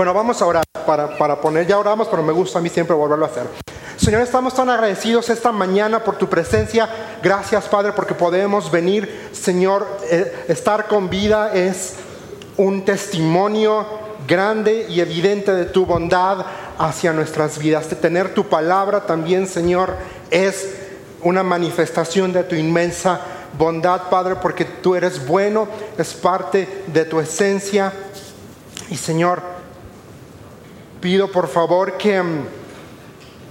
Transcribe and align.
Bueno, 0.00 0.14
vamos 0.14 0.40
a 0.40 0.46
orar 0.46 0.64
para, 0.86 1.18
para 1.18 1.38
poner, 1.42 1.66
ya 1.66 1.78
oramos, 1.78 2.08
pero 2.08 2.22
me 2.22 2.32
gusta 2.32 2.58
a 2.58 2.62
mí 2.62 2.70
siempre 2.70 2.96
volverlo 2.96 3.26
a 3.26 3.28
hacer. 3.28 3.42
Señor, 3.98 4.22
estamos 4.22 4.54
tan 4.54 4.70
agradecidos 4.70 5.28
esta 5.28 5.52
mañana 5.52 6.02
por 6.02 6.16
tu 6.16 6.26
presencia. 6.26 6.88
Gracias, 7.22 7.68
Padre, 7.68 7.92
porque 7.92 8.14
podemos 8.14 8.70
venir. 8.70 9.28
Señor, 9.32 9.86
eh, 10.10 10.46
estar 10.48 10.88
con 10.88 11.10
vida 11.10 11.52
es 11.52 11.96
un 12.56 12.86
testimonio 12.86 13.84
grande 14.26 14.86
y 14.88 15.00
evidente 15.00 15.52
de 15.52 15.66
tu 15.66 15.84
bondad 15.84 16.46
hacia 16.78 17.12
nuestras 17.12 17.58
vidas. 17.58 17.90
De 17.90 17.96
tener 17.96 18.32
tu 18.32 18.48
palabra 18.48 19.04
también, 19.04 19.46
Señor, 19.46 19.96
es 20.30 20.76
una 21.20 21.42
manifestación 21.42 22.32
de 22.32 22.44
tu 22.44 22.54
inmensa 22.54 23.20
bondad, 23.58 24.08
Padre, 24.08 24.36
porque 24.36 24.64
tú 24.64 24.94
eres 24.94 25.26
bueno, 25.26 25.68
es 25.98 26.14
parte 26.14 26.84
de 26.86 27.04
tu 27.04 27.20
esencia. 27.20 27.92
Y 28.88 28.96
Señor, 28.96 29.59
pido 31.00 31.30
por 31.30 31.48
favor 31.48 31.96
que 31.96 32.22
mm, 32.22 32.46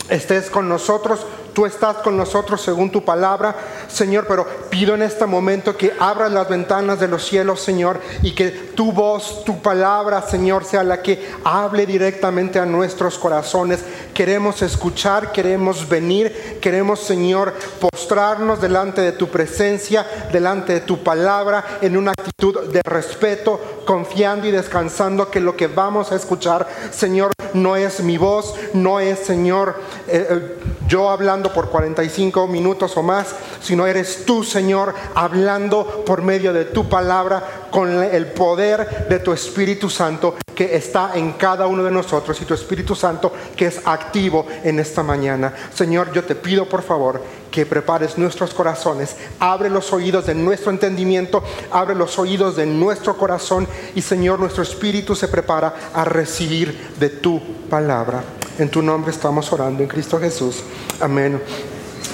estés 0.09 0.49
con 0.49 0.70
nosotros 0.70 1.26
tú 1.53 1.66
estás 1.66 1.98
con 1.98 2.17
nosotros 2.17 2.62
según 2.62 2.91
tu 2.91 3.03
palabra, 3.03 3.55
Señor, 3.88 4.26
pero 4.27 4.45
pido 4.70 4.95
en 4.95 5.02
este 5.02 5.26
momento 5.26 5.76
que 5.76 5.94
abras 5.99 6.31
las 6.31 6.48
ventanas 6.49 6.99
de 6.99 7.07
los 7.07 7.26
cielos, 7.26 7.62
Señor, 7.62 7.99
y 8.21 8.31
que 8.31 8.49
tu 8.49 8.91
voz, 8.91 9.44
tu 9.44 9.62
palabra, 9.62 10.21
Señor, 10.21 10.66
sea 10.66 10.84
la 10.84 11.02
que 11.02 11.30
hable 11.43 11.85
directamente 11.85 12.59
a 12.59 12.66
nuestros 12.66 13.17
corazones. 13.17 13.80
Queremos 14.13 14.62
escuchar, 14.62 15.31
queremos 15.31 15.88
venir, 15.88 16.59
queremos, 16.62 16.99
Señor, 16.99 17.54
postrarnos 17.79 18.62
delante 18.62 19.02
de 19.02 19.12
tu 19.12 19.27
presencia, 19.27 20.05
delante 20.31 20.73
de 20.73 20.81
tu 20.81 21.04
palabra, 21.04 21.79
en 21.81 21.98
una 21.98 22.12
actitud 22.12 22.71
de 22.71 22.81
respeto, 22.84 23.59
confiando 23.85 24.48
y 24.48 24.52
descansando 24.52 25.29
que 25.29 25.40
lo 25.40 25.55
que 25.55 25.68
vamos 25.68 26.12
a 26.12 26.16
escuchar, 26.16 26.68
Señor, 26.91 27.31
no 27.54 27.76
es 27.76 28.02
mi 28.02 28.18
voz, 28.18 28.55
no 28.73 28.99
es, 28.99 29.20
Señor, 29.20 29.76
eh, 30.07 30.27
eh, 30.29 30.59
yo 30.90 31.09
hablando 31.09 31.54
por 31.54 31.70
45 31.70 32.48
minutos 32.48 32.98
o 32.98 33.04
más, 33.04 33.35
sino 33.62 33.85
eres 33.85 34.26
tú, 34.26 34.43
Señor, 34.43 34.96
hablando 35.13 36.04
por 36.04 36.23
medio 36.23 36.51
de 36.51 36.65
tu 36.65 36.90
palabra 36.90 37.68
con 37.70 38.04
el 38.04 38.26
poder 38.26 39.07
de 39.07 39.20
tu 39.20 39.31
Espíritu 39.31 39.90
Santo 39.90 40.35
que 40.55 40.76
está 40.76 41.12
en 41.13 41.34
cada 41.34 41.68
uno 41.68 41.84
de 41.84 41.91
nosotros 41.91 42.41
y 42.41 42.46
tu 42.46 42.55
Espíritu 42.55 42.96
Santo 42.96 43.31
que 43.55 43.68
es 43.68 43.79
activo 43.85 44.48
en 44.63 44.79
esta 44.79 45.04
mañana. 45.04 45.54
Señor, 45.73 46.12
yo 46.12 46.23
te 46.23 46.34
pido 46.35 46.68
por 46.68 46.81
favor 46.81 47.21
que 47.51 47.68
prepares 47.68 48.18
nuestros 48.18 48.53
corazones, 48.53 49.15
abre 49.40 49.70
los 49.70 49.93
oídos 49.93 50.26
de 50.26 50.34
nuestro 50.34 50.71
entendimiento, 50.71 51.43
abre 51.71 51.93
los 51.93 52.18
oídos 52.18 52.55
de 52.55 52.65
nuestro 52.65 53.15
corazón 53.15 53.68
y 53.93 54.01
Señor, 54.01 54.40
nuestro 54.40 54.63
espíritu 54.63 55.15
se 55.15 55.27
prepara 55.27 55.91
a 55.93 56.03
recibir 56.03 56.93
de 56.99 57.09
tu 57.09 57.40
palabra. 57.70 58.38
En 58.60 58.70
tu 58.70 58.82
nombre 58.82 59.12
estamos 59.12 59.52
orando 59.54 59.82
en 59.82 59.88
Cristo 59.88 60.20
Jesús. 60.20 60.57
Amén. 60.99 61.41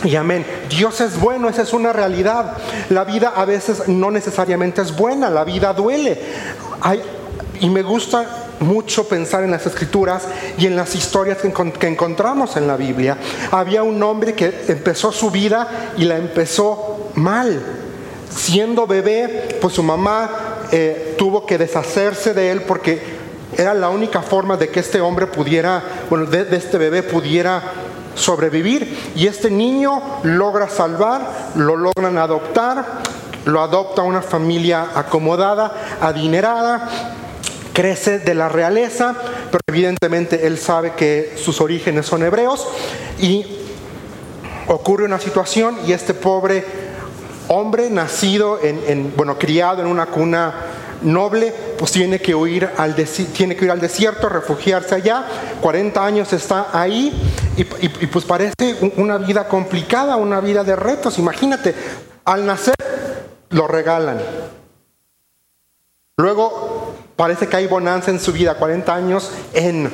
Y 0.04 0.16
amén. 0.16 0.46
Dios 0.70 1.02
es 1.02 1.20
bueno, 1.20 1.50
esa 1.50 1.64
es 1.64 1.74
una 1.74 1.92
realidad. 1.92 2.56
La 2.90 3.04
vida 3.04 3.34
a 3.36 3.46
veces 3.46 3.88
no 3.88 4.12
necesariamente 4.12 4.84
es 4.84 4.96
buena, 4.96 5.32
la 5.32 5.44
vida 5.44 5.74
duele. 5.74 6.22
y 7.60 7.70
me 7.70 7.82
gusta 7.82 8.46
mucho 8.60 9.08
pensar 9.08 9.44
en 9.44 9.50
las 9.50 9.66
escrituras 9.66 10.28
y 10.60 10.68
en 10.68 10.76
las 10.76 10.94
historias 10.94 11.40
que, 11.40 11.88
encontramos 11.88 12.56
en 12.58 12.68
la 12.68 12.78
Biblia. 12.78 13.18
Había 13.50 13.82
un 13.82 14.02
hombre 14.04 14.34
que 14.34 14.66
empezó 14.68 15.12
su 15.12 15.32
vida 15.32 15.94
y 15.98 16.06
la 16.06 16.18
empezó 16.18 17.10
mal. 17.16 17.60
Siendo 18.30 18.86
bebé, 18.86 19.58
pues 19.60 19.74
su 19.74 19.82
mamá 19.82 20.30
eh, 20.72 21.16
tuvo 21.18 21.48
que 21.48 21.58
deshacerse 21.58 22.36
de 22.36 22.52
él 22.52 22.62
porque 22.62 23.15
era 23.58 23.74
la 23.74 23.90
única 23.90 24.22
forma 24.22 24.58
de 24.58 24.70
que 24.70 24.80
este 24.80 25.02
hombre 25.02 25.28
pudiera, 25.28 25.82
bueno, 26.10 26.26
de, 26.26 26.56
este 26.56 26.78
bebé 26.78 27.04
pudiera 27.04 27.62
sobrevivir. 28.16 29.14
Y 29.16 29.28
este 29.28 29.50
niño 29.50 30.02
logra 30.24 30.70
salvar, 30.70 31.52
lo 31.56 31.76
logran 31.76 32.18
adoptar, 32.18 32.86
lo 33.46 33.62
adopta 33.62 34.02
una 34.02 34.22
familia 34.22 34.88
acomodada, 34.96 35.98
adinerada, 36.02 36.90
crece 37.74 38.20
de 38.20 38.34
la 38.34 38.50
realeza, 38.50 39.16
pero 39.52 39.62
evidentemente 39.68 40.48
él 40.48 40.58
sabe 40.58 40.94
que 40.94 41.36
sus 41.38 41.62
orígenes 41.62 42.06
son 42.06 42.24
hebreos 42.24 42.68
y 43.20 43.46
ocurre 44.68 45.06
una 45.06 45.20
situación 45.20 45.78
y 45.86 45.92
este 45.92 46.14
pobre 46.14 46.66
hombre 47.50 47.90
nacido 47.90 48.60
en 48.64 49.14
bueno, 49.16 49.38
criado 49.38 49.82
en 49.82 49.88
una 49.88 50.08
cuna 50.08 50.54
noble, 51.06 51.54
pues 51.78 51.92
tiene 51.92 52.20
que 52.20 52.36
huir 52.36 52.70
al, 52.78 52.96
tiene 52.96 53.56
que 53.56 53.66
ir 53.66 53.72
al 53.72 53.80
desierto, 53.80 54.28
refugiarse 54.28 54.96
allá. 54.96 55.26
40 55.62 56.06
años 56.06 56.34
está 56.34 56.68
ahí 56.74 57.14
y, 57.58 57.64
pues 58.08 58.26
parece 58.26 58.54
una 58.98 59.18
vida 59.18 59.48
complicada, 59.48 60.18
una 60.18 60.42
vida 60.42 60.64
de 60.64 60.76
retos. 60.76 61.18
Imagínate, 61.20 61.74
al 62.26 62.46
nacer 62.46 62.76
lo 63.50 63.68
regalan. 63.68 64.20
Luego 66.18 66.94
parece 67.16 67.48
que 67.48 67.58
hay 67.58 67.68
bonanza 67.68 68.12
en 68.12 68.20
su 68.20 68.34
vida, 68.34 68.56
40 68.56 68.94
años 68.94 69.32
en 69.54 69.92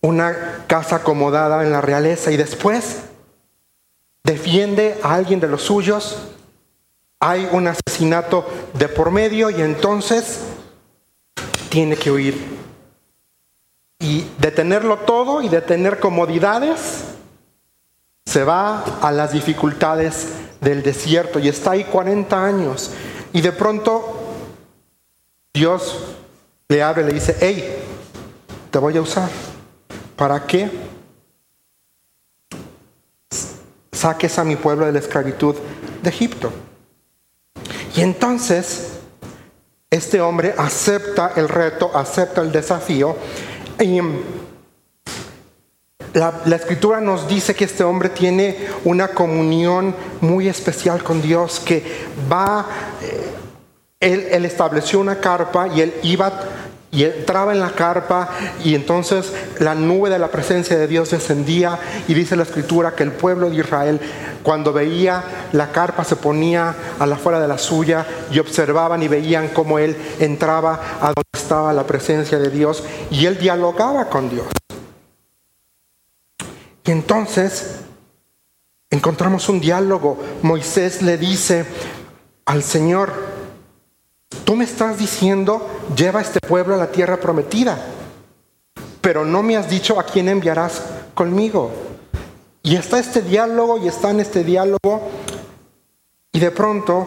una 0.00 0.64
casa 0.66 0.96
acomodada 0.96 1.62
en 1.62 1.72
la 1.72 1.80
realeza 1.80 2.30
y 2.32 2.36
después 2.36 3.02
defiende 4.24 4.98
a 5.02 5.14
alguien 5.14 5.40
de 5.40 5.48
los 5.48 5.62
suyos 5.62 6.31
hay 7.24 7.48
un 7.52 7.68
asesinato 7.68 8.44
de 8.74 8.88
por 8.88 9.12
medio 9.12 9.48
y 9.48 9.62
entonces 9.62 10.40
tiene 11.68 11.94
que 11.94 12.10
huir. 12.10 12.36
Y 14.00 14.26
de 14.38 14.50
tenerlo 14.50 14.98
todo 14.98 15.40
y 15.40 15.48
de 15.48 15.60
tener 15.60 16.00
comodidades, 16.00 17.04
se 18.26 18.42
va 18.42 18.82
a 19.00 19.12
las 19.12 19.32
dificultades 19.32 20.30
del 20.60 20.82
desierto 20.82 21.38
y 21.38 21.46
está 21.46 21.70
ahí 21.70 21.84
40 21.84 22.44
años. 22.44 22.90
Y 23.32 23.40
de 23.40 23.52
pronto 23.52 24.18
Dios 25.54 26.16
le 26.66 26.82
abre 26.82 27.02
y 27.02 27.06
le 27.06 27.12
dice, 27.12 27.36
hey, 27.40 27.84
te 28.72 28.78
voy 28.80 28.96
a 28.96 29.00
usar. 29.00 29.30
¿Para 30.16 30.44
qué? 30.44 30.68
Saques 33.92 34.40
a 34.40 34.44
mi 34.44 34.56
pueblo 34.56 34.86
de 34.86 34.92
la 34.92 34.98
esclavitud 34.98 35.54
de 36.02 36.10
Egipto. 36.10 36.52
Y 37.94 38.00
entonces 38.00 38.92
este 39.90 40.20
hombre 40.20 40.54
acepta 40.56 41.32
el 41.36 41.48
reto, 41.48 41.90
acepta 41.94 42.40
el 42.40 42.50
desafío. 42.50 43.14
Y 43.78 44.00
la, 46.14 46.56
escritura 46.56 47.00
nos 47.00 47.28
dice 47.28 47.54
que 47.54 47.64
este 47.64 47.84
hombre 47.84 48.08
tiene 48.08 48.56
una 48.84 49.08
comunión 49.08 49.94
muy 50.20 50.48
especial 50.48 51.02
con 51.02 51.20
Dios, 51.20 51.60
que 51.60 51.82
va, 52.30 52.66
eh, 53.02 53.30
él, 54.00 54.26
él 54.30 54.44
estableció 54.44 54.98
una 54.98 55.20
carpa 55.20 55.68
y 55.68 55.82
él 55.82 55.94
iba 56.02 56.32
y 56.92 57.04
entraba 57.04 57.52
en 57.52 57.60
la 57.60 57.70
carpa 57.70 58.28
y 58.62 58.74
entonces 58.74 59.32
la 59.58 59.74
nube 59.74 60.10
de 60.10 60.18
la 60.18 60.30
presencia 60.30 60.76
de 60.76 60.86
Dios 60.86 61.10
descendía 61.10 61.78
y 62.06 62.12
dice 62.12 62.36
la 62.36 62.42
escritura 62.42 62.94
que 62.94 63.02
el 63.02 63.12
pueblo 63.12 63.48
de 63.48 63.56
Israel 63.56 63.98
cuando 64.42 64.74
veía 64.74 65.24
la 65.52 65.72
carpa 65.72 66.04
se 66.04 66.16
ponía 66.16 66.74
a 66.98 67.06
la 67.06 67.16
fuera 67.16 67.40
de 67.40 67.48
la 67.48 67.56
suya 67.56 68.06
y 68.30 68.38
observaban 68.38 69.02
y 69.02 69.08
veían 69.08 69.48
cómo 69.48 69.78
él 69.78 69.96
entraba 70.20 70.80
a 71.00 71.06
donde 71.06 71.22
estaba 71.32 71.72
la 71.72 71.86
presencia 71.86 72.38
de 72.38 72.50
Dios 72.50 72.84
y 73.10 73.24
él 73.24 73.38
dialogaba 73.38 74.10
con 74.10 74.28
Dios. 74.28 74.46
Y 76.84 76.90
entonces 76.90 77.76
encontramos 78.90 79.48
un 79.48 79.60
diálogo. 79.60 80.18
Moisés 80.42 81.00
le 81.00 81.16
dice 81.16 81.64
al 82.44 82.62
Señor, 82.62 83.31
tú 84.44 84.56
me 84.56 84.64
estás 84.64 84.98
diciendo, 84.98 85.66
lleva 85.96 86.20
a 86.20 86.22
este 86.22 86.40
pueblo 86.40 86.74
a 86.74 86.78
la 86.78 86.90
tierra 86.90 87.18
prometida, 87.18 87.78
pero 89.00 89.24
no 89.24 89.42
me 89.42 89.56
has 89.56 89.68
dicho 89.68 89.98
a 89.98 90.04
quién 90.04 90.28
enviarás 90.28 90.82
conmigo. 91.14 91.70
Y 92.62 92.76
está 92.76 92.98
este 92.98 93.22
diálogo 93.22 93.78
y 93.78 93.88
está 93.88 94.10
en 94.10 94.20
este 94.20 94.44
diálogo 94.44 95.10
y 96.32 96.38
de 96.38 96.50
pronto 96.50 97.06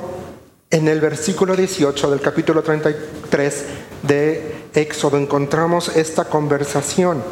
en 0.70 0.88
el 0.88 1.00
versículo 1.00 1.56
18 1.56 2.12
del 2.12 2.22
capítulo 2.22 2.62
33 2.62 3.66
de 4.04 4.66
Éxodo 4.74 5.18
encontramos 5.18 5.96
esta 5.96 6.26
conversación. 6.26 7.24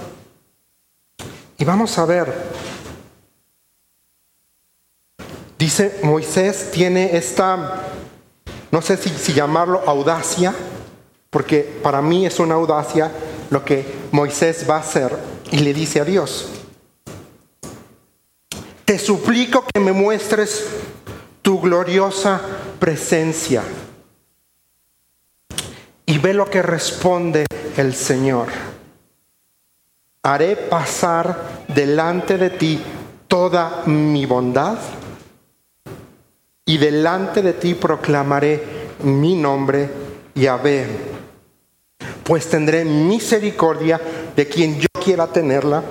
Y 1.58 1.66
vamos 1.66 1.98
a 1.98 2.06
ver, 2.06 2.34
dice 5.60 6.00
Moisés 6.04 6.72
tiene 6.72 7.16
esta, 7.18 7.84
no 8.74 8.82
sé 8.82 8.98
si, 8.98 9.34
llamarlo 9.34 9.84
audacia, 9.86 10.52
porque 11.30 11.60
para 11.84 12.02
mí 12.02 12.26
es 12.26 12.40
una 12.40 12.56
audacia 12.56 13.12
lo 13.52 13.64
que 13.64 13.86
Moisés 14.12 14.66
va 14.68 14.78
a 14.78 14.80
hacer 14.80 15.16
y 15.52 15.60
le 15.60 15.76
dice 15.76 16.02
a 16.02 16.06
Dios, 16.06 16.50
te 18.84 18.98
suplico 18.98 19.64
que 19.72 19.80
me 19.80 19.92
muestres 19.92 20.66
tu 21.44 21.62
gloriosa 21.62 22.42
presencia. 22.80 23.62
Y 26.08 26.18
ve 26.18 26.34
lo 26.34 26.50
que 26.50 26.64
responde 26.64 27.46
el 27.78 27.94
Señor. 27.94 28.48
Haré 30.24 30.56
pasar 30.56 31.64
delante 31.68 32.40
de 32.40 32.50
ti 32.50 32.82
toda 33.28 33.84
mi 33.86 34.26
bondad 34.26 34.80
y 36.66 36.78
delante 36.78 37.42
de 37.42 37.54
ti 37.54 37.74
proclamaré 37.74 38.64
mi 39.04 39.36
nombre, 39.36 39.90
Yahvé. 40.36 40.88
Pues 42.24 42.50
tendré 42.50 42.86
misericordia 42.86 44.00
de 44.36 44.48
quien 44.48 44.80
yo 44.80 44.88
quiera 45.04 45.28
tenerla 45.28 45.84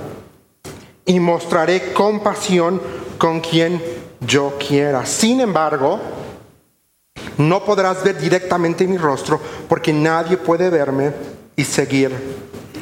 y 1.05 1.21
mostraré 1.21 1.93
compasión 1.93 2.81
con 3.19 3.41
quien 3.41 3.83
yo 4.21 4.55
quiera. 4.59 5.05
Sin 5.05 5.41
embargo, 5.41 6.01
no 7.39 7.65
podrás 7.65 8.03
ver 8.03 8.19
directamente 8.19 8.87
mi 8.87 8.97
rostro 8.97 9.41
porque 9.69 9.93
nadie 9.93 10.37
puede 10.37 10.71
verme 10.71 11.13
y 11.57 11.65
seguir 11.65 12.13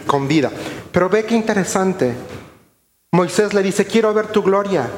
con 0.07 0.29
vida. 0.29 0.51
Pero 0.93 1.09
ve 1.09 1.25
qué 1.25 1.35
interesante. 1.35 2.15
Moisés 3.13 3.55
le 3.55 3.63
dice, 3.63 3.85
quiero 3.87 4.15
ver 4.15 4.29
tu 4.29 4.43
gloria, 4.43 4.89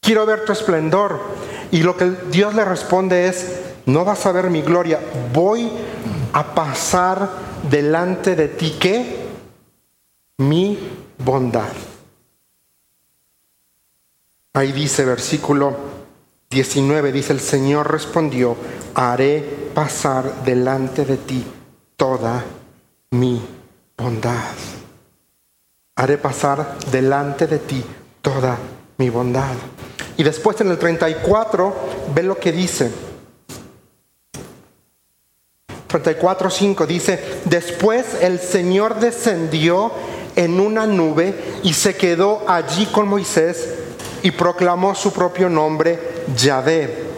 quiero 0.00 0.26
ver 0.26 0.44
tu 0.44 0.52
esplendor. 0.52 1.20
Y 1.70 1.82
lo 1.82 1.96
que 1.96 2.10
Dios 2.30 2.54
le 2.54 2.64
responde 2.64 3.28
es, 3.28 3.60
no 3.86 4.04
vas 4.04 4.26
a 4.26 4.32
ver 4.32 4.50
mi 4.50 4.62
gloria, 4.62 5.00
voy 5.32 5.70
a 6.32 6.54
pasar 6.54 7.28
delante 7.70 8.36
de 8.36 8.48
ti 8.48 8.76
que 8.78 9.28
mi 10.38 10.78
bondad. 11.18 11.72
Ahí 14.52 14.72
dice 14.72 15.04
versículo 15.04 15.76
19, 16.50 17.12
dice 17.12 17.32
el 17.32 17.40
Señor 17.40 17.90
respondió, 17.92 18.56
haré 18.94 19.40
pasar 19.74 20.44
delante 20.44 21.04
de 21.04 21.16
ti 21.16 21.44
toda 21.96 22.44
mi 23.10 23.40
bondad. 23.96 24.54
Haré 25.94 26.18
pasar 26.18 26.78
delante 26.90 27.46
de 27.46 27.58
ti 27.58 27.84
toda 28.22 28.58
mi 28.98 29.10
bondad. 29.10 29.54
Y 30.20 30.22
después 30.22 30.60
en 30.60 30.70
el 30.70 30.76
34, 30.76 31.74
ve 32.14 32.22
lo 32.22 32.38
que 32.38 32.52
dice. 32.52 32.90
34.5 35.88 36.86
dice, 36.86 37.40
después 37.46 38.04
el 38.20 38.38
Señor 38.38 39.00
descendió 39.00 39.90
en 40.36 40.60
una 40.60 40.84
nube 40.84 41.34
y 41.62 41.72
se 41.72 41.96
quedó 41.96 42.44
allí 42.46 42.84
con 42.92 43.08
Moisés 43.08 43.66
y 44.22 44.32
proclamó 44.32 44.94
su 44.94 45.10
propio 45.10 45.48
nombre, 45.48 45.98
Yahvé. 46.36 47.09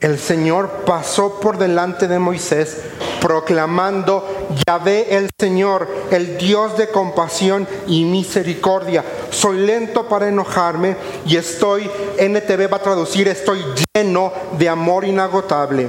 El 0.00 0.18
Señor 0.18 0.84
pasó 0.84 1.40
por 1.40 1.58
delante 1.58 2.08
de 2.08 2.18
Moisés 2.18 2.78
proclamando, 3.24 4.28
Yahvé 4.66 5.16
el 5.16 5.30
Señor, 5.40 5.88
el 6.10 6.36
Dios 6.36 6.76
de 6.76 6.88
compasión 6.88 7.66
y 7.86 8.04
misericordia. 8.04 9.02
Soy 9.30 9.60
lento 9.64 10.06
para 10.10 10.28
enojarme 10.28 10.94
y 11.24 11.36
estoy, 11.36 11.90
NTV 12.18 12.70
va 12.70 12.76
a 12.76 12.82
traducir, 12.82 13.26
estoy 13.28 13.64
lleno 13.94 14.30
de 14.58 14.68
amor 14.68 15.06
inagotable 15.06 15.88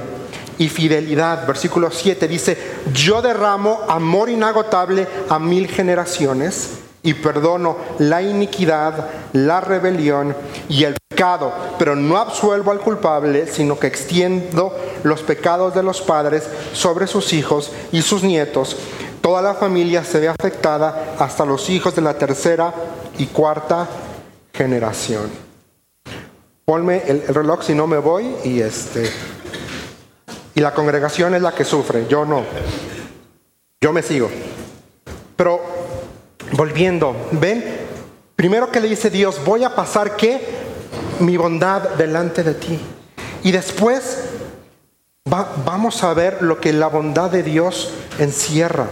y 0.56 0.70
fidelidad. 0.70 1.46
Versículo 1.46 1.90
7 1.90 2.26
dice, 2.26 2.56
yo 2.94 3.20
derramo 3.20 3.80
amor 3.86 4.30
inagotable 4.30 5.06
a 5.28 5.38
mil 5.38 5.68
generaciones 5.68 6.85
y 7.06 7.14
perdono 7.14 7.76
la 7.98 8.20
iniquidad, 8.20 9.08
la 9.32 9.62
rebelión 9.62 10.36
y 10.68 10.84
el 10.84 10.96
pecado, 11.08 11.52
pero 11.78 11.96
no 11.96 12.18
absuelvo 12.18 12.72
al 12.72 12.80
culpable, 12.80 13.46
sino 13.46 13.78
que 13.78 13.86
extiendo 13.86 14.76
los 15.04 15.22
pecados 15.22 15.74
de 15.74 15.82
los 15.82 16.02
padres 16.02 16.44
sobre 16.74 17.06
sus 17.06 17.32
hijos 17.32 17.72
y 17.92 18.02
sus 18.02 18.22
nietos. 18.22 18.76
Toda 19.22 19.40
la 19.40 19.54
familia 19.54 20.04
se 20.04 20.20
ve 20.20 20.28
afectada 20.28 21.14
hasta 21.18 21.46
los 21.46 21.70
hijos 21.70 21.94
de 21.96 22.02
la 22.02 22.18
tercera 22.18 22.74
y 23.16 23.26
cuarta 23.26 23.88
generación. 24.52 25.30
Ponme 26.64 27.02
el, 27.06 27.22
el 27.28 27.34
reloj 27.34 27.62
si 27.62 27.74
no 27.74 27.86
me 27.86 27.98
voy 27.98 28.34
y 28.44 28.60
este 28.60 29.10
y 30.56 30.60
la 30.60 30.72
congregación 30.72 31.34
es 31.34 31.42
la 31.42 31.52
que 31.52 31.66
sufre, 31.66 32.06
yo 32.08 32.24
no. 32.24 32.42
Yo 33.78 33.92
me 33.92 34.02
sigo. 34.02 34.30
Pero 35.36 35.60
volviendo, 36.52 37.16
ven, 37.32 37.64
primero 38.34 38.70
que 38.70 38.80
le 38.80 38.88
dice 38.88 39.10
Dios, 39.10 39.40
voy 39.44 39.64
a 39.64 39.74
pasar 39.74 40.16
que 40.16 40.40
mi 41.20 41.36
bondad 41.36 41.90
delante 41.90 42.42
de 42.42 42.54
ti. 42.54 42.80
Y 43.42 43.52
después 43.52 44.24
vamos 45.24 46.02
a 46.02 46.14
ver 46.14 46.42
lo 46.42 46.60
que 46.60 46.72
la 46.72 46.88
bondad 46.88 47.30
de 47.30 47.42
Dios 47.42 47.92
encierra. 48.18 48.88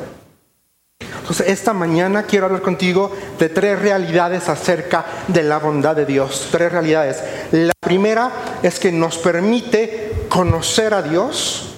Entonces, 1.00 1.48
esta 1.48 1.72
mañana 1.72 2.24
quiero 2.24 2.46
hablar 2.46 2.60
contigo 2.60 3.10
de 3.38 3.48
tres 3.48 3.78
realidades 3.78 4.48
acerca 4.50 5.06
de 5.28 5.42
la 5.42 5.58
bondad 5.58 5.96
de 5.96 6.04
Dios. 6.04 6.48
Tres 6.50 6.70
realidades. 6.70 7.22
La 7.50 7.72
primera 7.80 8.30
es 8.62 8.78
que 8.78 8.92
nos 8.92 9.16
permite 9.16 10.26
conocer 10.28 10.92
a 10.92 11.00
Dios. 11.00 11.76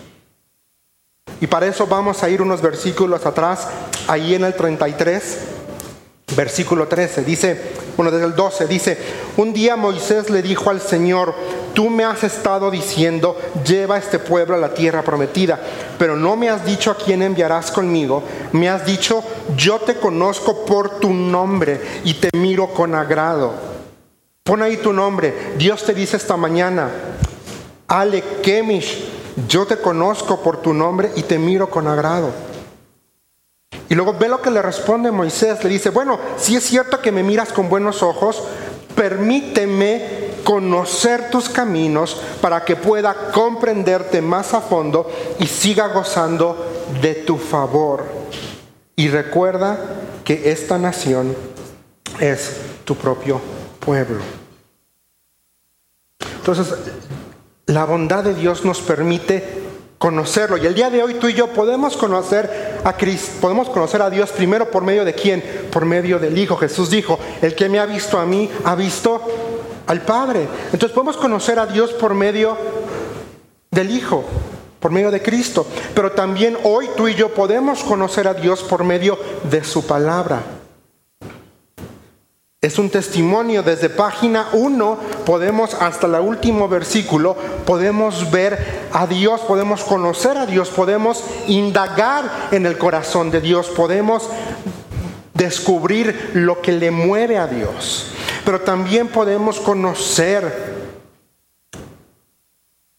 Y 1.40 1.46
para 1.46 1.66
eso 1.66 1.86
vamos 1.86 2.22
a 2.22 2.28
ir 2.28 2.42
unos 2.42 2.60
versículos 2.60 3.24
atrás, 3.24 3.68
ahí 4.08 4.34
en 4.34 4.44
el 4.44 4.54
33, 4.54 5.38
versículo 6.36 6.86
13. 6.86 7.24
Dice, 7.24 7.60
bueno, 7.96 8.10
desde 8.12 8.26
el 8.26 8.34
12, 8.34 8.66
dice, 8.66 8.98
un 9.36 9.52
día 9.52 9.74
Moisés 9.76 10.30
le 10.30 10.42
dijo 10.42 10.70
al 10.70 10.80
Señor, 10.80 11.34
tú 11.72 11.88
me 11.90 12.04
has 12.04 12.22
estado 12.22 12.70
diciendo, 12.70 13.36
lleva 13.66 13.98
este 13.98 14.18
pueblo 14.18 14.54
a 14.54 14.58
la 14.58 14.74
tierra 14.74 15.02
prometida, 15.02 15.58
pero 15.98 16.16
no 16.16 16.36
me 16.36 16.50
has 16.50 16.64
dicho 16.64 16.90
a 16.90 16.96
quién 16.96 17.22
enviarás 17.22 17.70
conmigo, 17.70 18.22
me 18.52 18.68
has 18.68 18.84
dicho, 18.84 19.24
yo 19.56 19.78
te 19.78 19.96
conozco 19.96 20.64
por 20.64 21.00
tu 21.00 21.12
nombre 21.12 21.80
y 22.04 22.14
te 22.14 22.30
miro 22.36 22.68
con 22.68 22.94
agrado. 22.94 23.76
Pon 24.44 24.62
ahí 24.62 24.76
tu 24.76 24.92
nombre. 24.92 25.34
Dios 25.58 25.82
te 25.82 25.92
dice 25.92 26.16
esta 26.16 26.36
mañana, 26.36 26.88
Ale 27.88 28.22
Kemish, 28.42 29.04
yo 29.48 29.66
te 29.66 29.76
conozco 29.76 30.40
por 30.40 30.62
tu 30.62 30.72
nombre 30.72 31.10
y 31.16 31.22
te 31.22 31.38
miro 31.38 31.68
con 31.68 31.88
agrado. 31.88 32.30
Y 33.88 33.94
luego 33.94 34.14
ve 34.14 34.28
lo 34.28 34.42
que 34.42 34.50
le 34.50 34.62
responde 34.62 35.10
Moisés. 35.10 35.62
Le 35.62 35.70
dice, 35.70 35.90
bueno, 35.90 36.18
si 36.36 36.56
es 36.56 36.64
cierto 36.64 37.00
que 37.00 37.12
me 37.12 37.22
miras 37.22 37.52
con 37.52 37.68
buenos 37.68 38.02
ojos, 38.02 38.42
permíteme 38.94 40.26
conocer 40.42 41.30
tus 41.30 41.48
caminos 41.48 42.20
para 42.40 42.64
que 42.64 42.76
pueda 42.76 43.30
comprenderte 43.32 44.22
más 44.22 44.54
a 44.54 44.60
fondo 44.60 45.10
y 45.38 45.46
siga 45.46 45.88
gozando 45.88 46.66
de 47.00 47.14
tu 47.14 47.36
favor. 47.36 48.04
Y 48.96 49.08
recuerda 49.08 49.78
que 50.24 50.50
esta 50.50 50.78
nación 50.78 51.36
es 52.18 52.56
tu 52.84 52.96
propio 52.96 53.40
pueblo. 53.80 54.20
Entonces, 56.38 56.74
la 57.66 57.84
bondad 57.84 58.24
de 58.24 58.34
Dios 58.34 58.64
nos 58.64 58.80
permite 58.80 59.65
conocerlo. 59.98 60.56
Y 60.56 60.66
el 60.66 60.74
día 60.74 60.90
de 60.90 61.02
hoy 61.02 61.14
tú 61.14 61.28
y 61.28 61.34
yo 61.34 61.48
podemos 61.48 61.96
conocer 61.96 62.80
a 62.84 62.92
Cristo, 62.96 63.32
podemos 63.40 63.68
conocer 63.68 64.02
a 64.02 64.10
Dios 64.10 64.30
primero 64.30 64.70
por 64.70 64.82
medio 64.82 65.04
de 65.04 65.14
quién? 65.14 65.42
Por 65.70 65.84
medio 65.84 66.18
del 66.18 66.36
Hijo. 66.36 66.56
Jesús 66.56 66.90
dijo, 66.90 67.18
el 67.42 67.54
que 67.54 67.68
me 67.68 67.78
ha 67.78 67.86
visto 67.86 68.18
a 68.18 68.26
mí, 68.26 68.50
ha 68.64 68.74
visto 68.74 69.20
al 69.86 70.02
Padre. 70.02 70.46
Entonces 70.72 70.92
podemos 70.92 71.16
conocer 71.16 71.58
a 71.58 71.66
Dios 71.66 71.92
por 71.92 72.14
medio 72.14 72.56
del 73.70 73.90
Hijo, 73.90 74.24
por 74.80 74.90
medio 74.90 75.10
de 75.10 75.22
Cristo. 75.22 75.66
Pero 75.94 76.12
también 76.12 76.56
hoy 76.64 76.88
tú 76.96 77.08
y 77.08 77.14
yo 77.14 77.32
podemos 77.32 77.82
conocer 77.82 78.28
a 78.28 78.34
Dios 78.34 78.62
por 78.62 78.84
medio 78.84 79.18
de 79.50 79.64
su 79.64 79.86
palabra. 79.86 80.42
Es 82.66 82.80
un 82.80 82.90
testimonio 82.90 83.62
desde 83.62 83.90
página 83.90 84.48
1, 84.52 84.98
podemos 85.24 85.74
hasta 85.74 86.08
el 86.08 86.14
último 86.14 86.68
versículo, 86.68 87.36
podemos 87.64 88.28
ver 88.32 88.85
a 88.96 89.06
Dios, 89.06 89.40
podemos 89.42 89.84
conocer 89.84 90.36
a 90.36 90.46
Dios, 90.46 90.70
podemos 90.70 91.22
indagar 91.46 92.48
en 92.50 92.66
el 92.66 92.78
corazón 92.78 93.30
de 93.30 93.40
Dios, 93.40 93.68
podemos 93.68 94.28
descubrir 95.34 96.30
lo 96.34 96.62
que 96.62 96.72
le 96.72 96.90
mueve 96.90 97.38
a 97.38 97.46
Dios, 97.46 98.12
pero 98.44 98.60
también 98.60 99.08
podemos 99.08 99.60
conocer 99.60 100.74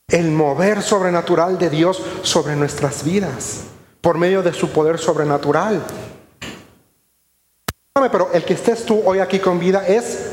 el 0.07 0.31
mover 0.31 0.81
sobrenatural 0.81 1.57
de 1.57 1.69
Dios 1.69 2.01
sobre 2.23 2.55
nuestras 2.55 3.03
vidas 3.03 3.63
por 4.01 4.17
medio 4.17 4.43
de 4.43 4.53
su 4.53 4.69
poder 4.69 4.99
sobrenatural 4.99 5.81
pero 8.11 8.29
el 8.33 8.43
que 8.43 8.53
estés 8.53 8.85
tú 8.85 9.01
hoy 9.05 9.19
aquí 9.19 9.39
con 9.39 9.59
vida 9.59 9.85
es 9.87 10.29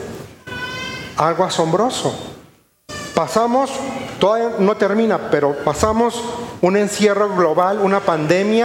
algo 1.16 1.44
asombroso. 1.44 2.14
Pasamos, 3.14 3.70
todavía 4.24 4.56
no 4.58 4.74
termina, 4.78 5.30
pero 5.30 5.54
pasamos 5.64 6.18
un 6.62 6.78
encierro 6.78 7.36
global, 7.36 7.80
una 7.80 8.00
pandemia 8.00 8.64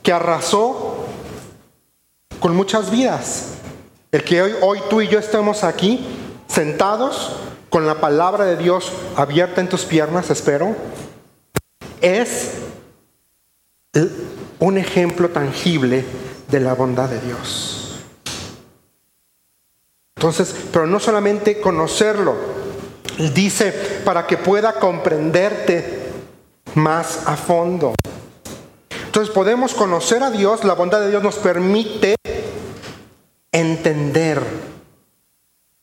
que 0.00 0.12
arrasó 0.12 1.06
con 2.38 2.54
muchas 2.54 2.92
vidas. 2.92 3.54
El 4.12 4.22
que 4.22 4.40
hoy, 4.40 4.80
tú 4.88 5.00
y 5.00 5.08
yo 5.08 5.18
estemos 5.18 5.64
aquí 5.64 6.06
sentados 6.46 7.32
con 7.68 7.88
la 7.88 7.96
palabra 7.96 8.44
de 8.44 8.56
Dios 8.56 8.92
abierta 9.16 9.60
en 9.60 9.68
tus 9.68 9.84
piernas, 9.84 10.30
espero, 10.30 10.76
es 12.00 12.52
un 14.60 14.78
ejemplo 14.78 15.30
tangible 15.30 16.04
de 16.48 16.60
la 16.60 16.74
bondad 16.74 17.08
de 17.08 17.20
Dios. 17.22 18.04
Entonces, 20.14 20.54
pero 20.72 20.86
no 20.86 21.00
solamente 21.00 21.60
conocerlo, 21.60 22.57
dice 23.18 23.72
para 24.04 24.26
que 24.26 24.36
pueda 24.36 24.74
comprenderte 24.74 26.08
más 26.74 27.26
a 27.26 27.36
fondo. 27.36 27.94
Entonces 29.06 29.34
podemos 29.34 29.74
conocer 29.74 30.22
a 30.22 30.30
Dios, 30.30 30.64
la 30.64 30.74
bondad 30.74 31.00
de 31.00 31.10
Dios 31.10 31.22
nos 31.22 31.36
permite 31.36 32.14
entender 33.52 34.40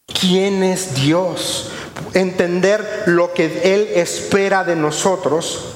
quién 0.06 0.64
es 0.64 0.96
Dios, 0.96 1.72
entender 2.14 3.04
lo 3.08 3.34
que 3.34 3.46
Él 3.64 3.90
espera 3.96 4.64
de 4.64 4.76
nosotros 4.76 5.76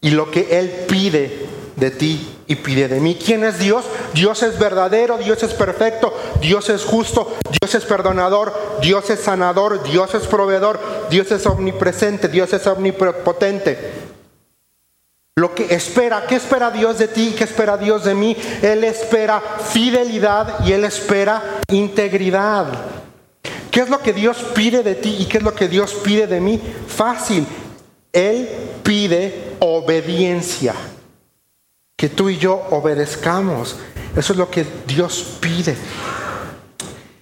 y 0.00 0.10
lo 0.10 0.30
que 0.30 0.58
Él 0.58 0.86
pide 0.88 1.46
de 1.76 1.90
ti 1.90 2.39
y 2.50 2.56
pide 2.56 2.88
de 2.88 2.98
mí. 2.98 3.14
¿Quién 3.14 3.44
es 3.44 3.60
Dios? 3.60 3.84
Dios 4.12 4.42
es 4.42 4.58
verdadero, 4.58 5.18
Dios 5.18 5.40
es 5.44 5.54
perfecto, 5.54 6.12
Dios 6.40 6.68
es 6.68 6.84
justo, 6.84 7.36
Dios 7.60 7.76
es 7.76 7.84
perdonador, 7.84 8.52
Dios 8.82 9.08
es 9.08 9.20
sanador, 9.20 9.84
Dios 9.84 10.12
es 10.16 10.26
proveedor, 10.26 10.80
Dios 11.08 11.30
es 11.30 11.46
omnipresente, 11.46 12.26
Dios 12.26 12.52
es 12.52 12.66
omnipotente. 12.66 13.78
Lo 15.36 15.54
que 15.54 15.72
espera, 15.72 16.24
¿qué 16.26 16.34
espera 16.34 16.72
Dios 16.72 16.98
de 16.98 17.06
ti? 17.06 17.36
¿Qué 17.38 17.44
espera 17.44 17.76
Dios 17.76 18.02
de 18.02 18.16
mí? 18.16 18.36
Él 18.62 18.82
espera 18.82 19.40
fidelidad 19.40 20.66
y 20.66 20.72
Él 20.72 20.84
espera 20.84 21.60
integridad. 21.68 22.66
¿Qué 23.70 23.78
es 23.78 23.88
lo 23.88 24.00
que 24.00 24.12
Dios 24.12 24.38
pide 24.56 24.82
de 24.82 24.96
ti 24.96 25.18
y 25.20 25.26
qué 25.26 25.38
es 25.38 25.44
lo 25.44 25.54
que 25.54 25.68
Dios 25.68 25.94
pide 26.02 26.26
de 26.26 26.40
mí? 26.40 26.60
Fácil. 26.88 27.46
Él 28.12 28.48
pide 28.82 29.52
obediencia. 29.60 30.74
Que 32.00 32.08
tú 32.08 32.30
y 32.30 32.38
yo 32.38 32.54
obedezcamos. 32.70 33.76
Eso 34.16 34.32
es 34.32 34.38
lo 34.38 34.50
que 34.50 34.64
Dios 34.86 35.36
pide. 35.38 35.76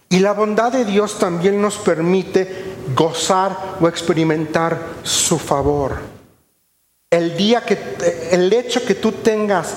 Y 0.08 0.20
la 0.20 0.34
bondad 0.34 0.70
de 0.70 0.84
Dios 0.84 1.18
también 1.18 1.60
nos 1.60 1.78
permite 1.78 2.76
gozar 2.94 3.74
o 3.80 3.88
experimentar 3.88 4.78
su 5.02 5.36
favor. 5.36 5.96
El 7.10 7.36
día 7.36 7.62
que 7.62 7.76
el 8.30 8.52
hecho 8.52 8.86
que 8.86 8.94
tú 8.94 9.10
tengas 9.10 9.74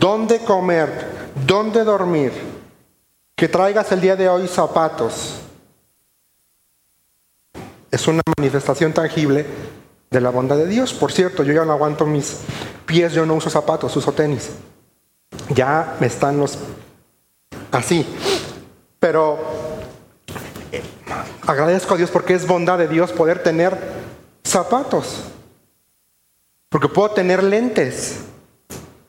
dónde 0.00 0.40
comer, 0.40 1.30
dónde 1.46 1.84
dormir, 1.84 2.32
que 3.36 3.46
traigas 3.46 3.92
el 3.92 4.00
día 4.00 4.16
de 4.16 4.28
hoy 4.28 4.48
zapatos, 4.48 5.36
es 7.88 8.08
una 8.08 8.22
manifestación 8.36 8.92
tangible 8.92 9.46
de 10.14 10.20
la 10.20 10.30
bondad 10.30 10.56
de 10.56 10.68
Dios. 10.68 10.94
Por 10.94 11.12
cierto, 11.12 11.42
yo 11.42 11.52
ya 11.52 11.64
no 11.64 11.72
aguanto 11.72 12.06
mis 12.06 12.36
pies, 12.86 13.12
yo 13.12 13.26
no 13.26 13.34
uso 13.34 13.50
zapatos, 13.50 13.94
uso 13.96 14.12
tenis. 14.12 14.50
Ya 15.50 15.96
me 15.98 16.06
están 16.06 16.38
los 16.38 16.56
así. 17.72 18.06
Pero 19.00 19.40
eh, 20.70 20.82
agradezco 21.46 21.94
a 21.94 21.96
Dios 21.96 22.10
porque 22.10 22.34
es 22.34 22.46
bondad 22.46 22.78
de 22.78 22.86
Dios 22.86 23.10
poder 23.10 23.42
tener 23.42 23.76
zapatos. 24.44 25.24
Porque 26.68 26.88
puedo 26.88 27.10
tener 27.10 27.42
lentes. 27.42 28.20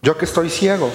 Yo 0.02 0.18
que 0.18 0.26
estoy 0.26 0.50
ciego. 0.50 0.90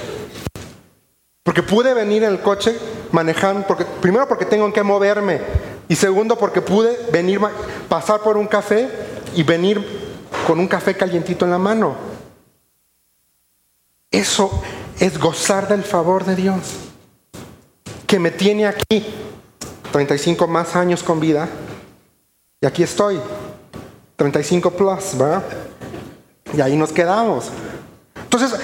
Porque 1.44 1.62
pude 1.62 1.94
venir 1.94 2.24
en 2.24 2.32
el 2.32 2.40
coche 2.40 2.76
manejando, 3.12 3.64
porque, 3.66 3.84
primero 4.00 4.26
porque 4.26 4.44
tengo 4.44 4.72
que 4.72 4.82
moverme 4.82 5.40
y 5.88 5.94
segundo 5.94 6.36
porque 6.36 6.60
pude 6.60 6.98
venir, 7.12 7.40
pasar 7.88 8.20
por 8.20 8.36
un 8.36 8.46
café 8.46 8.88
y 9.34 9.42
venir 9.42 9.99
con 10.46 10.58
un 10.58 10.68
café 10.68 10.96
calientito 10.96 11.44
en 11.44 11.50
la 11.50 11.58
mano. 11.58 11.94
Eso 14.10 14.62
es 14.98 15.18
gozar 15.18 15.68
del 15.68 15.84
favor 15.84 16.24
de 16.24 16.36
Dios, 16.36 16.58
que 18.06 18.18
me 18.18 18.30
tiene 18.30 18.66
aquí 18.66 19.06
35 19.92 20.46
más 20.46 20.76
años 20.76 21.02
con 21.02 21.20
vida 21.20 21.48
y 22.60 22.66
aquí 22.66 22.82
estoy, 22.82 23.18
35 24.16 24.72
plus, 24.72 25.16
¿verdad? 25.16 25.42
Y 26.52 26.60
ahí 26.60 26.76
nos 26.76 26.92
quedamos. 26.92 27.50
Entonces, 28.22 28.54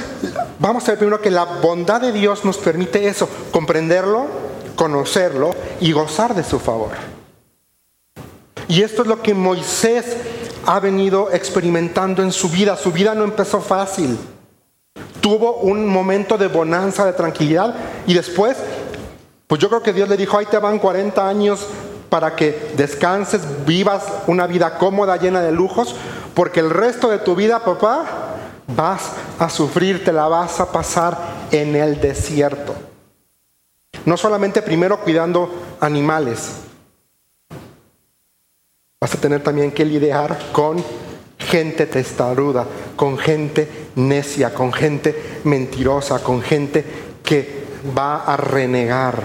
vamos 0.59 0.85
a 0.85 0.89
ver 0.89 0.99
primero 0.99 1.23
que 1.23 1.31
la 1.31 1.45
bondad 1.45 2.01
de 2.01 2.13
Dios 2.13 2.45
nos 2.45 2.59
permite 2.59 3.09
eso, 3.09 3.29
comprenderlo, 3.53 4.27
conocerlo 4.77 5.55
y 5.81 5.93
gozar 5.93 6.35
de 6.35 6.45
su 6.45 6.59
favor. 6.59 6.91
Y 8.69 8.83
esto 8.83 9.03
es 9.03 9.09
lo 9.09 9.23
que 9.23 9.33
Moisés 9.33 10.05
ha 10.67 10.81
venido 10.81 11.31
experimentando 11.33 12.23
en 12.23 12.33
su 12.33 12.49
vida. 12.49 12.77
Su 12.77 12.93
vida 12.93 13.15
no 13.15 13.25
empezó 13.25 13.61
fácil. 13.61 14.19
Tuvo 15.21 15.59
un 15.59 15.87
momento 15.87 16.37
de 16.37 16.49
bonanza, 16.49 17.05
de 17.05 17.13
tranquilidad 17.13 17.75
y 18.07 18.15
después, 18.15 18.57
pues 19.47 19.61
yo 19.61 19.69
creo 19.69 19.83
que 19.83 19.93
Dios 19.93 20.09
le 20.09 20.17
dijo, 20.17 20.37
ahí 20.37 20.47
te 20.47 20.59
van 20.59 20.79
40 20.79 21.29
años 21.29 21.67
para 22.09 22.37
que 22.37 22.73
descanses, 22.77 23.43
vivas 23.65 24.05
una 24.27 24.47
vida 24.47 24.79
cómoda, 24.79 25.17
llena 25.17 25.41
de 25.41 25.53
lujos, 25.53 25.95
porque 26.35 26.61
el 26.61 26.71
resto 26.71 27.09
de 27.09 27.19
tu 27.19 27.35
vida, 27.35 27.65
papá, 27.65 28.05
vas 28.69 29.13
a 29.39 29.49
sufrir, 29.49 30.05
te 30.05 30.13
la 30.13 30.29
vas 30.29 30.61
a 30.61 30.71
pasar 30.71 31.19
en 31.51 31.75
el 31.75 32.01
desierto. 32.01 32.75
No 34.05 34.17
solamente 34.17 34.63
primero 34.63 35.01
cuidando 35.01 35.51
animales, 35.81 36.66
vas 38.99 39.15
a 39.15 39.21
tener 39.21 39.43
también 39.43 39.73
que 39.73 39.85
lidiar 39.85 40.39
con 40.53 40.83
gente 41.39 41.85
testaruda, 41.87 42.67
con 42.97 43.19
gente 43.19 43.69
necia, 43.95 44.55
con 44.55 44.73
gente 44.73 45.41
mentirosa, 45.45 46.21
con 46.21 46.41
gente 46.41 46.83
que 47.23 47.67
va 47.97 48.25
a 48.25 48.39
renegar. 48.39 49.23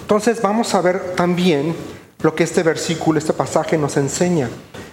Entonces 0.00 0.42
vamos 0.42 0.74
a 0.74 0.80
ver 0.80 1.14
también 1.14 1.74
lo 2.20 2.34
que 2.34 2.42
este 2.42 2.64
versículo, 2.64 3.18
este 3.18 3.32
pasaje 3.32 3.78
nos 3.78 3.96
enseña 3.96 4.50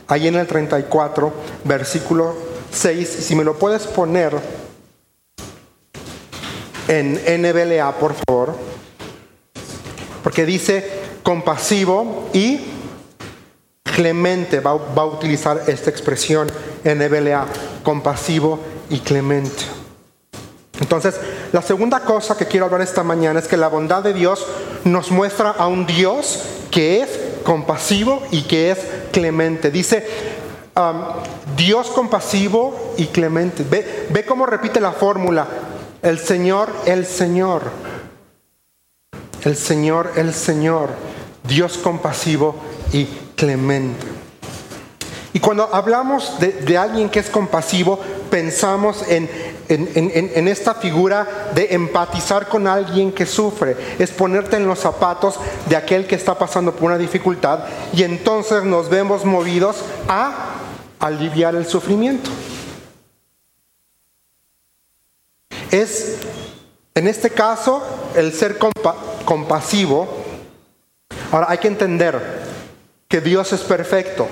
ahí 0.08 0.27
en 0.27 0.36
el 0.36 0.46
34, 0.46 1.34
versículo 1.63 2.36
6, 2.72 3.08
si 3.10 3.36
me 3.36 3.43
lo 3.43 3.58
puedes 3.58 3.88
poner 3.88 4.38
en 6.88 7.13
NBLA, 7.13 7.98
por 7.98 8.13
favor, 8.13 8.53
porque 10.22 10.46
dice 10.46 11.01
compasivo 11.24 12.29
y 12.34 12.60
clemente, 14.01 14.60
va, 14.62 14.72
a 14.72 15.05
utilizar 15.05 15.62
esta 15.67 15.91
expresión 15.91 16.48
NBLA, 16.84 17.46
compasivo 17.84 18.60
y 18.89 18.98
clemente. 18.98 19.63
Entonces, 20.79 21.20
la 21.51 21.62
segunda 21.62 22.00
cosa 22.00 22.36
que 22.36 22.48
quiero 22.48 22.65
hablar 22.65 22.81
esta 22.81 23.03
mañana 23.03 23.39
es 23.39 23.48
que 23.48 23.58
la 23.58 23.67
bondad 23.67 24.01
de 24.01 24.15
Dios 24.15 24.43
nos 24.86 25.12
muestra 25.12 25.51
a 25.51 25.67
un 25.67 25.86
Dios 25.86 26.39
que 26.72 27.03
es 27.03 27.10
compasivo 27.43 28.24
y 28.31 28.41
que 28.41 28.72
es 28.72 28.79
clemente. 29.12 29.70
Dice, 29.70 30.08
um, 30.75 31.03
Dios 31.55 31.91
compasivo 31.91 32.96
y 32.98 33.05
clemente. 33.05 33.63
Ve, 33.70 34.08
ve 34.10 34.25
cómo 34.25 34.48
repite 34.48 34.79
la 34.79 34.93
fórmula. 34.93 35.46
El 36.01 36.17
Señor, 36.17 36.70
el 36.88 37.05
Señor. 37.05 37.62
El 39.43 39.55
Señor, 39.55 40.13
el 40.15 40.34
Señor. 40.34 40.89
Dios 41.43 41.77
compasivo 41.77 42.55
y 42.93 43.08
clemente. 43.41 44.05
Y 45.33 45.39
cuando 45.39 45.74
hablamos 45.74 46.39
de, 46.39 46.77
alguien 46.77 47.10
que 47.10 47.19
es 47.19 47.29
compasivo, 47.29 48.00
pensamos 48.29 49.03
en 49.10 49.27
en, 49.67 50.48
esta 50.48 50.75
figura 50.75 51.50
de 51.55 51.69
empatizar 51.71 52.48
con 52.50 52.67
alguien 52.67 53.12
que 53.12 53.25
sufre, 53.25 53.75
es 53.98 54.12
ponerte 54.12 54.57
en 54.57 54.67
los 54.67 54.79
zapatos 54.79 55.39
de 55.67 55.75
aquel 55.75 56.05
que 56.05 56.15
está 56.15 56.38
pasando 56.38 56.74
por 56.74 56.83
una 56.83 56.98
dificultad 56.98 57.62
y 57.93 58.03
entonces 58.03 58.63
nos 58.63 58.89
vemos 58.89 59.24
movidos 59.24 59.77
a 60.07 60.55
aliviar 61.00 61.55
el 61.55 61.65
sufrimiento. 61.65 62.29
Es, 65.71 66.17
en 66.93 67.07
este 67.07 67.29
caso, 67.29 67.81
el 68.15 68.33
ser 68.33 68.57
compasivo. 69.25 70.07
Ahora 71.31 71.48
hay 71.50 71.60
que 71.60 71.69
entender 71.69 72.40
que 73.12 73.22
Dios 73.22 73.51
es 73.53 73.62
perfecto. 73.62 74.27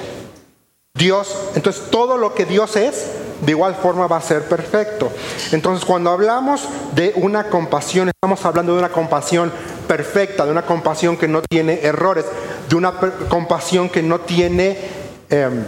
Dios, 0.95 1.51
entonces 1.53 1.91
todo 1.91 2.17
lo 2.17 2.33
que 2.33 2.45
Dios 2.45 2.75
es, 2.77 3.11
de 3.41 3.51
igual 3.51 3.75
forma 3.75 4.07
va 4.07 4.17
a 4.17 4.21
ser 4.21 4.43
perfecto. 4.45 5.11
Entonces, 5.51 5.85
cuando 5.85 6.09
hablamos 6.09 6.67
de 6.93 7.13
una 7.17 7.49
compasión, 7.49 8.09
estamos 8.09 8.43
hablando 8.45 8.73
de 8.73 8.79
una 8.79 8.89
compasión 8.89 9.51
perfecta, 9.87 10.45
de 10.45 10.51
una 10.51 10.65
compasión 10.65 11.17
que 11.17 11.27
no 11.27 11.41
tiene 11.41 11.81
errores, 11.83 12.25
de 12.69 12.75
una 12.75 12.93
compasión 13.29 13.89
que 13.89 14.01
no 14.01 14.21
tiene, 14.21 14.77
em, 15.29 15.63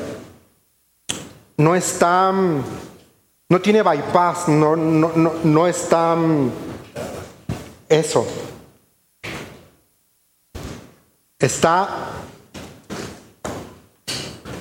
no 1.57 1.75
está, 1.75 2.31
no 2.31 3.61
tiene 3.61 3.83
bypass, 3.83 4.47
no, 4.47 4.75
no, 4.75 5.11
no, 5.15 5.33
no 5.43 5.67
está 5.67 6.15
eso. 7.89 8.25
Está 11.37 11.89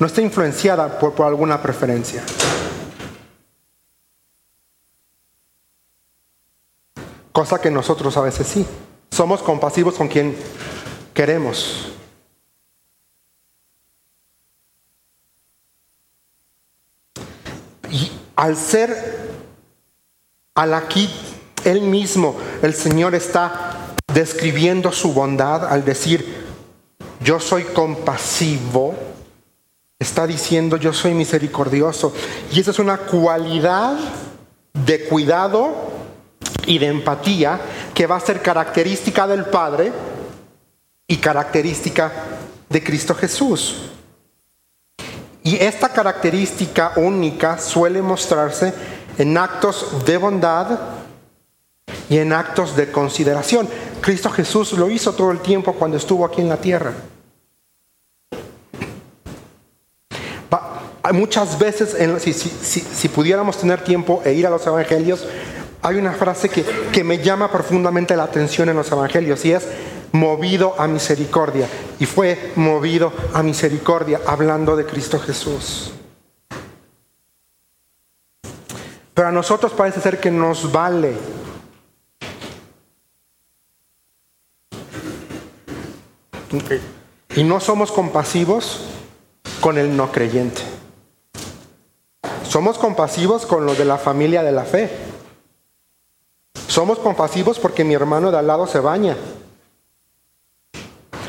no 0.01 0.07
está 0.07 0.21
influenciada 0.21 0.99
por 0.99 1.23
alguna 1.23 1.63
preferencia. 1.63 2.25
cosa 7.41 7.59
que 7.59 7.71
nosotros 7.71 8.17
a 8.19 8.21
veces 8.21 8.47
sí. 8.47 8.67
Somos 9.11 9.43
compasivos 9.43 9.95
con 9.95 10.09
quien 10.09 10.37
queremos. 11.15 11.93
Y 17.91 18.13
al 18.37 18.57
ser, 18.57 19.31
al 20.55 20.75
aquí, 20.75 21.11
él 21.65 21.81
mismo, 21.81 22.37
el 22.63 22.75
Señor 22.75 23.15
está 23.15 23.95
describiendo 24.13 24.93
su 24.93 25.15
bondad 25.15 25.67
al 25.67 25.85
decir, 25.85 26.47
yo 27.21 27.41
soy 27.41 27.65
compasivo, 27.65 28.95
está 30.01 30.27
diciendo 30.27 30.79
yo 30.79 30.93
soy 30.93 31.15
misericordioso. 31.15 32.13
Y 32.51 32.59
esa 32.59 32.73
es 32.73 32.79
una 32.79 32.97
cualidad 32.97 33.97
de 34.73 35.05
cuidado 35.05 35.91
y 36.67 36.79
de 36.79 36.87
empatía 36.87 37.61
que 37.95 38.07
va 38.07 38.17
a 38.17 38.21
ser 38.21 38.41
característica 38.43 39.27
del 39.27 39.45
Padre 39.45 39.93
y 41.07 41.19
característica 41.19 42.11
de 42.69 42.83
Cristo 42.83 43.15
Jesús. 43.15 43.91
Y 45.43 45.57
esta 45.57 45.91
característica 45.91 46.93
única 46.97 47.59
suele 47.59 48.01
mostrarse 48.03 48.73
en 49.19 49.37
actos 49.37 50.05
de 50.07 50.17
bondad 50.17 50.79
y 52.09 52.19
en 52.19 52.33
actos 52.33 52.75
de 52.77 52.91
consideración. 52.91 53.69
Cristo 54.01 54.31
Jesús 54.31 54.73
lo 54.73 54.91
hizo 54.91 55.13
todo 55.13 55.31
el 55.31 55.41
tiempo 55.41 55.75
cuando 55.75 55.97
estuvo 55.97 56.25
aquí 56.25 56.41
en 56.41 56.49
la 56.49 56.57
tierra. 56.57 56.93
Muchas 61.13 61.59
veces, 61.59 61.97
si, 62.21 63.09
pudiéramos 63.09 63.59
tener 63.59 63.83
tiempo 63.83 64.23
e 64.25 64.33
ir 64.33 64.47
a 64.47 64.51
los 64.51 64.67
evangelios, 64.67 65.27
hay 65.83 65.97
una 65.97 66.13
frase 66.13 66.49
que, 66.49 66.65
que 66.93 67.03
me 67.03 67.19
llama 67.19 67.51
profundamente 67.51 68.17
la 68.17 68.25
atención 68.25 68.69
en 68.69 68.77
los 68.77 68.91
evangelios 68.93 69.45
y 69.45 69.53
es 69.53 69.67
movido 70.13 70.75
a 70.79 70.87
misericordia. 70.87 71.67
Y 71.99 72.07
fue 72.07 72.53
movido 72.57 73.13
a 73.33 73.43
misericordia 73.43 74.21
hablando 74.27 74.77
de 74.77 74.85
Cristo 74.85 75.19
Jesús. 75.19 75.93
Pero 79.15 79.29
a 79.29 79.33
nosotros 79.33 79.73
parece 79.73 80.01
ser 80.01 80.21
que 80.21 80.31
nos 80.31 80.71
vale 80.71 81.15
Y 87.37 87.45
no 87.45 87.61
somos 87.61 87.93
compasivos 87.93 88.81
con 89.61 89.79
el 89.79 89.97
no 89.97 90.11
creyente. 90.11 90.63
Somos 92.51 92.79
compasivos 92.79 93.47
con 93.47 93.65
los 93.65 93.79
de 93.79 93.85
la 93.85 93.97
familia 93.97 94.43
de 94.43 94.51
la 94.51 94.65
fe. 94.65 94.91
Somos 96.67 96.99
compasivos 96.99 97.61
porque 97.61 97.85
mi 97.85 97.95
hermano 97.95 98.33
de 98.33 98.39
al 98.39 98.49
lado 98.49 98.67
se 98.67 98.81
baña. 98.81 99.17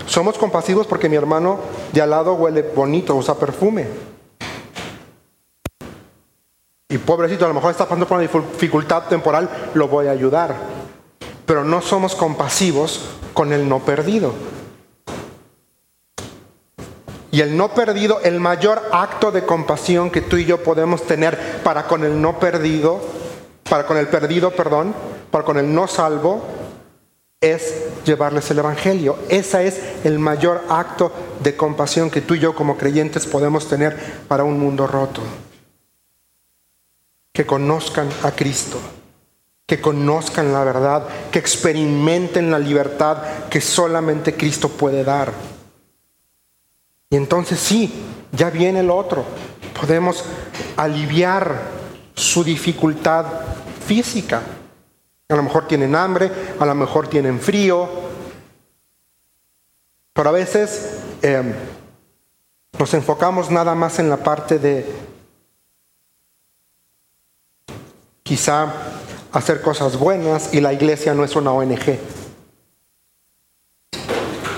Somos 0.08 0.40
compasivos 0.40 0.88
porque 0.88 1.10
mi 1.10 1.18
hermano 1.18 1.60
de 1.94 2.02
al 2.02 2.10
lado 2.10 2.34
huele 2.34 2.64
bonito, 2.64 3.16
usa 3.16 3.36
perfume. 3.36 3.86
Y 6.90 6.98
pobrecito, 6.98 7.46
a 7.46 7.50
lo 7.50 7.54
mejor 7.54 7.70
está 7.70 7.84
pasando 7.84 8.08
por 8.08 8.18
una 8.18 8.28
dificultad 8.28 9.04
temporal, 9.04 9.48
lo 9.76 9.88
voy 9.88 10.08
a 10.08 10.12
ayudar. 10.12 10.56
Pero 11.46 11.64
no 11.64 11.84
somos 11.84 12.16
compasivos 12.16 13.00
con 13.36 13.54
el 13.54 13.70
no 13.70 13.78
perdido. 13.78 14.34
Y 17.32 17.40
el 17.40 17.56
no 17.56 17.74
perdido, 17.74 18.20
el 18.22 18.42
mayor 18.42 18.82
acto 18.92 19.32
de 19.32 19.46
compasión 19.46 20.12
que 20.12 20.22
tú 20.22 20.36
y 20.36 20.46
yo 20.46 20.64
podemos 20.64 21.08
tener 21.08 21.62
para 21.64 21.88
con 21.88 22.04
el 22.04 22.22
no 22.22 22.40
perdido, 22.40 23.00
para 23.70 23.86
con 23.86 23.96
el 23.96 24.08
perdido, 24.08 24.52
perdón, 24.52 24.94
para 25.32 25.46
con 25.46 25.58
el 25.58 25.74
no 25.74 25.88
salvo, 25.88 26.44
es 27.40 28.04
llevarles 28.06 28.52
el 28.52 28.60
Evangelio. 28.60 29.18
Ese 29.30 29.66
es 29.66 29.82
el 30.04 30.20
mayor 30.20 30.62
acto 30.70 31.12
de 31.42 31.56
compasión 31.56 32.10
que 32.10 32.22
tú 32.22 32.36
y 32.36 32.40
yo 32.40 32.54
como 32.54 32.78
creyentes 32.78 33.26
podemos 33.26 33.68
tener 33.68 33.98
para 34.28 34.44
un 34.44 34.60
mundo 34.60 34.86
roto. 34.86 35.22
Que 37.32 37.46
conozcan 37.46 38.10
a 38.24 38.32
Cristo, 38.32 38.78
que 39.66 39.80
conozcan 39.80 40.52
la 40.52 40.66
verdad, 40.66 41.08
que 41.32 41.40
experimenten 41.40 42.52
la 42.52 42.60
libertad 42.60 43.24
que 43.50 43.62
solamente 43.62 44.36
Cristo 44.36 44.68
puede 44.68 45.06
dar. 45.06 45.32
Y 47.12 47.18
entonces 47.18 47.60
sí, 47.60 47.94
ya 48.32 48.50
viene 48.50 48.80
el 48.80 48.90
otro. 48.90 49.26
Podemos 49.80 50.24
aliviar 50.78 51.62
su 52.16 52.42
dificultad 52.42 53.26
física. 53.86 54.42
A 55.28 55.36
lo 55.36 55.44
mejor 55.44 55.68
tienen 55.68 55.94
hambre, 55.94 56.32
a 56.58 56.66
lo 56.66 56.74
mejor 56.74 57.10
tienen 57.10 57.42
frío. 57.42 57.90
Pero 60.14 60.30
a 60.30 60.32
veces 60.32 61.00
em, 61.22 61.54
nos 62.80 62.94
enfocamos 62.94 63.52
nada 63.52 63.76
más 63.76 64.00
en 64.00 64.10
la 64.10 64.18
parte 64.18 64.58
de 64.58 64.86
quizá 68.24 68.74
hacer 69.34 69.62
cosas 69.62 70.00
buenas 70.00 70.54
y 70.54 70.62
la 70.62 70.72
iglesia 70.72 71.14
no 71.14 71.26
es 71.26 71.36
una 71.36 71.52
ONG. 71.52 72.21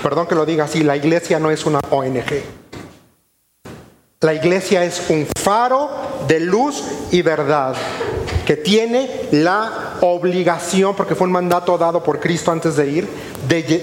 Perdón 0.04 0.26
que 0.26 0.34
lo 0.34 0.44
diga 0.44 0.64
así, 0.64 0.82
la 0.82 0.98
iglesia 0.98 1.38
no 1.38 1.50
es 1.50 1.64
una 1.64 1.80
ONG. 1.88 2.42
La 4.20 4.34
iglesia 4.34 4.84
es 4.84 5.08
un 5.08 5.26
faro 5.34 5.88
de 6.28 6.40
luz 6.40 6.84
y 7.10 7.22
verdad 7.22 7.74
que 8.44 8.58
tiene 8.58 9.30
la 9.32 9.94
obligación, 10.02 10.94
porque 10.94 11.14
fue 11.14 11.26
un 11.26 11.32
mandato 11.32 11.78
dado 11.78 12.04
por 12.04 12.20
Cristo 12.20 12.52
antes 12.52 12.76
de 12.76 12.86
ir, 12.86 13.08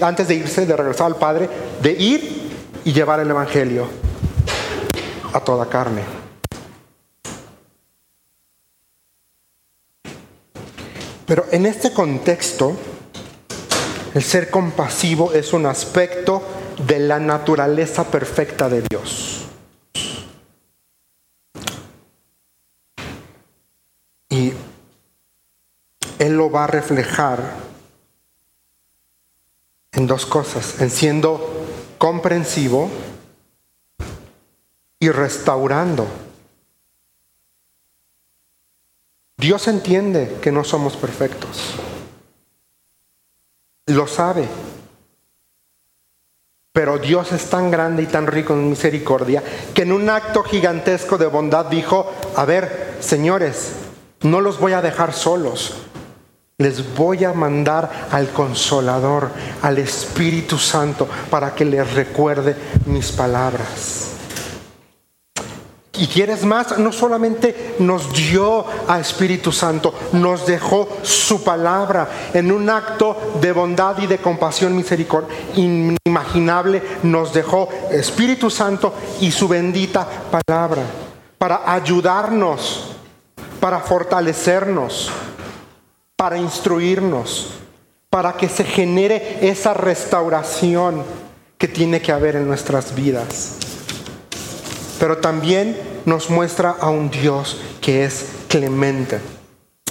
antes 0.04 0.28
de 0.28 0.36
irse, 0.36 0.68
de 0.68 0.78
regresar 0.78 1.08
al 1.08 1.16
Padre, 1.16 1.50
de 1.82 1.92
ir 1.94 2.52
y 2.86 2.94
llevar 2.94 3.20
el 3.20 3.32
Evangelio 3.32 3.88
a 5.34 5.40
toda 5.40 5.66
carne. 5.66 6.04
Pero 11.26 11.46
en 11.52 11.66
este 11.66 11.92
contexto, 11.92 12.78
el 14.14 14.24
ser 14.24 14.50
compasivo 14.50 15.32
es 15.34 15.54
un 15.54 15.66
aspecto 15.66 16.42
de 16.86 17.00
la 17.00 17.20
naturaleza 17.20 18.04
perfecta 18.06 18.68
de 18.68 18.84
Dios. 18.90 19.46
Y 24.30 24.54
Él 26.20 26.36
lo 26.36 26.52
va 26.52 26.66
a 26.66 26.68
reflejar 26.68 27.40
en 29.94 30.08
dos 30.08 30.26
cosas, 30.26 30.82
en 30.82 30.90
siendo 30.90 31.66
comprensivo 31.98 32.90
y 35.00 35.10
restaurando. 35.10 36.08
Dios 39.38 39.68
entiende 39.68 40.38
que 40.42 40.52
no 40.52 40.64
somos 40.64 40.96
perfectos 40.96 41.76
lo 43.88 44.08
sabe. 44.08 44.48
Pero 46.74 46.98
Dios 46.98 47.32
es 47.34 47.50
tan 47.50 47.70
grande 47.70 48.04
y 48.04 48.06
tan 48.06 48.28
rico 48.28 48.54
en 48.54 48.70
misericordia 48.70 49.44
que 49.74 49.82
en 49.82 49.92
un 49.92 50.10
acto 50.10 50.44
gigantesco 50.44 51.18
de 51.18 51.28
bondad 51.28 51.66
dijo, 51.66 52.12
a 52.36 52.46
ver, 52.46 52.96
señores, 53.02 53.74
no 54.22 54.40
los 54.40 54.60
voy 54.60 54.74
a 54.74 54.82
dejar 54.82 55.14
solos. 55.14 55.74
Les 56.60 56.96
voy 56.96 57.26
a 57.26 57.34
mandar 57.34 58.08
al 58.12 58.30
consolador, 58.30 59.32
al 59.64 59.80
Espíritu 59.80 60.58
Santo, 60.58 61.08
para 61.30 61.56
que 61.56 61.66
les 61.66 61.94
recuerde 61.94 62.56
mis 62.86 63.12
palabras. 63.12 64.21
Y 66.02 66.08
quieres 66.08 66.44
más, 66.44 66.80
no 66.80 66.92
solamente 66.92 67.76
nos 67.78 68.12
dio 68.12 68.66
a 68.88 69.00
Espíritu 69.00 69.52
Santo, 69.52 69.94
nos 70.14 70.48
dejó 70.48 70.90
su 71.04 71.44
palabra 71.44 72.10
en 72.34 72.52
un 72.52 72.72
acto 72.72 73.36
de 73.40 73.52
bondad 73.52 74.00
y 74.00 74.08
de 74.08 74.18
compasión 74.18 74.76
misericordia 74.76 75.30
inimaginable, 75.56 76.82
nos 77.04 77.32
dejó 77.32 77.70
Espíritu 77.92 78.50
Santo 78.50 78.96
y 79.20 79.30
su 79.30 79.48
bendita 79.48 80.08
palabra 80.32 80.82
para 81.38 81.72
ayudarnos, 81.72 82.96
para 83.60 83.80
fortalecernos, 83.82 85.12
para 86.16 86.40
instruirnos, 86.40 87.50
para 88.10 88.34
que 88.34 88.50
se 88.50 88.64
genere 88.64 89.38
esa 89.44 89.76
restauración 89.76 91.04
que 91.60 91.68
tiene 91.68 92.02
que 92.02 92.12
haber 92.12 92.38
en 92.38 92.48
nuestras 92.48 92.96
vidas. 92.96 93.58
Pero 95.00 95.18
también 95.18 95.91
nos 96.06 96.30
muestra 96.30 96.72
a 96.72 96.90
un 96.90 97.10
Dios 97.10 97.60
que 97.82 98.06
es 98.06 98.26
clemente. 98.48 99.20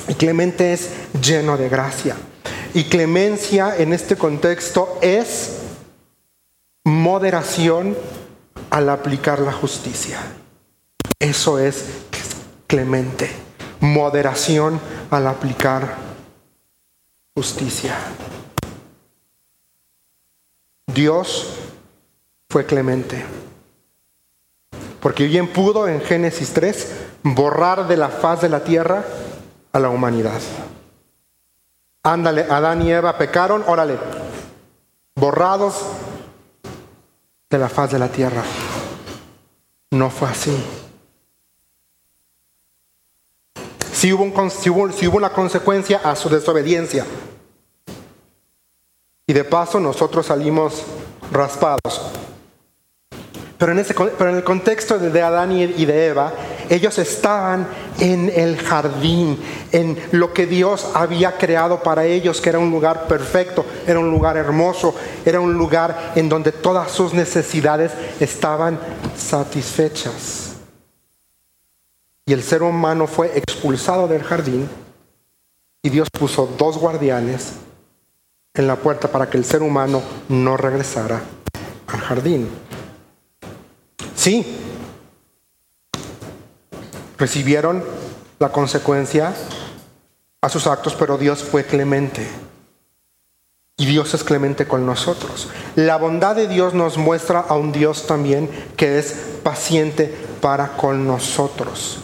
Y 0.08 0.14
clemente 0.14 0.72
es 0.72 0.90
lleno 1.20 1.56
de 1.56 1.68
gracia. 1.68 2.16
Y 2.74 2.84
clemencia 2.84 3.76
en 3.76 3.92
este 3.92 4.16
contexto 4.16 4.98
es 5.02 5.58
moderación 6.84 7.96
al 8.70 8.88
aplicar 8.88 9.40
la 9.40 9.52
justicia. 9.52 10.20
Eso 11.18 11.58
es 11.58 11.84
clemente. 12.66 13.30
Moderación 13.80 14.80
al 15.10 15.26
aplicar 15.26 15.96
justicia. 17.34 17.96
Dios 20.86 21.54
fue 22.48 22.66
clemente. 22.66 23.24
Porque 25.00 25.26
bien 25.26 25.48
pudo 25.48 25.88
en 25.88 26.00
Génesis 26.00 26.52
3 26.52 26.92
borrar 27.22 27.88
de 27.88 27.96
la 27.96 28.08
faz 28.08 28.40
de 28.42 28.48
la 28.48 28.60
tierra 28.60 29.04
a 29.72 29.78
la 29.78 29.88
humanidad. 29.88 30.40
Ándale, 32.02 32.42
Adán 32.42 32.82
y 32.82 32.92
Eva 32.92 33.18
pecaron, 33.18 33.64
órale, 33.66 33.98
borrados 35.14 35.74
de 37.48 37.58
la 37.58 37.68
faz 37.68 37.92
de 37.92 37.98
la 37.98 38.08
tierra. 38.08 38.42
No 39.90 40.10
fue 40.10 40.28
así. 40.28 40.56
Si 43.92 44.12
hubo, 44.12 44.22
un, 44.22 44.50
si 44.50 44.70
hubo 44.70 45.16
una 45.16 45.30
consecuencia 45.30 46.00
a 46.02 46.16
su 46.16 46.30
desobediencia. 46.30 47.04
Y 49.26 49.32
de 49.32 49.44
paso 49.44 49.78
nosotros 49.78 50.26
salimos 50.26 50.82
raspados. 51.30 52.19
Pero 53.60 53.72
en, 53.72 53.78
ese, 53.78 53.92
pero 53.92 54.30
en 54.30 54.36
el 54.36 54.42
contexto 54.42 54.98
de 54.98 55.20
Adán 55.20 55.52
y 55.52 55.84
de 55.84 56.06
Eva, 56.06 56.32
ellos 56.70 56.98
estaban 56.98 57.68
en 57.98 58.32
el 58.34 58.56
jardín, 58.56 59.38
en 59.70 59.98
lo 60.12 60.32
que 60.32 60.46
Dios 60.46 60.90
había 60.94 61.36
creado 61.36 61.82
para 61.82 62.06
ellos, 62.06 62.40
que 62.40 62.48
era 62.48 62.58
un 62.58 62.70
lugar 62.70 63.06
perfecto, 63.06 63.66
era 63.86 63.98
un 63.98 64.10
lugar 64.10 64.38
hermoso, 64.38 64.94
era 65.26 65.40
un 65.40 65.52
lugar 65.52 66.12
en 66.14 66.30
donde 66.30 66.52
todas 66.52 66.90
sus 66.90 67.12
necesidades 67.12 67.92
estaban 68.18 68.80
satisfechas. 69.14 70.54
Y 72.24 72.32
el 72.32 72.42
ser 72.42 72.62
humano 72.62 73.06
fue 73.06 73.36
expulsado 73.36 74.08
del 74.08 74.22
jardín 74.22 74.70
y 75.82 75.90
Dios 75.90 76.08
puso 76.08 76.46
dos 76.56 76.78
guardianes 76.78 77.56
en 78.54 78.66
la 78.66 78.76
puerta 78.76 79.08
para 79.08 79.28
que 79.28 79.36
el 79.36 79.44
ser 79.44 79.60
humano 79.60 80.00
no 80.30 80.56
regresara 80.56 81.20
al 81.88 82.00
jardín. 82.00 82.48
Sí, 84.20 84.44
recibieron 87.16 87.82
la 88.38 88.52
consecuencia 88.52 89.32
a 90.42 90.48
sus 90.50 90.66
actos, 90.66 90.94
pero 90.94 91.16
Dios 91.16 91.42
fue 91.42 91.64
clemente. 91.64 92.26
Y 93.78 93.86
Dios 93.86 94.12
es 94.12 94.22
clemente 94.22 94.66
con 94.66 94.84
nosotros. 94.84 95.48
La 95.74 95.96
bondad 95.96 96.36
de 96.36 96.48
Dios 96.48 96.74
nos 96.74 96.98
muestra 96.98 97.40
a 97.40 97.54
un 97.54 97.72
Dios 97.72 98.06
también 98.06 98.50
que 98.76 98.98
es 98.98 99.14
paciente 99.42 100.14
para 100.42 100.76
con 100.76 101.06
nosotros. 101.06 102.00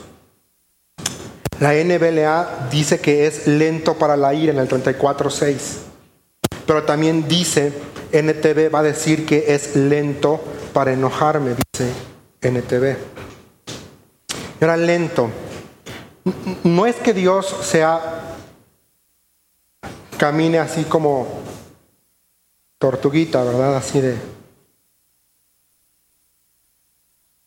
La 1.60 1.74
NBLA 1.74 2.68
dice 2.70 2.98
que 2.98 3.26
es 3.26 3.46
lento 3.46 3.92
para 3.98 4.16
la 4.16 4.32
ira 4.32 4.54
en 4.54 4.58
el 4.58 4.70
34.6, 4.70 5.54
pero 6.66 6.82
también 6.84 7.28
dice, 7.28 7.74
NTV 8.10 8.74
va 8.74 8.78
a 8.78 8.84
decir 8.84 9.26
que 9.26 9.54
es 9.54 9.76
lento 9.76 10.40
para 10.76 10.92
enojarme, 10.92 11.54
dice 11.72 11.90
NTV. 12.42 12.98
Era 14.60 14.76
lento. 14.76 15.30
No 16.64 16.84
es 16.84 16.96
que 16.96 17.14
Dios 17.14 17.46
sea, 17.62 18.36
camine 20.18 20.58
así 20.58 20.84
como 20.84 21.28
tortuguita, 22.76 23.42
¿verdad? 23.42 23.78
Así 23.78 24.02
de... 24.02 24.18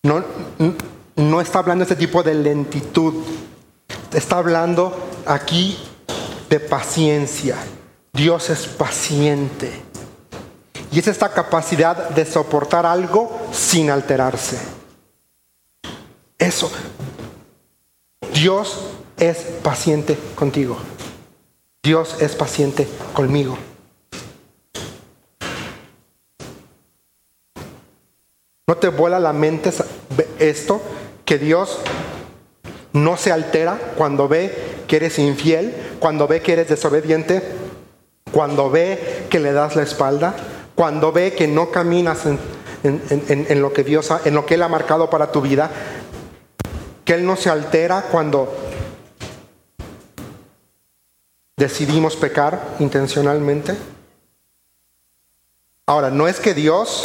No, 0.01 0.25
no 1.15 1.39
está 1.39 1.59
hablando 1.59 1.83
este 1.83 1.97
tipo 1.97 2.23
de 2.23 2.33
lentitud 2.33 3.13
está 4.11 4.37
hablando 4.37 5.21
aquí 5.27 5.77
de 6.49 6.59
paciencia. 6.59 7.57
Dios 8.11 8.49
es 8.49 8.65
paciente. 8.65 9.88
Y 10.91 10.99
es 10.99 11.07
esta 11.07 11.29
capacidad 11.29 12.09
de 12.09 12.25
soportar 12.25 12.85
algo 12.85 13.47
sin 13.51 13.91
alterarse. 13.91 14.57
Eso. 16.37 16.71
Dios 18.33 18.79
es 19.17 19.37
paciente 19.63 20.17
contigo. 20.35 20.77
Dios 21.83 22.21
es 22.21 22.35
paciente 22.35 22.87
conmigo. 23.13 23.57
¿No 28.67 28.77
te 28.77 28.89
vuela 28.89 29.19
la 29.19 29.33
mente 29.33 29.71
esto? 30.39 30.81
Que 31.25 31.37
Dios 31.37 31.79
no 32.93 33.17
se 33.17 33.31
altera 33.31 33.79
cuando 33.97 34.27
ve 34.27 34.83
que 34.87 34.97
eres 34.97 35.19
infiel, 35.19 35.75
cuando 35.99 36.27
ve 36.27 36.41
que 36.41 36.53
eres 36.53 36.69
desobediente, 36.69 37.41
cuando 38.31 38.69
ve 38.69 39.25
que 39.29 39.39
le 39.39 39.53
das 39.53 39.75
la 39.75 39.83
espalda, 39.83 40.35
cuando 40.79 41.11
ve 41.11 41.33
que 41.33 41.45
no 41.45 41.71
caminas 41.71 42.25
en, 42.25 43.61
lo 43.61 43.73
que 43.73 43.83
Dios 43.83 44.09
en 44.23 44.33
lo 44.33 44.45
que 44.45 44.53
Él 44.53 44.63
ha 44.63 44.69
marcado 44.69 45.09
para 45.09 45.29
tu 45.29 45.41
vida, 45.41 45.69
que 47.03 47.15
Él 47.15 47.25
no 47.25 47.35
se 47.35 47.49
altera 47.49 48.03
cuando 48.03 48.55
decidimos 51.57 52.15
pecar 52.15 52.77
intencionalmente. 52.79 53.75
Ahora, 55.85 56.11
no 56.11 56.29
es 56.29 56.39
que 56.39 56.53
Dios 56.53 57.03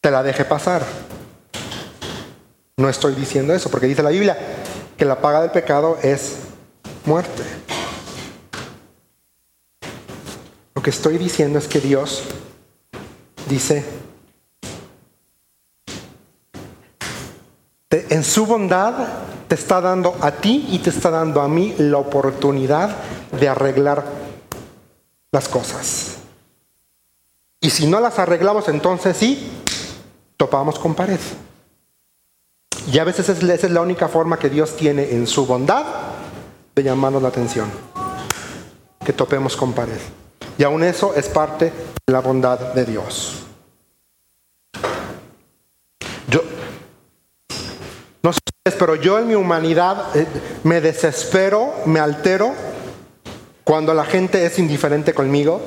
te 0.00 0.10
la 0.10 0.22
deje 0.22 0.46
pasar. 0.46 0.86
No 2.78 2.88
estoy 2.88 3.14
diciendo 3.14 3.52
eso, 3.52 3.70
porque 3.70 3.88
dice 3.88 4.02
la 4.02 4.08
Biblia 4.08 4.38
que 4.96 5.04
la 5.04 5.20
paga 5.20 5.42
del 5.42 5.50
pecado 5.50 5.98
es 6.02 6.36
muerte. 7.04 7.42
Lo 10.74 10.82
que 10.82 10.90
estoy 10.90 11.18
diciendo 11.18 11.58
es 11.58 11.68
que 11.68 11.80
Dios 11.80 12.22
dice, 13.48 13.84
en 17.90 18.24
su 18.24 18.46
bondad 18.46 18.94
te 19.48 19.54
está 19.54 19.80
dando 19.80 20.16
a 20.20 20.30
ti 20.30 20.66
y 20.70 20.78
te 20.78 20.90
está 20.90 21.10
dando 21.10 21.42
a 21.42 21.48
mí 21.48 21.74
la 21.76 21.98
oportunidad 21.98 22.96
de 23.38 23.48
arreglar 23.48 24.04
las 25.30 25.48
cosas. 25.48 26.16
Y 27.60 27.70
si 27.70 27.86
no 27.86 28.00
las 28.00 28.18
arreglamos, 28.18 28.68
entonces 28.68 29.16
sí, 29.16 29.50
topamos 30.36 30.78
con 30.78 30.94
pared. 30.94 31.20
Y 32.90 32.98
a 32.98 33.04
veces 33.04 33.28
esa 33.28 33.54
es 33.54 33.70
la 33.70 33.80
única 33.80 34.08
forma 34.08 34.38
que 34.38 34.48
Dios 34.48 34.74
tiene 34.76 35.10
en 35.12 35.26
su 35.26 35.46
bondad 35.46 35.84
de 36.74 36.82
llamarnos 36.82 37.22
la 37.22 37.28
atención. 37.28 37.70
Que 39.04 39.12
topemos 39.12 39.56
con 39.56 39.72
pared. 39.72 40.00
Y 40.62 40.64
aún 40.64 40.84
eso 40.84 41.12
es 41.16 41.28
parte 41.28 41.72
de 42.06 42.12
la 42.12 42.20
bondad 42.20 42.56
de 42.72 42.84
Dios. 42.84 43.42
Yo, 46.28 46.40
no 48.22 48.32
sé, 48.32 48.40
pero 48.78 48.94
yo 48.94 49.18
en 49.18 49.26
mi 49.26 49.34
humanidad 49.34 50.16
eh, 50.16 50.24
me 50.62 50.80
desespero, 50.80 51.74
me 51.86 51.98
altero 51.98 52.52
cuando 53.64 53.92
la 53.92 54.04
gente 54.04 54.46
es 54.46 54.56
indiferente 54.60 55.12
conmigo, 55.12 55.60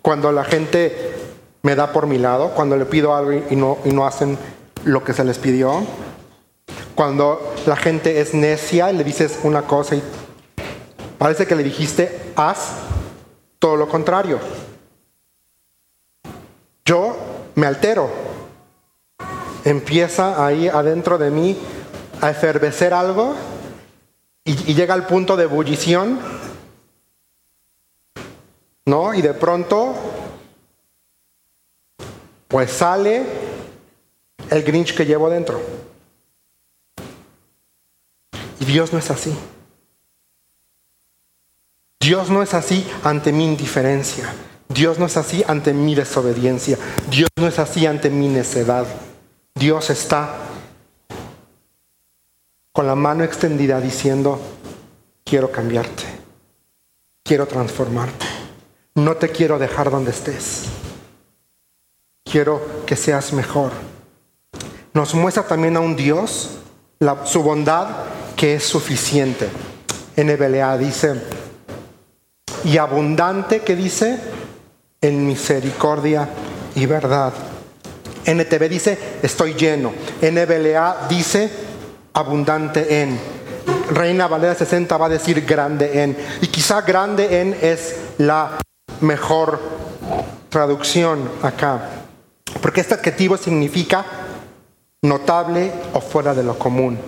cuando 0.00 0.32
la 0.32 0.44
gente 0.44 1.12
me 1.60 1.74
da 1.74 1.92
por 1.92 2.06
mi 2.06 2.16
lado, 2.16 2.54
cuando 2.54 2.78
le 2.78 2.86
pido 2.86 3.14
algo 3.14 3.32
y 3.50 3.56
no, 3.56 3.76
y 3.84 3.90
no 3.90 4.06
hacen 4.06 4.38
lo 4.84 5.04
que 5.04 5.12
se 5.12 5.24
les 5.24 5.36
pidió. 5.36 5.82
Cuando 6.94 7.54
la 7.66 7.76
gente 7.76 8.22
es 8.22 8.32
necia 8.32 8.90
y 8.90 8.96
le 8.96 9.04
dices 9.04 9.40
una 9.42 9.66
cosa 9.66 9.96
y 9.96 10.02
parece 11.18 11.46
que 11.46 11.56
le 11.56 11.62
dijiste, 11.62 12.32
haz 12.34 12.88
todo 13.58 13.76
lo 13.76 13.88
contrario. 13.88 14.38
Yo 16.84 17.16
me 17.54 17.66
altero. 17.66 18.10
Empieza 19.64 20.46
ahí 20.46 20.68
adentro 20.68 21.18
de 21.18 21.30
mí 21.30 21.58
a 22.20 22.30
efervecer 22.30 22.94
algo 22.94 23.34
y, 24.44 24.74
llega 24.74 24.94
al 24.94 25.06
punto 25.06 25.36
de 25.36 25.44
ebullición. 25.44 26.18
¿No? 28.86 29.12
Y 29.12 29.20
de 29.20 29.34
pronto, 29.34 29.94
pues 32.46 32.70
sale 32.70 33.26
el 34.48 34.62
Grinch 34.62 34.96
que 34.96 35.04
llevo 35.04 35.28
dentro. 35.28 35.60
Y 38.60 38.64
Dios 38.64 38.92
no 38.92 38.98
es 38.98 39.10
así. 39.10 39.36
Dios 42.00 42.30
no 42.30 42.42
es 42.42 42.54
así 42.54 42.86
ante 43.04 43.32
mi 43.32 43.44
indiferencia. 43.44 44.32
Dios 44.68 44.98
no 44.98 45.06
es 45.06 45.16
así 45.16 45.44
ante 45.46 45.72
mi 45.72 45.94
desobediencia. 45.94 46.78
Dios 47.10 47.28
no 47.36 47.46
es 47.46 47.58
así 47.58 47.86
ante 47.86 48.10
mi 48.10 48.28
necedad. 48.28 48.86
Dios 49.54 49.90
está 49.90 50.36
con 52.72 52.86
la 52.86 52.94
mano 52.94 53.24
extendida 53.24 53.80
diciendo, 53.80 54.40
quiero 55.24 55.50
cambiarte, 55.50 56.04
quiero 57.24 57.46
transformarte, 57.46 58.26
no 58.94 59.16
te 59.16 59.30
quiero 59.30 59.58
dejar 59.58 59.90
donde 59.90 60.12
estés, 60.12 60.66
quiero 62.24 62.84
que 62.86 62.94
seas 62.94 63.32
mejor 63.32 63.72
nos 64.98 65.14
muestra 65.14 65.44
también 65.44 65.76
a 65.76 65.80
un 65.80 65.94
Dios, 65.94 66.58
su 67.24 67.42
bondad 67.44 67.86
que 68.34 68.56
es 68.56 68.64
suficiente. 68.64 69.48
NBLA 70.16 70.76
dice, 70.76 71.22
y 72.64 72.78
abundante 72.78 73.60
que 73.60 73.76
dice 73.76 74.18
en 75.00 75.26
misericordia 75.26 76.28
y 76.74 76.86
verdad. 76.86 77.32
NTV 78.26 78.68
dice 78.68 78.98
estoy 79.22 79.54
lleno. 79.54 79.92
NBLA 80.20 81.06
dice 81.08 81.50
abundante 82.12 83.02
en. 83.02 83.18
Reina 83.90 84.26
Valera 84.26 84.54
60 84.54 84.96
va 84.96 85.06
a 85.06 85.10
decir 85.10 85.44
grande 85.44 86.02
en. 86.02 86.16
Y 86.42 86.48
quizá 86.48 86.82
grande 86.82 87.40
en 87.40 87.56
es 87.60 87.96
la 88.18 88.58
mejor 89.00 89.60
traducción 90.48 91.30
acá. 91.42 91.90
Porque 92.60 92.80
este 92.80 92.94
adjetivo 92.94 93.36
significa 93.36 94.04
notable 95.02 95.70
o 95.94 96.00
fuera 96.00 96.34
de 96.34 96.42
lo 96.42 96.58
común. 96.58 96.98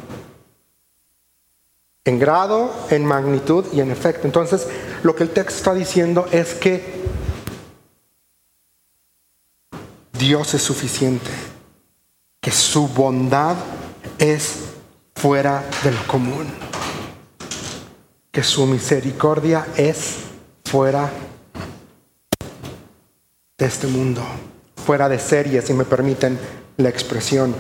En 2.05 2.19
grado, 2.19 2.73
en 2.91 3.05
magnitud 3.05 3.67
y 3.73 3.81
en 3.81 3.91
efecto. 3.91 4.27
Entonces, 4.27 4.67
lo 5.03 5.15
que 5.15 5.23
el 5.23 5.31
texto 5.31 5.57
está 5.57 5.75
diciendo 5.75 6.27
es 6.33 6.55
que 6.55 7.01
Dios 10.13 10.55
es 10.55 10.63
suficiente, 10.63 11.31
que 12.41 12.51
su 12.51 12.89
bondad 12.89 13.57
es 14.19 14.57
fuera 15.15 15.65
de 15.83 15.93
lo 15.93 16.07
común, 16.07 16.47
que 18.31 18.43
su 18.43 18.67
misericordia 18.67 19.67
es 19.77 20.17
fuera 20.65 21.11
de 23.59 23.67
este 23.67 23.87
mundo, 23.87 24.23
fuera 24.77 25.09
de 25.09 25.19
serie, 25.19 25.63
si 25.63 25.75
me 25.75 25.85
permiten 25.85 26.39
la 26.77 26.89
expresión. 26.89 27.55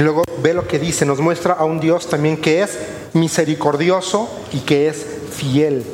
Y 0.00 0.02
luego 0.02 0.22
ve 0.42 0.54
lo 0.54 0.66
que 0.66 0.78
dice, 0.78 1.04
nos 1.04 1.20
muestra 1.20 1.52
a 1.52 1.66
un 1.66 1.78
Dios 1.78 2.08
también 2.08 2.38
que 2.38 2.62
es 2.62 2.78
misericordioso 3.12 4.30
y 4.50 4.60
que 4.60 4.88
es 4.88 5.04
fiel. 5.30 5.84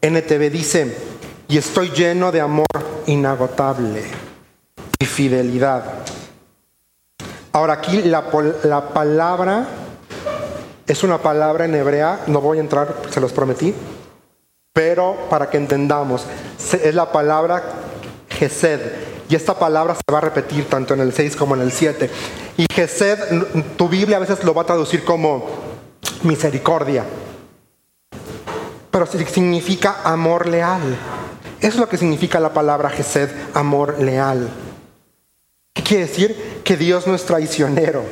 NTV 0.00 0.52
dice, 0.52 0.96
y 1.48 1.58
estoy 1.58 1.90
lleno 1.90 2.30
de 2.30 2.40
amor 2.40 2.68
inagotable 3.06 4.04
y 5.00 5.04
fidelidad. 5.04 5.84
Ahora 7.50 7.72
aquí 7.72 8.02
la, 8.02 8.22
la 8.62 8.90
palabra 8.90 9.66
es 10.86 11.02
una 11.02 11.18
palabra 11.18 11.64
en 11.64 11.74
hebrea, 11.74 12.20
no 12.28 12.40
voy 12.40 12.58
a 12.58 12.60
entrar, 12.60 13.02
se 13.10 13.20
los 13.20 13.32
prometí, 13.32 13.74
pero 14.72 15.26
para 15.28 15.50
que 15.50 15.56
entendamos, 15.56 16.24
es 16.72 16.94
la 16.94 17.10
palabra 17.10 17.64
Gesed. 18.28 19.13
Y 19.28 19.34
esta 19.34 19.58
palabra 19.58 19.94
se 19.94 20.12
va 20.12 20.18
a 20.18 20.22
repetir 20.22 20.68
tanto 20.68 20.94
en 20.94 21.00
el 21.00 21.12
6 21.12 21.36
como 21.36 21.54
en 21.54 21.62
el 21.62 21.72
7. 21.72 22.10
Y 22.58 22.66
Gesed, 22.72 23.18
tu 23.76 23.88
Biblia 23.88 24.18
a 24.18 24.20
veces 24.20 24.44
lo 24.44 24.54
va 24.54 24.62
a 24.62 24.66
traducir 24.66 25.04
como 25.04 25.46
misericordia, 26.22 27.04
pero 28.90 29.06
significa 29.06 30.02
amor 30.04 30.46
leal. 30.46 30.96
Eso 31.58 31.68
es 31.68 31.76
lo 31.76 31.88
que 31.88 31.96
significa 31.96 32.38
la 32.40 32.52
palabra 32.52 32.90
Gesed, 32.90 33.30
amor 33.54 33.98
leal. 33.98 34.48
¿Qué 35.72 35.82
quiere 35.82 36.06
decir? 36.06 36.60
Que 36.62 36.76
Dios 36.76 37.06
no 37.06 37.14
es 37.14 37.24
traicionero, 37.24 38.04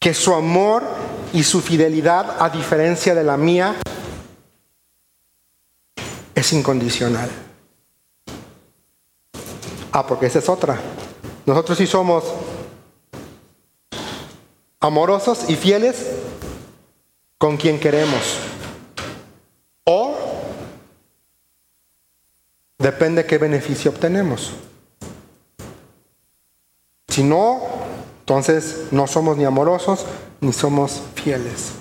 que 0.00 0.14
su 0.14 0.34
amor 0.34 0.82
y 1.32 1.42
su 1.42 1.60
fidelidad, 1.60 2.36
a 2.42 2.48
diferencia 2.48 3.14
de 3.14 3.24
la 3.24 3.36
mía, 3.36 3.76
es 6.34 6.52
incondicional. 6.52 7.28
Ah, 9.98 10.06
porque 10.06 10.26
esa 10.26 10.38
es 10.38 10.48
otra. 10.48 10.78
Nosotros 11.44 11.76
sí 11.76 11.84
somos 11.84 12.22
amorosos 14.78 15.50
y 15.50 15.56
fieles 15.56 16.12
con 17.36 17.56
quien 17.56 17.80
queremos. 17.80 18.38
O 19.82 20.14
depende 22.78 23.26
qué 23.26 23.38
beneficio 23.38 23.90
obtenemos. 23.90 24.52
Si 27.08 27.24
no, 27.24 27.62
entonces 28.20 28.84
no 28.92 29.08
somos 29.08 29.36
ni 29.36 29.44
amorosos 29.44 30.06
ni 30.40 30.52
somos 30.52 31.02
fieles. 31.16 31.72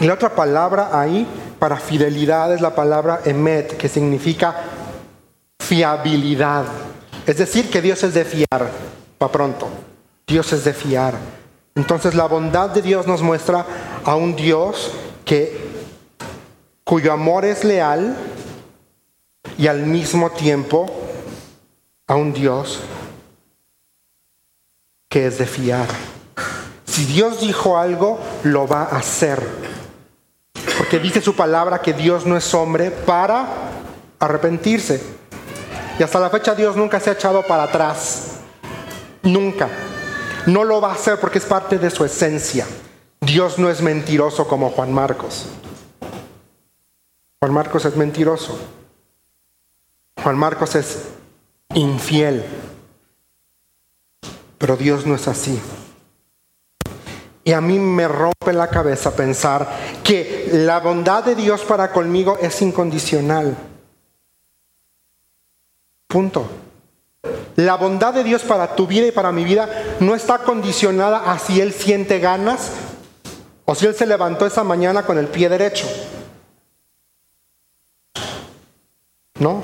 Y 0.00 0.06
la 0.08 0.14
otra 0.14 0.34
palabra 0.34 0.98
ahí 1.00 1.24
para 1.60 1.76
fidelidad 1.76 2.52
es 2.52 2.60
la 2.60 2.74
palabra 2.74 3.20
emet, 3.26 3.76
que 3.76 3.88
significa 3.88 4.79
fiabilidad. 5.70 6.64
Es 7.28 7.36
decir, 7.36 7.70
que 7.70 7.80
Dios 7.80 8.02
es 8.02 8.12
de 8.12 8.24
fiar, 8.24 8.72
para 9.18 9.30
pronto. 9.30 9.68
Dios 10.26 10.52
es 10.52 10.64
de 10.64 10.74
fiar. 10.74 11.14
Entonces 11.76 12.16
la 12.16 12.26
bondad 12.26 12.70
de 12.70 12.82
Dios 12.82 13.06
nos 13.06 13.22
muestra 13.22 13.64
a 14.04 14.16
un 14.16 14.34
Dios 14.34 14.90
que 15.24 15.56
cuyo 16.82 17.12
amor 17.12 17.44
es 17.44 17.62
leal 17.62 18.16
y 19.56 19.68
al 19.68 19.86
mismo 19.86 20.30
tiempo 20.30 20.90
a 22.08 22.16
un 22.16 22.32
Dios 22.32 22.80
que 25.08 25.28
es 25.28 25.38
de 25.38 25.46
fiar. 25.46 25.86
Si 26.84 27.04
Dios 27.04 27.42
dijo 27.42 27.78
algo, 27.78 28.18
lo 28.42 28.66
va 28.66 28.82
a 28.82 28.98
hacer. 28.98 29.40
Porque 30.76 30.98
dice 30.98 31.20
su 31.20 31.36
palabra 31.36 31.80
que 31.80 31.92
Dios 31.92 32.26
no 32.26 32.36
es 32.36 32.52
hombre 32.54 32.90
para 32.90 33.46
arrepentirse. 34.18 35.19
Y 36.00 36.02
hasta 36.02 36.18
la 36.18 36.30
fecha 36.30 36.54
Dios 36.54 36.76
nunca 36.76 36.98
se 36.98 37.10
ha 37.10 37.12
echado 37.12 37.42
para 37.42 37.64
atrás. 37.64 38.38
Nunca. 39.22 39.68
No 40.46 40.64
lo 40.64 40.80
va 40.80 40.92
a 40.92 40.94
hacer 40.94 41.20
porque 41.20 41.36
es 41.36 41.44
parte 41.44 41.78
de 41.78 41.90
su 41.90 42.06
esencia. 42.06 42.66
Dios 43.20 43.58
no 43.58 43.68
es 43.68 43.82
mentiroso 43.82 44.48
como 44.48 44.70
Juan 44.70 44.94
Marcos. 44.94 45.44
Juan 47.38 47.52
Marcos 47.52 47.84
es 47.84 47.96
mentiroso. 47.96 48.58
Juan 50.22 50.38
Marcos 50.38 50.74
es 50.74 51.08
infiel. 51.74 52.46
Pero 54.56 54.78
Dios 54.78 55.04
no 55.04 55.16
es 55.16 55.28
así. 55.28 55.60
Y 57.44 57.52
a 57.52 57.60
mí 57.60 57.78
me 57.78 58.08
rompe 58.08 58.54
la 58.54 58.68
cabeza 58.68 59.14
pensar 59.14 59.68
que 60.02 60.48
la 60.50 60.80
bondad 60.80 61.24
de 61.24 61.34
Dios 61.34 61.60
para 61.60 61.92
conmigo 61.92 62.38
es 62.40 62.62
incondicional. 62.62 63.69
Punto. 66.10 66.44
La 67.54 67.76
bondad 67.76 68.12
de 68.12 68.24
Dios 68.24 68.42
para 68.42 68.74
tu 68.74 68.88
vida 68.88 69.06
y 69.06 69.12
para 69.12 69.30
mi 69.30 69.44
vida 69.44 69.96
no 70.00 70.16
está 70.16 70.38
condicionada 70.38 71.30
a 71.30 71.38
si 71.38 71.60
Él 71.60 71.72
siente 71.72 72.18
ganas 72.18 72.72
o 73.64 73.76
si 73.76 73.86
Él 73.86 73.94
se 73.94 74.06
levantó 74.06 74.44
esa 74.44 74.64
mañana 74.64 75.04
con 75.06 75.18
el 75.18 75.28
pie 75.28 75.48
derecho. 75.48 75.86
No. 79.38 79.62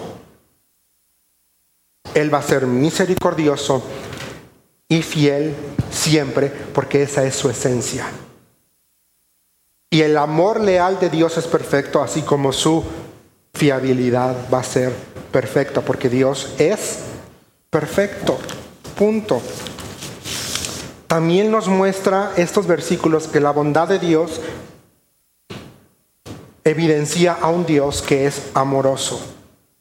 Él 2.14 2.32
va 2.32 2.38
a 2.38 2.42
ser 2.42 2.64
misericordioso 2.68 3.82
y 4.88 5.02
fiel 5.02 5.52
siempre 5.90 6.48
porque 6.48 7.02
esa 7.02 7.24
es 7.24 7.34
su 7.34 7.50
esencia. 7.50 8.06
Y 9.90 10.02
el 10.02 10.16
amor 10.16 10.60
leal 10.60 11.00
de 11.00 11.10
Dios 11.10 11.36
es 11.38 11.48
perfecto, 11.48 12.00
así 12.02 12.22
como 12.22 12.52
su 12.52 12.84
fiabilidad 13.56 14.36
va 14.52 14.60
a 14.60 14.62
ser 14.62 14.92
perfecta, 15.32 15.80
porque 15.80 16.08
Dios 16.08 16.54
es 16.58 16.98
perfecto. 17.70 18.38
Punto. 18.96 19.40
También 21.06 21.50
nos 21.50 21.68
muestra 21.68 22.32
estos 22.36 22.66
versículos 22.66 23.28
que 23.28 23.40
la 23.40 23.52
bondad 23.52 23.88
de 23.88 23.98
Dios 23.98 24.40
evidencia 26.64 27.36
a 27.40 27.48
un 27.48 27.64
Dios 27.64 28.02
que 28.02 28.26
es 28.26 28.50
amoroso. 28.54 29.20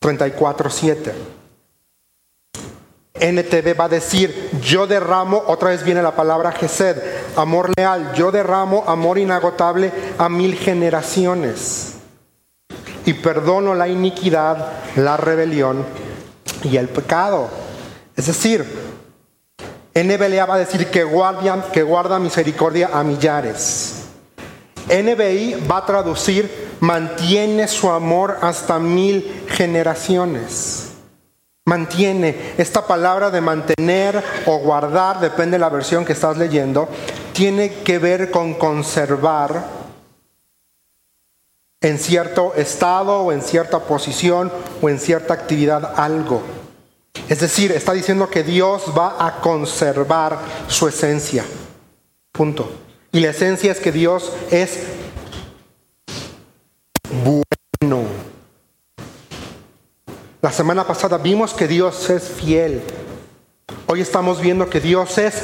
34.7. 0.02 1.14
NTV 3.18 3.80
va 3.80 3.86
a 3.86 3.90
decir, 3.90 4.50
yo 4.62 4.86
derramo, 4.86 5.42
otra 5.48 5.70
vez 5.70 5.84
viene 5.84 6.04
la 6.04 6.16
palabra 6.16 6.52
Gesed, 6.52 7.02
amor 7.36 7.72
leal, 7.76 8.14
yo 8.14 8.30
derramo 8.32 8.84
amor 8.88 9.18
inagotable 9.18 9.92
a 10.18 10.28
mil 10.30 10.54
generaciones 10.56 11.95
y 13.06 13.14
perdono 13.14 13.74
la 13.76 13.88
iniquidad, 13.88 14.74
la 14.96 15.18
rebelión 15.18 15.86
y 16.64 16.78
el 16.78 16.90
pecado. 16.90 17.50
Es 18.16 18.28
decir, 18.28 18.66
NBLA 19.94 20.46
va 20.46 20.56
a 20.56 20.60
decir 20.60 20.88
que 20.88 21.04
guarda, 21.04 21.72
que 21.72 21.84
guarda 21.84 22.20
misericordia 22.20 22.90
a 22.94 23.04
millares. 23.04 24.04
NBI 24.88 25.66
va 25.70 25.78
a 25.78 25.86
traducir 25.86 26.66
mantiene 26.80 27.68
su 27.68 27.90
amor 27.90 28.38
hasta 28.42 28.80
mil 28.80 29.46
generaciones. 29.50 30.92
Mantiene. 31.66 32.54
Esta 32.58 32.86
palabra 32.86 33.32
de 33.32 33.42
mantener 33.42 34.24
o 34.46 34.60
guardar, 34.60 35.20
depende 35.20 35.56
de 35.56 35.60
la 35.60 35.70
versión 35.70 36.06
que 36.06 36.14
estás 36.14 36.38
leyendo, 36.38 36.88
tiene 37.34 37.74
que 37.84 37.98
ver 37.98 38.30
con 38.30 38.54
conservar 38.54 39.85
en 41.86 42.00
cierto 42.00 42.56
estado 42.56 43.20
o 43.20 43.32
en 43.32 43.44
cierta 43.44 43.78
posición 43.80 44.52
o 44.82 44.90
en 44.90 44.98
cierta 44.98 45.36
actividad 45.36 45.94
algo. 45.98 46.42
Es 47.30 47.42
decir, 47.42 47.72
está 47.72 47.94
diciendo 47.94 48.28
que 48.28 48.42
Dios 48.44 48.86
va 48.98 49.16
a 49.20 49.40
conservar 49.40 50.40
su 50.68 50.88
esencia. 50.88 51.46
Punto. 52.32 52.72
Y 53.12 53.20
la 53.20 53.30
esencia 53.30 53.72
es 53.72 53.80
que 53.80 53.92
Dios 53.92 54.34
es 54.50 54.80
bueno. 57.24 58.06
La 60.42 60.52
semana 60.52 60.88
pasada 60.88 61.20
vimos 61.20 61.54
que 61.54 61.68
Dios 61.68 62.10
es 62.10 62.24
fiel. 62.24 62.82
Hoy 63.86 64.02
estamos 64.02 64.42
viendo 64.42 64.68
que 64.72 64.80
Dios 64.82 65.20
es 65.20 65.36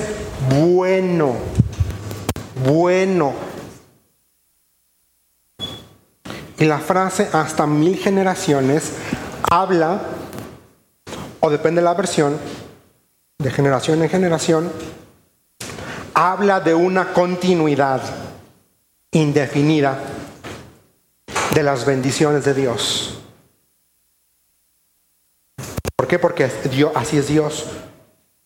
bueno. 0.49 1.35
Bueno. 2.65 3.50
Y 6.61 6.65
la 6.65 6.77
frase 6.77 7.27
hasta 7.33 7.65
mil 7.65 7.97
generaciones 7.97 8.91
habla, 9.49 9.99
o 11.39 11.49
depende 11.49 11.81
de 11.81 11.85
la 11.85 11.95
versión, 11.95 12.37
de 13.39 13.49
generación 13.49 14.03
en 14.03 14.09
generación, 14.09 14.71
habla 16.13 16.59
de 16.59 16.75
una 16.75 17.13
continuidad 17.13 18.03
indefinida 19.09 20.03
de 21.55 21.63
las 21.63 21.83
bendiciones 21.83 22.45
de 22.45 22.53
Dios. 22.53 23.17
¿Por 25.95 26.07
qué? 26.07 26.19
Porque 26.19 26.47
Dios, 26.69 26.91
así 26.93 27.17
es 27.17 27.27
Dios. 27.27 27.65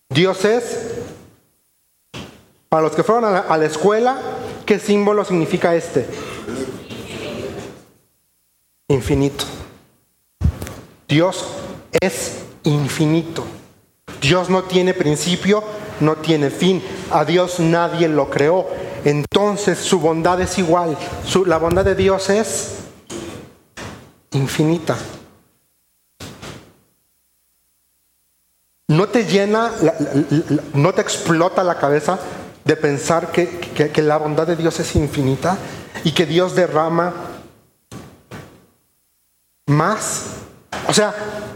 Dios 0.07 0.45
es, 0.45 0.93
para 2.69 2.83
los 2.83 2.95
que 2.95 3.03
fueron 3.03 3.25
a 3.25 3.31
la, 3.31 3.39
a 3.39 3.57
la 3.57 3.65
escuela, 3.65 4.15
¿qué 4.65 4.79
símbolo 4.79 5.25
significa 5.25 5.75
este? 5.75 6.07
Infinito. 8.87 9.45
Dios 11.07 11.45
es 11.99 12.43
infinito. 12.63 13.43
Dios 14.21 14.49
no 14.49 14.63
tiene 14.63 14.93
principio, 14.93 15.63
no 15.99 16.15
tiene 16.17 16.49
fin. 16.49 16.83
A 17.11 17.25
Dios 17.25 17.59
nadie 17.59 18.07
lo 18.07 18.29
creó. 18.29 18.67
Entonces 19.03 19.79
su 19.79 19.99
bondad 19.99 20.39
es 20.41 20.57
igual. 20.57 20.97
Su- 21.25 21.45
la 21.45 21.57
bondad 21.57 21.85
de 21.85 21.95
Dios 21.95 22.29
es 22.29 22.75
infinita. 24.31 24.95
¿No 28.87 29.07
te 29.09 29.25
llena, 29.25 29.71
no 30.75 30.93
te 30.93 31.01
explota 31.01 31.63
la 31.63 31.75
cabeza 31.79 32.19
de 32.63 32.75
pensar 32.75 33.31
que 33.31 34.01
la 34.03 34.17
bondad 34.17 34.45
de 34.45 34.55
Dios 34.55 34.79
es 34.79 34.95
infinita 34.95 35.57
y 36.03 36.11
que 36.11 36.27
Dios 36.27 36.55
derrama 36.55 37.13
más? 39.67 40.25
O 40.87 40.93
sea, 40.93 41.13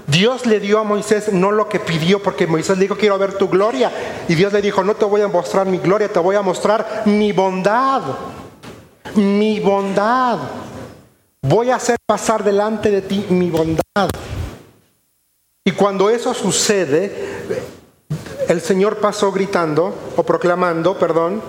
Dios 0.08 0.46
le 0.46 0.60
dio 0.60 0.80
a 0.80 0.84
Moisés 0.84 1.32
no 1.32 1.52
lo 1.52 1.70
que 1.70 1.80
pidió, 1.80 2.22
porque 2.22 2.48
Moisés 2.48 2.78
le 2.78 2.84
dijo, 2.84 2.96
quiero 2.96 3.18
ver 3.18 3.34
tu 3.34 3.48
gloria. 3.48 3.92
Y 4.28 4.36
Dios 4.36 4.52
le 4.54 4.62
dijo, 4.62 4.84
no 4.84 4.96
te 4.96 5.06
voy 5.06 5.22
a 5.22 5.28
mostrar 5.28 5.68
mi 5.68 5.78
gloria, 5.78 6.12
te 6.12 6.20
voy 6.20 6.36
a 6.36 6.42
mostrar 6.42 7.04
mi 7.06 7.32
bondad. 7.32 8.02
Mi 9.16 9.60
bondad. 9.60 10.40
Voy 11.42 11.70
a 11.70 11.76
hacer 11.76 11.98
pasar 12.06 12.44
delante 12.44 12.92
de 12.92 13.02
ti 13.02 13.26
mi 13.30 13.50
bondad. 13.50 14.10
Y 15.64 15.72
cuando 15.72 16.10
eso 16.10 16.34
sucede, 16.34 17.12
el 18.48 18.62
Señor 18.62 18.98
pasó 18.98 19.32
gritando 19.32 19.94
o 20.16 20.24
proclamando, 20.24 20.98
perdón, 20.98 21.42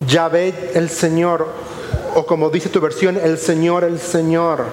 Yahvé 0.00 0.72
el 0.74 0.90
Señor, 0.90 1.46
o 2.16 2.26
como 2.26 2.50
dice 2.50 2.68
tu 2.68 2.80
versión, 2.80 3.16
el 3.22 3.38
Señor 3.38 3.84
el 3.84 4.00
Señor. 4.00 4.64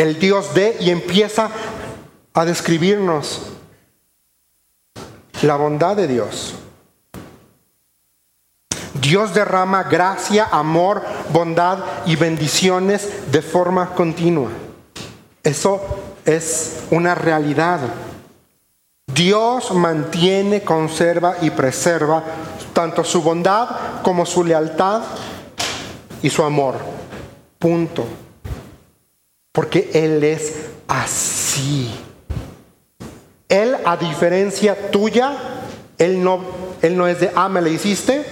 El 0.00 0.18
Dios 0.18 0.54
de 0.54 0.78
y 0.80 0.88
empieza 0.88 1.50
a 2.32 2.46
describirnos 2.46 3.42
la 5.42 5.56
bondad 5.56 5.94
de 5.94 6.06
Dios. 6.06 6.54
Dios 8.94 9.34
derrama 9.34 9.82
gracia, 9.82 10.48
amor, 10.50 11.02
bondad 11.34 11.80
y 12.06 12.16
bendiciones 12.16 13.30
de 13.30 13.42
forma 13.42 13.90
continua. 13.94 14.48
Eso 15.42 15.82
es 16.24 16.84
una 16.90 17.14
realidad. 17.14 17.80
Dios 19.06 19.70
mantiene, 19.72 20.62
conserva 20.62 21.36
y 21.42 21.50
preserva 21.50 22.24
tanto 22.72 23.04
su 23.04 23.20
bondad 23.20 24.00
como 24.02 24.24
su 24.24 24.44
lealtad 24.44 25.02
y 26.22 26.30
su 26.30 26.42
amor. 26.42 26.76
Punto. 27.58 28.29
Porque 29.52 29.90
Él 29.94 30.22
es 30.24 30.54
así. 30.88 31.90
Él, 33.48 33.76
a 33.84 33.96
diferencia 33.96 34.90
tuya, 34.90 35.36
Él 35.98 36.22
no, 36.22 36.40
él 36.82 36.96
no 36.96 37.06
es 37.06 37.20
de, 37.20 37.30
ah, 37.34 37.48
me 37.48 37.60
le 37.60 37.70
hiciste. 37.70 38.24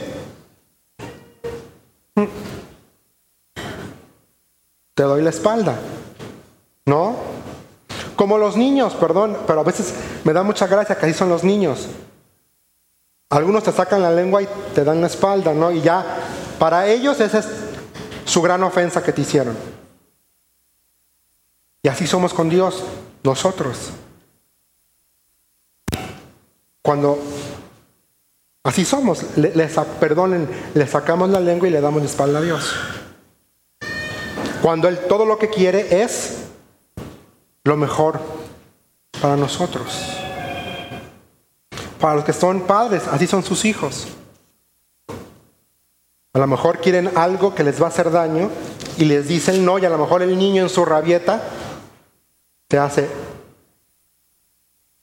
Te 4.95 5.03
doy 5.03 5.23
la 5.23 5.31
espalda. 5.31 5.77
¿No? 6.87 7.17
Como 8.17 8.39
los 8.39 8.57
niños, 8.57 8.95
perdón, 8.95 9.37
pero 9.47 9.61
a 9.61 9.65
veces 9.65 9.93
me 10.25 10.33
da 10.33 10.43
mucha 10.43 10.67
gracia 10.67 10.97
que 10.97 11.07
así 11.07 11.15
son 11.15 11.29
los 11.29 11.45
niños. 11.45 11.89
Algunos 13.31 13.63
te 13.63 13.73
sacan 13.73 14.03
la 14.03 14.11
lengua 14.11 14.43
y 14.43 14.49
te 14.75 14.83
dan 14.83 15.01
la 15.01 15.07
espalda, 15.07 15.53
¿no? 15.53 15.71
Y 15.71 15.83
ya, 15.83 16.05
para 16.59 16.89
ellos 16.89 17.21
esa 17.21 17.41
es 17.41 17.49
su 18.25 18.41
gran 18.41 18.63
ofensa 18.63 19.03
que 19.03 19.13
te 19.13 19.21
hicieron. 19.21 19.55
Y 21.83 21.89
así 21.89 22.07
somos 22.07 22.35
con 22.35 22.49
Dios, 22.49 22.83
nosotros. 23.23 23.91
Cuando 26.83 27.19
así 28.65 28.85
somos, 28.85 29.25
le, 29.37 29.69
perdonen, 30.01 30.49
le 30.75 30.87
sacamos 30.87 31.31
la 31.31 31.41
lengua 31.41 31.69
y 31.69 31.71
le 31.71 31.81
damos 31.81 32.03
la 32.03 32.09
espalda 32.09 32.39
a 32.39 32.43
Dios. 32.43 32.75
Cuando 34.63 34.89
Él 34.89 34.99
todo 35.09 35.25
lo 35.25 35.39
que 35.39 35.49
quiere 35.49 36.03
es 36.03 36.39
lo 37.65 37.77
mejor 37.77 38.21
para 39.21 39.37
nosotros. 39.37 39.87
Para 42.01 42.17
los 42.17 42.25
que 42.25 42.33
son 42.33 42.63
padres, 42.63 43.07
así 43.09 43.27
son 43.27 43.43
sus 43.43 43.65
hijos. 43.65 44.09
A 46.33 46.39
lo 46.39 46.47
mejor 46.47 46.81
quieren 46.81 47.11
algo 47.17 47.55
que 47.55 47.65
les 47.65 47.81
va 47.81 47.87
a 47.87 47.89
hacer 47.89 48.11
daño 48.11 48.51
y 48.97 49.05
les 49.05 49.29
dicen 49.29 49.65
no 49.65 49.79
y 49.79 49.85
a 49.85 49.91
lo 49.91 49.99
mejor 49.99 50.23
el 50.23 50.39
niño 50.39 50.63
en 50.63 50.69
su 50.69 50.85
rabieta 50.85 51.43
te 52.69 52.79
hace 52.79 53.09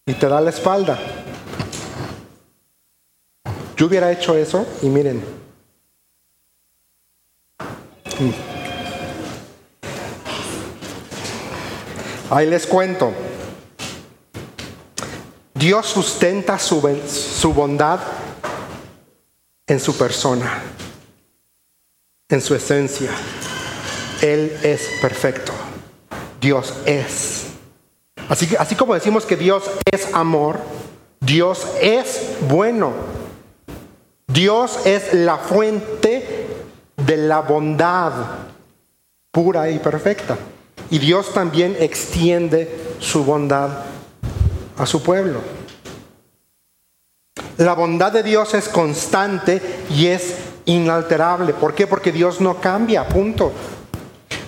y 0.05 0.13
te 0.13 0.29
da 0.29 0.39
la 0.39 0.51
espalda. 0.51 0.99
Yo 3.75 3.87
hubiera 3.87 4.11
hecho 4.11 4.35
eso 4.35 4.65
y 4.83 4.85
miren. 4.87 5.23
Ahí 12.29 12.47
les 12.47 12.67
cuento. 12.67 13.11
Dios 15.55 15.87
sustenta 15.87 16.59
su, 16.59 16.81
su 17.07 17.53
bondad 17.53 17.99
en 19.65 19.79
su 19.79 19.97
persona, 19.97 20.61
en 22.29 22.41
su 22.41 22.53
esencia. 22.53 23.09
Él 24.21 24.55
es 24.61 24.87
perfecto. 25.01 25.51
Dios 26.39 26.73
es. 26.85 27.44
Así, 28.29 28.47
que, 28.47 28.57
así 28.57 28.75
como 28.75 28.93
decimos 28.93 29.25
que 29.25 29.35
Dios 29.35 29.63
es 29.91 30.13
amor, 30.13 30.59
Dios 31.19 31.67
es 31.81 32.21
bueno. 32.47 32.93
Dios 34.27 34.85
es 34.85 35.13
la 35.13 35.37
fuente 35.37 36.47
de 36.97 37.17
la 37.17 37.41
bondad 37.41 38.11
pura 39.31 39.69
y 39.69 39.79
perfecta. 39.79 40.37
Y 40.89 40.99
Dios 40.99 41.33
también 41.33 41.75
extiende 41.79 42.95
su 42.99 43.23
bondad 43.23 43.69
a 44.77 44.85
su 44.85 45.01
pueblo. 45.01 45.41
La 47.57 47.73
bondad 47.73 48.11
de 48.11 48.23
Dios 48.23 48.53
es 48.53 48.67
constante 48.67 49.61
y 49.89 50.07
es 50.07 50.35
inalterable. 50.65 51.53
¿Por 51.53 51.73
qué? 51.73 51.87
Porque 51.87 52.11
Dios 52.11 52.41
no 52.41 52.59
cambia, 52.59 53.07
punto. 53.07 53.51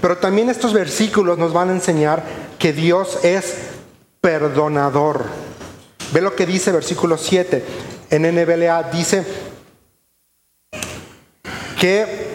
Pero 0.01 0.17
también 0.17 0.49
estos 0.49 0.73
versículos 0.73 1.37
nos 1.37 1.53
van 1.53 1.69
a 1.69 1.73
enseñar 1.73 2.23
que 2.59 2.73
Dios 2.73 3.23
es 3.23 3.55
perdonador. 4.21 5.25
Ve 6.13 6.21
lo 6.21 6.35
que 6.35 6.45
dice 6.45 6.71
versículo 6.71 7.17
7 7.17 7.63
en 8.09 8.21
NBLA. 8.23 8.83
Dice 8.91 9.25
que 11.79 12.27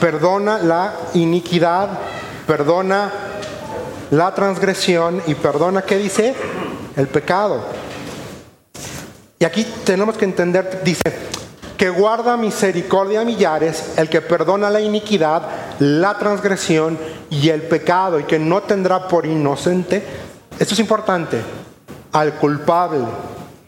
perdona 0.00 0.58
la 0.58 0.94
iniquidad, 1.14 1.98
perdona 2.46 3.12
la 4.10 4.34
transgresión 4.34 5.22
y 5.26 5.34
perdona, 5.34 5.82
¿qué 5.82 5.98
dice? 5.98 6.34
El 6.96 7.06
pecado. 7.06 7.64
Y 9.38 9.44
aquí 9.44 9.64
tenemos 9.84 10.16
que 10.16 10.24
entender, 10.24 10.82
dice, 10.84 11.02
que 11.80 11.88
guarda 11.88 12.36
misericordia 12.36 13.22
a 13.22 13.24
millares, 13.24 13.94
el 13.96 14.10
que 14.10 14.20
perdona 14.20 14.68
la 14.68 14.82
iniquidad, 14.82 15.40
la 15.78 16.18
transgresión 16.18 16.98
y 17.30 17.48
el 17.48 17.62
pecado, 17.62 18.20
y 18.20 18.24
que 18.24 18.38
no 18.38 18.60
tendrá 18.64 19.08
por 19.08 19.24
inocente, 19.24 20.04
esto 20.58 20.74
es 20.74 20.80
importante, 20.80 21.40
al 22.12 22.34
culpable. 22.34 23.06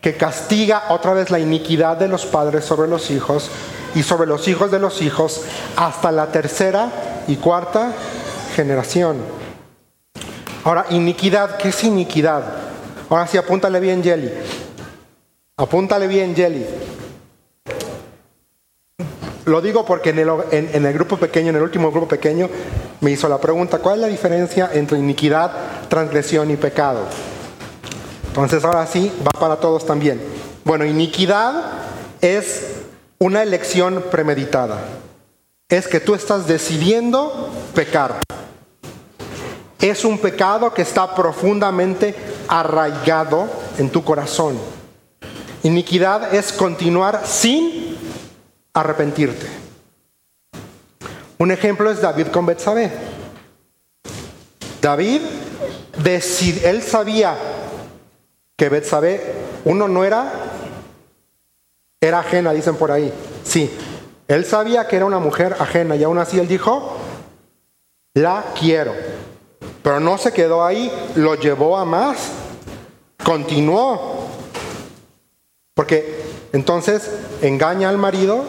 que 0.03 0.19
castiga 0.19 0.89
otra 0.91 1.15
vez 1.15 1.31
la 1.31 1.39
iniquidad 1.39 1.97
de 1.97 2.09
los 2.09 2.27
padres 2.27 2.67
sobre 2.67 2.87
los 2.87 3.11
hijos 3.11 3.49
y 3.95 4.03
sobre 4.03 4.27
los 4.27 4.47
hijos 4.47 4.71
de 4.71 4.79
los 4.79 5.01
hijos 5.01 5.41
hasta 5.77 6.13
la 6.13 6.27
tercera 6.27 6.91
y 7.29 7.37
cuarta 7.37 7.93
generación. 8.55 9.17
Ahora, 10.65 10.85
iniquidad, 10.91 11.57
¿qué 11.57 11.69
es 11.69 11.83
iniquidad? 11.83 12.43
Ahora 13.09 13.27
sí, 13.27 13.39
apúntale 13.39 13.81
bien, 13.81 14.03
Jelly. 14.03 14.31
Apúntale 15.57 16.09
bien, 16.09 16.35
Jelly. 16.37 16.67
Lo 19.45 19.61
digo 19.61 19.85
porque 19.85 20.11
en 20.11 20.19
el, 20.87 20.93
grupo 20.93 21.17
pequeño, 21.17 21.51
en 21.51 21.57
el 21.57 21.63
último 21.63 21.91
grupo 21.91 22.09
pequeño, 22.09 22.49
me 23.01 23.11
hizo 23.11 23.29
la 23.29 23.41
pregunta, 23.41 23.79
¿cuál 23.79 23.97
es 23.97 24.01
la 24.03 24.07
diferencia 24.07 24.71
entre 24.73 24.99
iniquidad, 24.99 25.51
transgresión 25.89 26.51
y 26.51 26.57
pecado? 26.57 27.01
Entonces 28.29 28.65
ahora 28.65 28.87
sí, 28.87 29.13
va 29.21 29.39
para 29.39 29.57
todos 29.57 29.85
también. 29.85 30.21
Bueno, 30.65 30.85
iniquidad 30.85 31.65
es 32.21 32.83
una 33.19 33.43
elección 33.43 34.05
premeditada. 34.11 34.79
Es 35.69 35.89
que 35.89 35.99
tú 35.99 36.15
estás 36.15 36.47
decidiendo 36.47 37.51
pecar. 37.75 38.21
Es 39.81 40.05
un 40.05 40.19
pecado 40.19 40.73
que 40.73 40.83
está 40.83 41.15
profundamente 41.17 42.15
arraigado 42.47 43.49
en 43.79 43.91
tu 43.91 44.05
corazón. 44.05 44.57
Iniquidad 45.65 46.33
es 46.33 46.53
continuar 46.53 47.23
sin 47.25 47.92
arrepentirte. 48.75 49.47
Un 51.39 51.51
ejemplo 51.51 51.91
es 51.91 52.01
David 52.01 52.29
con 52.29 52.47
Betsabé. 52.47 52.91
David, 54.81 55.21
él 56.65 56.83
sabía 56.83 57.37
que 58.57 58.69
Betsabé, 58.69 59.21
uno 59.65 59.89
no 59.89 60.05
era, 60.05 60.33
era 62.01 62.21
ajena, 62.21 62.53
dicen 62.53 62.77
por 62.77 62.91
ahí. 62.91 63.13
Sí, 63.45 63.71
él 64.29 64.45
sabía 64.45 64.87
que 64.87 64.97
era 64.97 65.05
una 65.05 65.19
mujer 65.19 65.57
ajena 65.59 65.97
y 65.97 66.05
aún 66.05 66.19
así 66.19 66.39
él 66.39 66.49
dijo, 66.49 66.97
la 68.15 68.45
quiero. 68.59 68.93
Pero 69.83 70.01
no 70.01 70.19
se 70.19 70.33
quedó 70.33 70.65
ahí, 70.65 70.93
lo 71.17 71.35
llevó 71.35 71.77
a 71.77 71.85
más, 71.85 72.31
continuó. 73.25 74.29
Porque 75.75 76.23
entonces 76.53 77.11
engaña 77.41 77.89
al 77.89 77.99
marido 77.99 78.45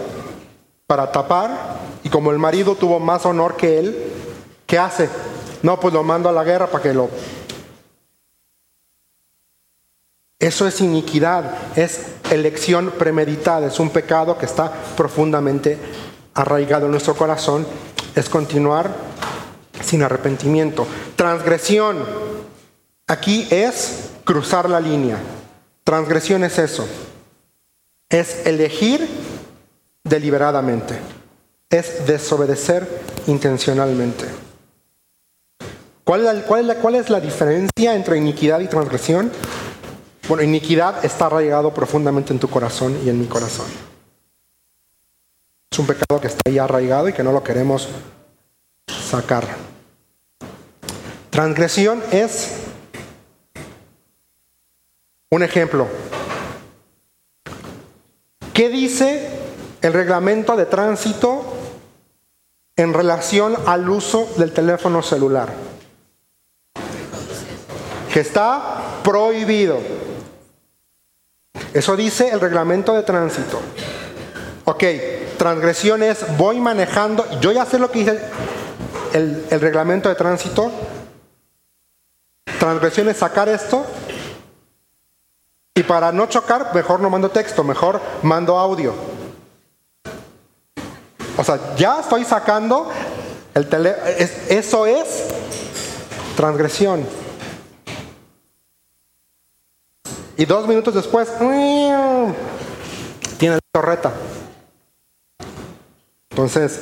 para 0.93 1.11
tapar 1.11 1.79
y 2.03 2.09
como 2.09 2.29
el 2.29 2.37
marido 2.37 2.75
tuvo 2.75 2.99
más 2.99 3.25
honor 3.25 3.57
que 3.57 3.79
él, 3.79 4.11
¿qué 4.67 4.77
hace? 4.77 5.09
No, 5.63 5.79
pues 5.79 5.91
lo 5.91 6.03
mando 6.03 6.29
a 6.29 6.31
la 6.31 6.43
guerra 6.43 6.67
para 6.67 6.83
que 6.83 6.93
lo 6.93 7.09
Eso 10.37 10.67
es 10.67 10.81
iniquidad, 10.81 11.51
es 11.75 12.01
elección 12.29 12.91
premeditada, 12.91 13.65
es 13.65 13.79
un 13.79 13.89
pecado 13.89 14.37
que 14.37 14.45
está 14.45 14.71
profundamente 14.95 15.79
arraigado 16.35 16.85
en 16.85 16.91
nuestro 16.91 17.15
corazón, 17.15 17.65
es 18.13 18.29
continuar 18.29 18.93
sin 19.83 20.03
arrepentimiento. 20.03 20.85
Transgresión, 21.15 22.05
aquí 23.07 23.47
es 23.49 24.11
cruzar 24.25 24.69
la 24.69 24.79
línea. 24.79 25.17
Transgresión 25.83 26.43
es 26.43 26.59
eso, 26.59 26.87
es 28.09 28.45
elegir 28.45 29.22
deliberadamente, 30.03 30.99
es 31.69 32.05
desobedecer 32.05 32.87
intencionalmente. 33.27 34.25
¿Cuál 36.03 36.25
es, 36.25 36.35
la, 36.35 36.41
cuál, 36.43 36.61
es 36.61 36.67
la, 36.67 36.75
¿Cuál 36.75 36.95
es 36.95 37.09
la 37.09 37.19
diferencia 37.19 37.95
entre 37.95 38.17
iniquidad 38.17 38.59
y 38.59 38.67
transgresión? 38.67 39.31
Bueno, 40.27 40.43
iniquidad 40.43 41.03
está 41.03 41.27
arraigado 41.27 41.73
profundamente 41.73 42.33
en 42.33 42.39
tu 42.39 42.49
corazón 42.49 42.97
y 43.05 43.09
en 43.09 43.19
mi 43.19 43.25
corazón. 43.25 43.65
Es 45.71 45.79
un 45.79 45.87
pecado 45.87 46.21
que 46.21 46.27
está 46.27 46.41
ahí 46.45 46.59
arraigado 46.59 47.09
y 47.09 47.13
que 47.13 47.23
no 47.23 47.31
lo 47.31 47.43
queremos 47.43 47.87
sacar. 48.87 49.47
Transgresión 51.29 52.03
es 52.11 52.57
un 55.31 55.41
ejemplo. 55.41 55.87
¿Qué 58.53 58.69
dice 58.69 59.32
el 59.83 59.93
reglamento 59.93 60.55
de 60.55 60.65
tránsito 60.65 61.43
en 62.75 62.93
relación 62.93 63.55
al 63.67 63.87
uso 63.87 64.27
del 64.37 64.51
teléfono 64.51 65.03
celular? 65.03 65.49
Que 68.11 68.21
está 68.21 68.81
prohibido. 69.03 69.77
Eso 71.73 71.95
dice 71.95 72.29
el 72.29 72.39
reglamento 72.39 72.93
de 72.93 73.03
tránsito. 73.03 73.59
Ok, 74.65 74.83
transgresión 75.37 76.01
es 76.01 76.37
voy 76.37 76.59
manejando, 76.59 77.25
yo 77.41 77.51
ya 77.51 77.65
sé 77.65 77.77
lo 77.77 77.91
que 77.91 77.99
dice 77.99 78.19
el, 79.13 79.45
el 79.49 79.59
reglamento 79.59 80.07
de 80.07 80.15
tránsito. 80.15 80.71
Transgresión 82.57 83.09
es 83.09 83.17
sacar 83.17 83.49
esto 83.49 83.85
y 85.75 85.83
para 85.83 86.11
no 86.11 86.27
chocar, 86.27 86.73
mejor 86.73 87.01
no 87.01 87.09
mando 87.09 87.29
texto, 87.29 87.63
mejor 87.63 87.99
mando 88.21 88.57
audio. 88.57 89.12
O 91.37 91.43
sea, 91.43 91.75
ya 91.75 91.99
estoy 91.99 92.25
sacando 92.25 92.89
el 93.53 93.67
teléfono. 93.67 94.05
Eso 94.49 94.85
es 94.85 95.25
transgresión. 96.35 97.05
Y 100.35 100.45
dos 100.45 100.67
minutos 100.67 100.95
después, 100.95 101.29
tiene 103.37 103.55
la 103.55 103.59
torreta. 103.71 104.11
Entonces, 106.31 106.81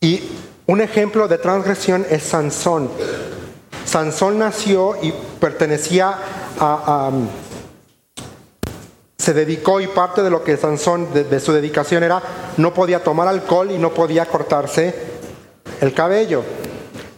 y 0.00 0.22
un 0.66 0.80
ejemplo 0.80 1.26
de 1.26 1.38
transgresión 1.38 2.06
es 2.08 2.22
Sansón. 2.22 2.90
Sansón 3.84 4.38
nació 4.38 4.96
y 5.02 5.12
pertenecía 5.40 6.16
a, 6.60 7.10
se 9.26 9.34
dedicó 9.34 9.80
y 9.80 9.88
parte 9.88 10.22
de 10.22 10.30
lo 10.30 10.44
que 10.44 10.56
Sansón, 10.56 11.12
de 11.12 11.40
su 11.40 11.52
dedicación 11.52 12.04
era, 12.04 12.22
no 12.58 12.72
podía 12.72 13.02
tomar 13.02 13.26
alcohol 13.26 13.72
y 13.72 13.76
no 13.76 13.92
podía 13.92 14.24
cortarse 14.24 14.94
el 15.80 15.92
cabello. 15.92 16.44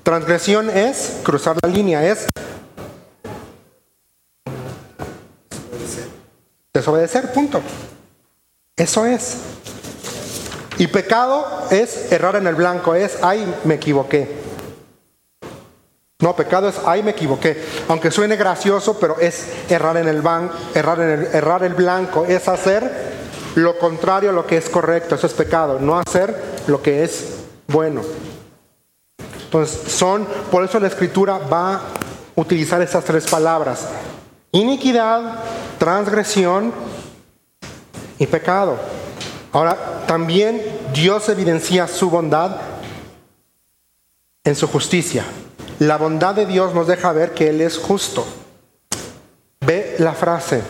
Transgresión 0.05 0.71
es 0.71 1.19
cruzar 1.23 1.59
la 1.63 1.69
línea, 1.69 2.03
es 2.09 2.27
Desobedecer, 6.73 7.31
punto. 7.35 7.61
Eso 8.75 9.05
es. 9.05 9.37
Y 10.79 10.87
pecado 10.87 11.67
es 11.71 12.11
errar 12.11 12.37
en 12.37 12.47
el 12.47 12.55
blanco, 12.55 12.95
es, 12.95 13.19
ay, 13.21 13.55
me 13.65 13.75
equivoqué. 13.75 14.48
No, 16.21 16.35
pecado 16.35 16.69
es, 16.69 16.75
ay, 16.85 17.05
me 17.05 17.13
equivoqué. 17.13 17.65
Aunque 17.87 18.11
suene 18.11 18.35
gracioso, 18.35 18.99
pero 18.99 19.21
es 19.21 19.47
errar 19.69 19.97
en 19.99 20.09
el, 20.09 20.21
ban, 20.21 20.51
errar 20.75 21.01
en 21.01 21.11
el, 21.11 21.27
errar 21.27 21.63
el 21.63 21.75
blanco, 21.75 22.25
es 22.27 22.49
hacer 22.49 22.91
lo 23.55 23.79
contrario 23.79 24.31
a 24.31 24.33
lo 24.33 24.45
que 24.45 24.57
es 24.57 24.69
correcto, 24.69 25.15
eso 25.15 25.29
es 25.29 25.33
pecado, 25.33 25.79
no 25.79 25.97
hacer 25.97 26.35
lo 26.67 26.83
que 26.83 27.05
es 27.05 27.45
bueno. 27.69 28.03
Entonces, 29.45 29.93
son, 29.93 30.27
por 30.51 30.65
eso 30.65 30.81
la 30.81 30.89
escritura 30.89 31.39
va 31.39 31.75
a 31.75 31.81
utilizar 32.35 32.83
esas 32.83 33.05
tres 33.05 33.29
palabras. 33.29 33.87
Iniquidad, 34.51 35.39
transgresión 35.79 36.73
y 38.19 38.27
pecado. 38.27 38.77
Ahora, 39.53 40.05
también 40.09 40.61
Dios 40.93 41.29
evidencia 41.29 41.87
su 41.87 42.11
bondad 42.11 42.57
en 44.43 44.57
su 44.57 44.67
justicia. 44.67 45.25
La 45.81 45.97
bondad 45.97 46.35
de 46.35 46.47
Dios 46.47 46.75
nos 46.75 46.87
deja 46.87 47.13
ver 47.13 47.33
que 47.33 47.49
Él 47.51 47.61
es 47.61 47.79
justo. 47.79 48.27
Ve 49.61 49.97
la 49.99 50.13
frase, 50.13 50.63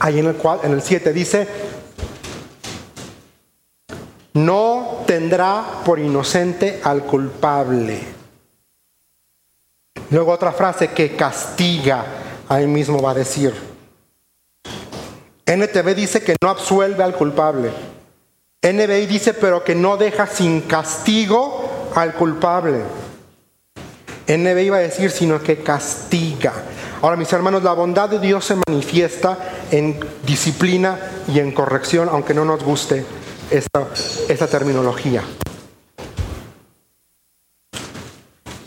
ahí 0.00 0.18
en 0.18 0.26
el, 0.26 0.34
cual, 0.34 0.60
en 0.62 0.72
el 0.72 0.82
7 0.82 1.12
dice, 1.12 1.48
no 4.34 5.04
tendrá 5.06 5.64
por 5.84 5.98
inocente 5.98 6.80
al 6.82 7.04
culpable. 7.04 8.00
Luego 10.10 10.32
otra 10.32 10.52
frase 10.52 10.88
que 10.88 11.14
castiga, 11.16 12.04
ahí 12.48 12.66
mismo 12.66 13.02
va 13.02 13.10
a 13.10 13.14
decir, 13.14 13.52
NTV 15.44 15.94
dice 15.94 16.22
que 16.22 16.36
no 16.42 16.50
absuelve 16.50 17.02
al 17.02 17.14
culpable. 17.14 17.70
NBI 18.60 19.06
dice 19.06 19.34
pero 19.34 19.62
que 19.62 19.74
no 19.74 19.96
deja 19.96 20.26
sin 20.26 20.62
castigo 20.62 21.90
al 21.94 22.14
culpable. 22.14 22.82
NBI 24.28 24.68
va 24.68 24.76
a 24.76 24.80
decir 24.80 25.10
sino 25.10 25.42
que 25.42 25.62
castiga. 25.62 26.52
Ahora 27.00 27.16
mis 27.16 27.32
hermanos, 27.32 27.62
la 27.62 27.72
bondad 27.72 28.10
de 28.10 28.18
Dios 28.18 28.44
se 28.44 28.56
manifiesta 28.68 29.38
en 29.70 29.98
disciplina 30.24 30.98
y 31.28 31.38
en 31.38 31.52
corrección, 31.52 32.08
aunque 32.10 32.34
no 32.34 32.44
nos 32.44 32.62
guste 32.62 33.04
esta, 33.50 34.46
terminología. 34.46 35.22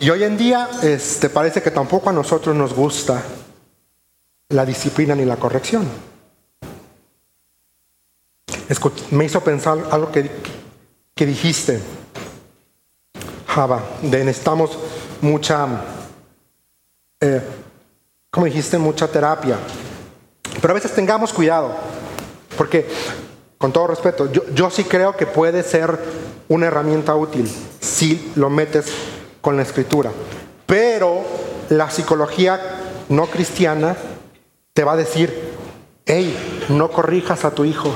Y 0.00 0.10
hoy 0.10 0.24
en 0.24 0.36
día 0.36 0.68
este, 0.82 1.28
parece 1.28 1.62
que 1.62 1.70
tampoco 1.70 2.10
a 2.10 2.12
nosotros 2.12 2.56
nos 2.56 2.74
gusta 2.74 3.22
la 4.48 4.66
disciplina 4.66 5.14
ni 5.14 5.24
la 5.24 5.36
corrección. 5.36 5.86
me 9.12 9.24
hizo 9.26 9.44
pensar 9.44 9.78
algo 9.90 10.10
que, 10.10 10.28
que 11.14 11.26
dijiste, 11.26 11.80
Java, 13.46 13.82
de 14.00 14.24
necesitamos 14.24 14.76
mucha, 15.22 15.66
eh, 17.20 17.40
como 18.30 18.46
dijiste, 18.46 18.76
mucha 18.76 19.08
terapia. 19.08 19.56
Pero 20.60 20.72
a 20.72 20.74
veces 20.74 20.92
tengamos 20.94 21.32
cuidado, 21.32 21.74
porque, 22.58 22.86
con 23.56 23.72
todo 23.72 23.86
respeto, 23.86 24.30
yo, 24.30 24.42
yo 24.54 24.70
sí 24.70 24.84
creo 24.84 25.16
que 25.16 25.26
puede 25.26 25.62
ser 25.62 25.98
una 26.48 26.66
herramienta 26.66 27.16
útil 27.16 27.50
si 27.80 28.32
lo 28.36 28.50
metes 28.50 28.92
con 29.40 29.56
la 29.56 29.62
escritura. 29.62 30.10
Pero 30.66 31.22
la 31.70 31.90
psicología 31.90 32.60
no 33.08 33.26
cristiana 33.26 33.96
te 34.72 34.84
va 34.84 34.92
a 34.92 34.96
decir, 34.96 35.52
hey, 36.06 36.64
no 36.68 36.90
corrijas 36.90 37.44
a 37.44 37.50
tu 37.50 37.64
hijo, 37.64 37.90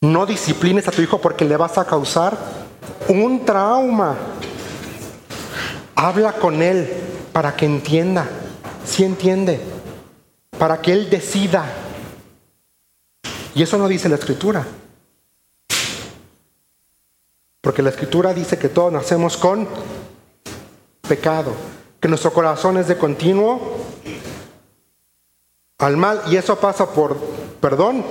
no 0.00 0.26
disciplines 0.26 0.88
a 0.88 0.92
tu 0.92 1.02
hijo 1.02 1.20
porque 1.20 1.44
le 1.44 1.56
vas 1.56 1.78
a 1.78 1.84
causar 1.84 2.36
un 3.08 3.44
trauma. 3.44 4.16
Habla 5.94 6.34
con 6.34 6.62
él 6.62 6.92
para 7.32 7.56
que 7.56 7.66
entienda, 7.66 8.28
si 8.84 9.04
entiende, 9.04 9.60
para 10.58 10.80
que 10.80 10.92
él 10.92 11.10
decida. 11.10 11.64
Y 13.54 13.62
eso 13.62 13.78
no 13.78 13.88
dice 13.88 14.08
la 14.08 14.16
escritura. 14.16 14.66
Porque 17.60 17.82
la 17.82 17.90
escritura 17.90 18.34
dice 18.34 18.58
que 18.58 18.68
todos 18.68 18.92
nacemos 18.92 19.36
con 19.36 19.66
pecado, 21.08 21.52
que 22.00 22.08
nuestro 22.08 22.32
corazón 22.32 22.76
es 22.76 22.88
de 22.88 22.98
continuo 22.98 23.78
al 25.78 25.96
mal 25.96 26.22
y 26.28 26.36
eso 26.36 26.58
pasa 26.58 26.92
por, 26.92 27.16
perdón, 27.60 28.04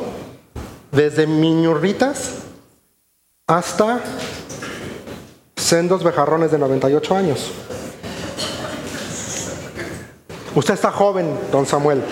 desde 0.91 1.27
miñurritas 1.27 2.35
hasta 3.47 4.01
sendos 5.73 6.03
bejarrones 6.03 6.51
de 6.51 6.59
98 6.59 7.15
años. 7.15 7.49
Usted 10.53 10.75
está 10.75 10.91
joven, 10.91 11.35
don 11.51 11.65
Samuel. 11.65 12.03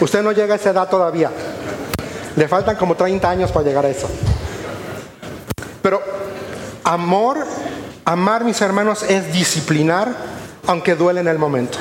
Usted 0.00 0.22
no 0.22 0.32
llega 0.32 0.54
a 0.54 0.56
esa 0.56 0.70
edad 0.70 0.88
todavía. 0.88 1.30
Le 2.36 2.48
faltan 2.48 2.76
como 2.76 2.94
30 2.94 3.28
años 3.28 3.52
para 3.52 3.66
llegar 3.66 3.84
a 3.84 3.90
eso. 3.90 4.08
Pero 5.82 6.00
amor, 6.84 7.44
amar 8.06 8.44
mis 8.44 8.62
hermanos 8.62 9.02
es 9.02 9.30
disciplinar 9.30 10.16
aunque 10.66 10.94
duele 10.94 11.20
en 11.20 11.28
el 11.28 11.38
momento. 11.38 11.76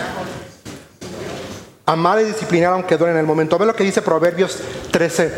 Amar 1.85 2.19
y 2.19 2.25
disciplinar 2.25 2.73
aunque 2.73 2.97
duele 2.97 3.13
en 3.13 3.19
el 3.19 3.25
momento. 3.25 3.57
Ve 3.57 3.65
lo 3.65 3.73
que 3.73 3.85
dice 3.85 4.01
Proverbios 4.01 4.59
13, 4.91 5.31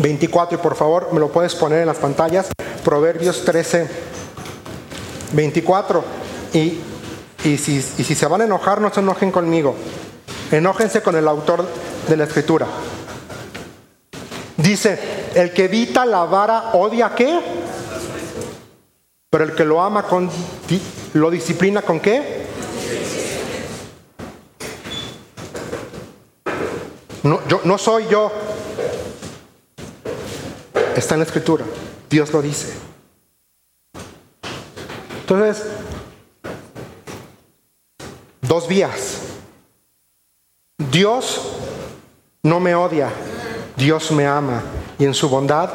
24 0.00 0.58
y 0.58 0.60
por 0.60 0.74
favor 0.74 1.08
me 1.10 1.20
lo 1.20 1.28
puedes 1.28 1.54
poner 1.54 1.80
en 1.80 1.86
las 1.86 1.96
pantallas. 1.96 2.48
Proverbios 2.84 3.46
13, 3.46 4.09
24. 5.32 6.04
Y, 6.52 6.78
y, 7.44 7.56
si, 7.58 7.76
y 7.76 8.04
si 8.04 8.14
se 8.14 8.26
van 8.26 8.42
a 8.42 8.44
enojar, 8.44 8.80
no 8.80 8.92
se 8.92 9.00
enojen 9.00 9.30
conmigo. 9.30 9.74
Enójense 10.50 11.02
con 11.02 11.16
el 11.16 11.28
autor 11.28 11.64
de 12.08 12.16
la 12.16 12.24
escritura. 12.24 12.66
Dice, 14.56 14.98
el 15.34 15.52
que 15.52 15.64
evita 15.64 16.04
la 16.04 16.24
vara 16.24 16.72
odia 16.74 17.14
qué? 17.14 17.40
Pero 19.30 19.44
el 19.44 19.54
que 19.54 19.64
lo 19.64 19.80
ama 19.80 20.02
con, 20.02 20.28
lo 21.14 21.30
disciplina 21.30 21.82
con 21.82 22.00
qué? 22.00 22.46
No, 27.22 27.46
yo, 27.46 27.60
no 27.64 27.78
soy 27.78 28.06
yo. 28.10 28.32
Está 30.96 31.14
en 31.14 31.20
la 31.20 31.26
escritura. 31.26 31.64
Dios 32.08 32.32
lo 32.32 32.42
dice. 32.42 32.89
Entonces, 35.30 35.64
dos 38.42 38.66
vías. 38.66 39.18
Dios 40.90 41.40
no 42.42 42.58
me 42.58 42.74
odia, 42.74 43.10
Dios 43.76 44.10
me 44.10 44.26
ama 44.26 44.60
y 44.98 45.04
en 45.04 45.14
su 45.14 45.28
bondad 45.28 45.70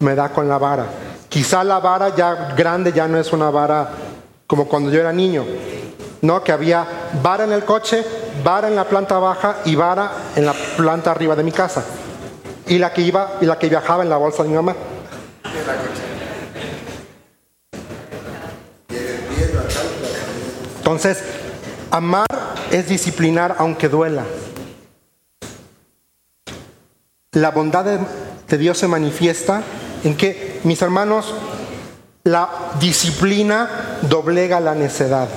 me 0.00 0.16
da 0.16 0.30
con 0.30 0.48
la 0.48 0.58
vara. 0.58 0.86
Quizá 1.28 1.62
la 1.62 1.78
vara 1.78 2.16
ya 2.16 2.54
grande 2.56 2.92
ya 2.92 3.06
no 3.06 3.20
es 3.20 3.32
una 3.32 3.50
vara 3.50 3.88
como 4.48 4.66
cuando 4.66 4.90
yo 4.90 4.98
era 4.98 5.12
niño, 5.12 5.44
¿no? 6.22 6.42
Que 6.42 6.50
había 6.50 6.84
vara 7.22 7.44
en 7.44 7.52
el 7.52 7.64
coche, 7.64 8.04
vara 8.42 8.66
en 8.66 8.74
la 8.74 8.84
planta 8.84 9.20
baja 9.20 9.58
y 9.64 9.76
vara 9.76 10.10
en 10.34 10.44
la 10.44 10.54
planta 10.76 11.12
arriba 11.12 11.36
de 11.36 11.44
mi 11.44 11.52
casa. 11.52 11.84
Y 12.66 12.78
la 12.78 12.92
que 12.92 13.02
iba 13.02 13.34
y 13.40 13.44
la 13.44 13.60
que 13.60 13.68
viajaba 13.68 14.02
en 14.02 14.10
la 14.10 14.16
bolsa 14.16 14.42
de 14.42 14.48
mi 14.48 14.56
mamá. 14.56 14.74
Entonces, 20.88 21.22
amar 21.90 22.26
es 22.70 22.88
disciplinar 22.88 23.56
aunque 23.58 23.90
duela. 23.90 24.24
La 27.32 27.50
bondad 27.50 27.84
de, 27.84 28.56
Dios 28.56 28.78
se 28.78 28.88
manifiesta 28.88 29.62
en 30.02 30.16
que, 30.16 30.62
mis 30.64 30.80
hermanos, 30.80 31.34
la 32.24 32.48
disciplina 32.80 33.98
doblega 34.00 34.60
la 34.60 34.74
necedad. 34.74 35.28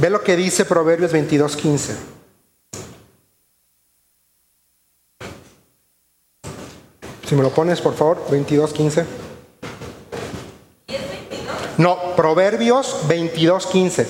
Ve 0.00 0.08
lo 0.08 0.22
que 0.22 0.34
dice 0.34 0.64
Proverbios 0.64 1.12
22:15. 1.12 1.96
Si 7.28 7.34
me 7.34 7.42
lo 7.42 7.50
pones, 7.50 7.82
por 7.82 7.94
favor, 7.94 8.26
22:15. 8.30 9.25
No, 11.78 12.16
Proverbios 12.16 13.06
22:15. 13.08 14.06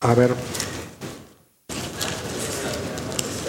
A 0.00 0.14
ver. 0.14 0.34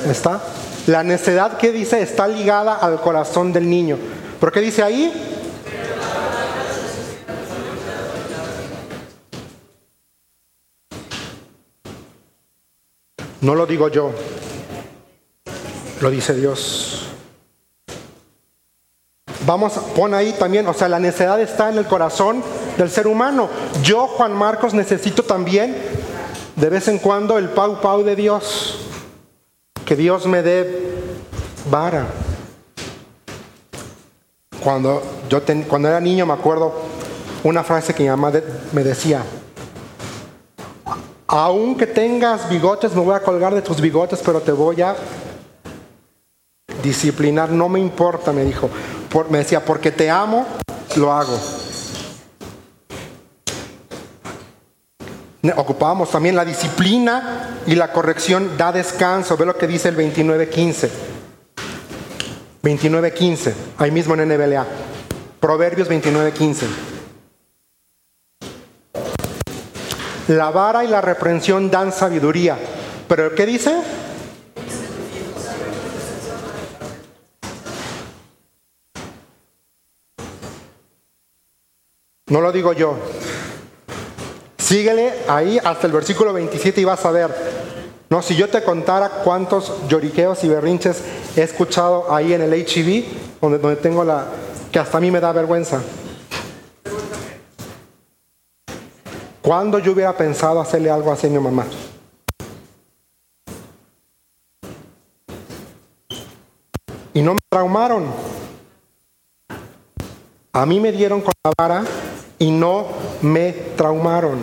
¿Está? 0.09 0.41
La 0.88 1.03
necedad 1.03 1.57
que 1.57 1.72
dice 1.72 2.01
está 2.01 2.28
ligada 2.28 2.76
al 2.76 3.01
corazón 3.01 3.51
del 3.51 3.70
niño. 3.70 3.97
¿Por 4.39 4.51
qué 4.51 4.61
dice 4.61 4.84
ahí? 4.84 5.11
No 13.41 13.53
lo 13.53 13.68
digo 13.68 13.89
yo, 13.89 14.11
lo 16.01 16.09
dice 16.09 16.34
Dios. 16.34 17.14
Vamos, 19.46 19.74
pon 19.96 20.14
ahí 20.14 20.34
también, 20.34 20.68
o 20.68 20.74
sea, 20.74 20.89
la 20.89 21.00
necedad 21.00 21.39
está 21.39 21.70
en 21.70 21.78
el 21.78 21.86
corazón 21.86 22.43
del 22.78 22.89
ser 22.89 23.06
humano. 23.06 23.48
Yo, 23.84 24.08
Juan 24.08 24.34
Marcos, 24.34 24.74
necesito 24.74 25.24
también 25.24 25.76
de 26.56 26.70
vez 26.70 26.88
en 26.88 26.98
cuando 26.98 27.38
el 27.38 27.50
pau 27.50 27.80
pau 27.80 28.04
de 28.04 28.16
Dios. 28.16 28.80
Que 29.86 29.96
Dios 29.96 30.26
me 30.26 30.41
dé 30.41 30.96
vara. 31.70 32.08
Cuando 34.64 35.04
yo 35.30 35.41
cuando 35.68 35.89
era 35.89 36.00
niño 36.00 36.26
me 36.26 36.34
acuerdo 36.34 36.74
una 37.43 37.64
frase 37.64 37.93
que 37.93 38.02
mi 38.02 38.10
mamá 38.10 38.32
me 38.72 38.84
decía, 38.84 39.22
aunque 41.28 41.86
tengas 41.86 42.50
bigotes, 42.50 42.96
me 42.96 43.02
voy 43.02 43.14
a 43.14 43.20
colgar 43.20 43.54
de 43.54 43.62
tus 43.62 43.80
bigotes, 43.80 44.22
pero 44.26 44.41
te 44.41 44.52
voy 44.52 44.82
a 44.82 44.96
disciplinar, 46.82 47.52
no 47.52 47.70
me 47.70 47.80
importa, 47.80 48.32
me 48.32 48.43
dijo. 48.43 48.70
Me 49.30 49.39
decía, 49.39 49.63
porque 49.63 49.91
te 49.91 50.09
amo, 50.09 50.45
lo 50.97 51.11
hago. 51.13 51.39
Ocupábamos 55.55 56.09
también 56.11 56.36
la 56.36 56.43
disciplina 56.43 57.59
y 57.68 57.76
la 57.76 57.91
corrección 57.91 58.57
da 58.57 58.72
descanso. 58.72 59.38
Ve 59.38 59.45
lo 59.45 59.57
que 59.57 59.68
dice 59.68 59.89
el 59.89 59.97
29.15. 59.97 60.89
29.15, 62.63 63.53
ahí 63.78 63.91
mismo 63.91 64.16
en 64.16 64.28
NBLA. 64.28 64.66
Proverbios 65.39 65.89
29.15. 65.89 66.66
La 70.30 70.49
vara 70.49 70.84
y 70.84 70.88
la 70.88 71.01
reprensión 71.01 71.70
dan 71.70 71.91
sabiduría. 71.91 72.57
¿Pero 73.07 73.36
qué 73.36 73.45
dice? 73.45 73.76
No 82.28 82.41
lo 82.41 82.51
digo 82.51 82.73
yo. 82.73 82.95
Síguele 84.57 85.13
ahí 85.28 85.59
hasta 85.63 85.86
el 85.86 85.93
versículo 85.93 86.34
27 86.34 86.82
y 86.82 86.84
vas 86.84 87.05
a 87.05 87.11
ver. 87.11 87.36
No, 88.09 88.23
si 88.23 88.36
yo 88.36 88.49
te 88.49 88.63
contara 88.63 89.21
cuántos 89.23 89.88
lloriqueos 89.88 90.43
y 90.43 90.47
berrinches 90.47 91.03
he 91.36 91.43
escuchado 91.43 92.11
ahí 92.11 92.34
en 92.34 92.41
el 92.41 92.51
HIV, 92.51 93.05
donde, 93.39 93.59
donde 93.59 93.76
tengo 93.76 94.03
la. 94.03 94.26
que 94.71 94.80
hasta 94.80 94.97
a 94.97 95.01
mí 95.01 95.11
me 95.11 95.19
da 95.19 95.32
vergüenza. 95.34 95.84
¿Cuándo 99.43 99.78
yo 99.78 99.91
hubiera 99.91 100.17
pensado 100.17 100.59
hacerle 100.59 100.89
algo 100.89 101.11
así 101.11 101.28
a 101.28 101.30
mi 101.30 101.38
mamá? 101.38 101.67
Y 107.13 107.21
no 107.21 107.34
me 107.34 107.39
traumaron. 107.49 108.07
A 110.51 110.65
mí 110.65 110.80
me 110.80 110.91
dieron 110.91 111.21
con 111.21 111.34
la 111.43 111.51
vara 111.55 111.84
y 112.40 112.52
no 112.52 112.88
me 113.22 113.52
traumaron. 113.52 114.40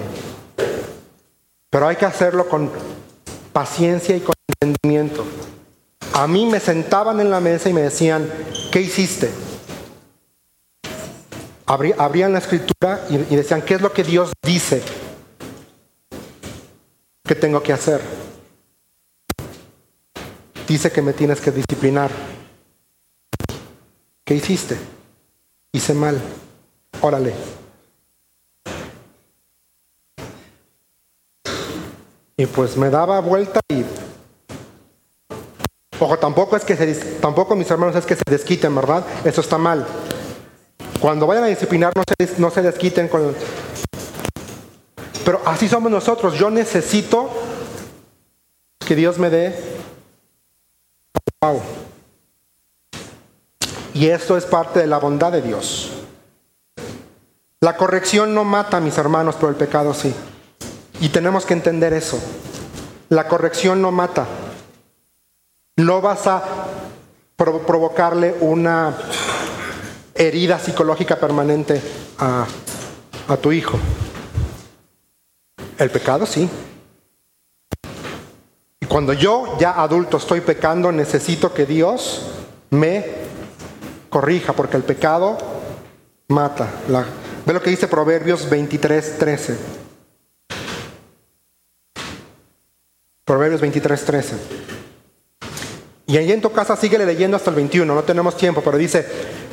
Pero 1.71 1.89
hay 1.89 1.97
que 1.97 2.07
hacerlo 2.07 2.49
con 2.49 2.71
paciencia 3.53 4.17
y 4.17 4.21
con 4.21 4.35
entendimiento. 4.61 5.25
A 6.15 6.27
mí 6.27 6.47
me 6.47 6.61
sentaban 6.61 7.21
en 7.21 7.31
la 7.31 7.41
mesa 7.41 7.71
y 7.71 7.73
me 7.73 7.83
decían, 7.83 8.29
¿qué 8.71 8.81
hiciste? 8.81 9.31
abrían 11.65 12.33
la 12.33 12.39
escritura 12.39 13.07
y, 13.09 13.17
decían, 13.35 13.63
¿qué 13.63 13.75
es 13.75 13.81
lo 13.81 13.93
que 13.93 14.05
Dios 14.05 14.33
dice 14.43 14.83
que 17.25 17.35
tengo 17.35 17.63
que 17.63 17.73
hacer? 17.73 18.03
Dice 20.69 20.93
que 20.93 21.01
me 21.01 21.13
tienes 21.15 21.41
que 21.41 21.51
disciplinar. 21.51 22.11
¿Qué 24.25 24.35
hiciste? 24.35 24.77
Hice 25.73 25.95
mal. 25.95 26.21
Órale. 27.01 27.33
Y 32.37 32.47
pues 32.47 32.77
me 32.77 32.91
daba 32.91 33.21
vuelta 33.21 33.61
y... 33.69 33.85
Ojo, 35.99 36.19
tampoco 36.19 36.57
es 36.57 36.65
que 36.65 36.77
se, 36.77 36.95
tampoco 37.21 37.55
mis 37.55 37.71
hermanos 37.71 37.95
es 37.95 38.07
que 38.07 38.17
se 38.17 38.23
desquiten, 38.29 38.75
¿verdad? 38.75 39.05
Eso 39.25 39.41
está 39.41 39.59
mal. 39.59 39.87
Cuando 41.01 41.27
vayan 41.27 41.45
a 41.45 41.49
disciplinar, 41.49 41.93
no 41.95 42.03
se, 42.07 42.41
no 42.41 42.51
se 42.51 42.63
desquiten 42.63 43.09
con... 43.09 43.35
Pero 45.25 45.41
así 45.45 45.69
somos 45.69 45.93
nosotros. 45.93 46.35
Yo 46.35 46.51
necesito 46.51 47.31
que 48.87 48.97
Dios 48.97 49.19
me 49.19 49.31
dé... 49.31 49.73
Y 53.95 54.07
esto 54.07 54.37
es 54.37 54.45
parte 54.45 54.81
de 54.81 54.87
la 54.87 54.99
bondad 54.99 55.33
de 55.33 55.43
Dios. 55.43 55.91
La 57.61 57.77
corrección 57.77 58.35
no 58.35 58.45
mata, 58.45 58.81
mis 58.81 58.97
hermanos, 58.97 59.37
pero 59.37 59.49
el 59.49 59.57
pecado 59.57 59.93
sí. 59.93 60.15
Y 61.03 61.09
tenemos 61.09 61.45
que 61.45 61.53
entender 61.53 61.93
eso. 61.93 62.17
La 63.09 63.27
corrección 63.27 63.83
no 63.83 63.91
mata. 63.91 64.25
No 65.77 66.01
vas 66.01 66.29
a 66.29 66.45
provocarle 67.37 68.37
una 68.39 68.95
herida 70.15 70.61
psicológica 70.61 71.17
permanente 71.17 71.83
a, 72.21 72.47
tu 73.41 73.51
hijo. 73.51 73.81
El 75.77 75.91
pecado 75.91 76.25
sí. 76.25 76.49
Y 78.79 78.87
cuando 78.87 79.13
yo 79.13 79.59
ya 79.59 79.83
adulto 79.83 80.19
estoy 80.19 80.41
pecando, 80.41 80.93
necesito 80.93 81.53
que 81.53 81.67
Dios 81.67 82.31
me 82.71 83.05
corrija, 84.09 84.53
porque 84.53 84.77
el 84.77 84.85
pecado 84.85 85.37
mata. 86.29 86.69
ve 87.45 87.53
lo 87.53 87.61
que 87.61 87.71
dice 87.71 87.89
Proverbios 87.89 88.49
23, 88.49 89.19
13. 89.19 89.83
Proverbios 93.25 93.61
23, 93.61 94.05
13. 94.05 94.37
Y 96.07 96.17
ahí 96.17 96.33
en 96.33 96.41
tu 96.41 96.51
casa 96.51 96.75
sigue 96.75 96.99
leyendo 96.99 97.37
hasta 97.37 97.51
el 97.51 97.57
21, 97.57 97.95
no 97.95 98.03
tenemos 98.03 98.37
tiempo, 98.37 98.61
pero 98.65 98.77
dice, 98.77 99.07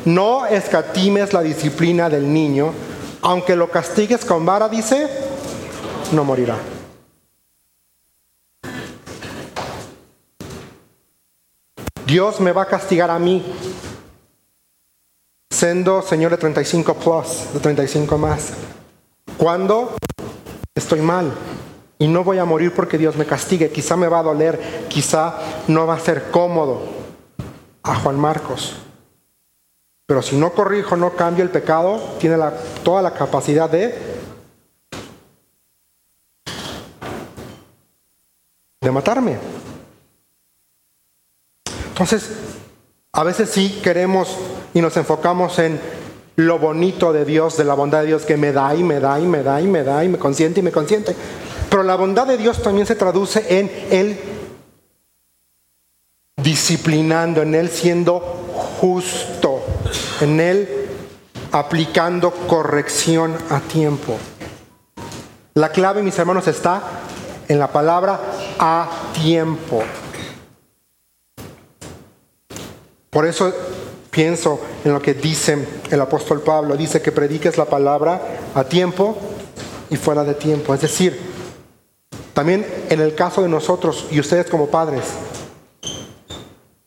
no 0.05 0.47
escatimes 0.47 1.33
la 1.33 1.41
disciplina 1.41 2.09
del 2.09 2.33
niño, 2.33 2.73
aunque 3.21 3.55
lo 3.55 3.69
castigues 3.69 4.25
con 4.25 4.45
vara, 4.45 4.67
dice, 4.67 5.07
no 6.11 6.23
morirá. 6.23 6.57
Dios 12.07 12.39
me 12.39 12.51
va 12.51 12.63
a 12.63 12.65
castigar 12.65 13.11
a 13.11 13.19
mí, 13.19 13.45
siendo 15.51 16.01
Señor 16.01 16.31
de 16.31 16.37
35 16.37 16.95
plus, 16.95 17.53
de 17.53 17.59
35 17.59 18.17
más. 18.17 18.49
Cuando 19.37 19.95
estoy 20.75 21.01
mal 21.01 21.31
y 22.01 22.07
no 22.07 22.23
voy 22.23 22.37
a 22.37 22.45
morir 22.45 22.73
porque 22.73 22.97
Dios 22.97 23.17
me 23.17 23.25
castigue, 23.25 23.69
quizá 23.69 23.97
me 23.97 24.07
va 24.07 24.19
a 24.19 24.23
doler, 24.23 24.87
quizá 24.87 25.37
no 25.67 25.85
va 25.85 25.95
a 25.95 25.99
ser 25.99 26.31
cómodo 26.31 26.81
a 27.83 27.95
Juan 27.95 28.17
Marcos. 28.17 28.77
Pero 30.05 30.21
si 30.21 30.37
no 30.37 30.53
corrijo, 30.53 30.95
no 30.95 31.11
cambio 31.15 31.43
el 31.43 31.51
pecado, 31.51 32.01
tiene 32.17 32.37
toda 32.83 33.01
la 33.01 33.13
capacidad 33.13 33.69
de, 33.69 33.93
de 38.79 38.91
matarme. 38.91 39.37
Entonces, 41.89 42.31
a 43.11 43.23
veces 43.25 43.49
sí 43.49 43.81
queremos 43.83 44.37
y 44.73 44.79
nos 44.79 44.95
enfocamos 44.95 45.59
en 45.59 45.81
lo 46.37 46.59
bonito 46.59 47.11
de 47.11 47.25
Dios, 47.25 47.57
de 47.57 47.65
la 47.65 47.73
bondad 47.73 47.99
de 48.01 48.07
Dios 48.07 48.23
que 48.23 48.37
me 48.37 48.53
da 48.53 48.73
y 48.73 48.83
me 48.83 49.01
da 49.01 49.19
y 49.19 49.27
me 49.27 49.43
da 49.43 49.59
y 49.59 49.67
me 49.67 49.83
da 49.83 50.05
y 50.05 50.07
me 50.07 50.17
consiente 50.17 50.61
y 50.61 50.63
me 50.63 50.71
consiente. 50.71 51.13
Pero 51.69 51.83
la 51.83 51.95
bondad 51.95 52.25
de 52.27 52.37
Dios 52.37 52.61
también 52.61 52.87
se 52.87 52.95
traduce 52.95 53.59
en 53.59 53.71
Él 53.91 54.19
disciplinando, 56.37 57.41
en 57.41 57.53
Él 57.53 57.69
siendo 57.69 58.19
justo 58.79 59.61
en 60.21 60.39
Él 60.39 60.87
aplicando 61.51 62.31
corrección 62.31 63.35
a 63.49 63.59
tiempo. 63.59 64.17
La 65.55 65.71
clave, 65.71 66.03
mis 66.03 66.17
hermanos, 66.17 66.47
está 66.47 66.81
en 67.47 67.59
la 67.59 67.67
palabra 67.67 68.19
a 68.59 68.89
tiempo. 69.13 69.83
Por 73.09 73.25
eso 73.25 73.51
pienso 74.11 74.59
en 74.85 74.93
lo 74.93 75.01
que 75.01 75.15
dice 75.15 75.67
el 75.89 76.01
apóstol 76.01 76.41
Pablo. 76.41 76.77
Dice 76.77 77.01
que 77.01 77.11
prediques 77.11 77.57
la 77.57 77.65
palabra 77.65 78.21
a 78.53 78.63
tiempo 78.63 79.17
y 79.89 79.97
fuera 79.97 80.23
de 80.23 80.35
tiempo. 80.35 80.73
Es 80.75 80.81
decir, 80.81 81.19
también 82.39 82.65
en 82.89 83.01
el 83.01 83.15
caso 83.15 83.41
de 83.41 83.49
nosotros 83.49 84.05
y 84.11 84.17
ustedes 84.21 84.45
como 84.45 84.67
padres, 84.67 85.03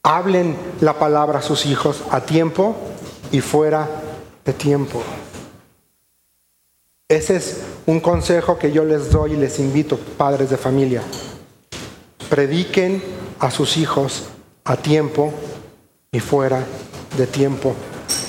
hablen 0.03 0.57
la 0.81 0.99
palabra 0.99 1.41
a 1.41 1.43
sus 1.43 1.67
hijos 1.67 2.05
a 2.11 2.23
tiempo 2.23 2.75
y 3.33 3.43
fuera 3.43 3.87
de 4.47 4.55
tiempo. 4.55 5.03
Ese 7.07 7.37
es 7.37 7.59
un 7.85 8.01
consejo 8.01 8.59
que 8.59 8.73
yo 8.73 8.83
les 8.87 9.13
doy 9.13 9.35
y 9.35 9.37
les 9.37 9.59
invito, 9.59 9.99
padres 9.99 10.49
de 10.49 10.57
familia. 10.57 11.03
Prediquen 12.31 13.03
a 13.39 13.51
sus 13.51 13.77
hijos 13.77 14.29
a 14.65 14.79
tiempo 14.79 15.35
y 16.13 16.21
fuera 16.21 16.65
de 17.19 17.27
tiempo. 17.27 17.75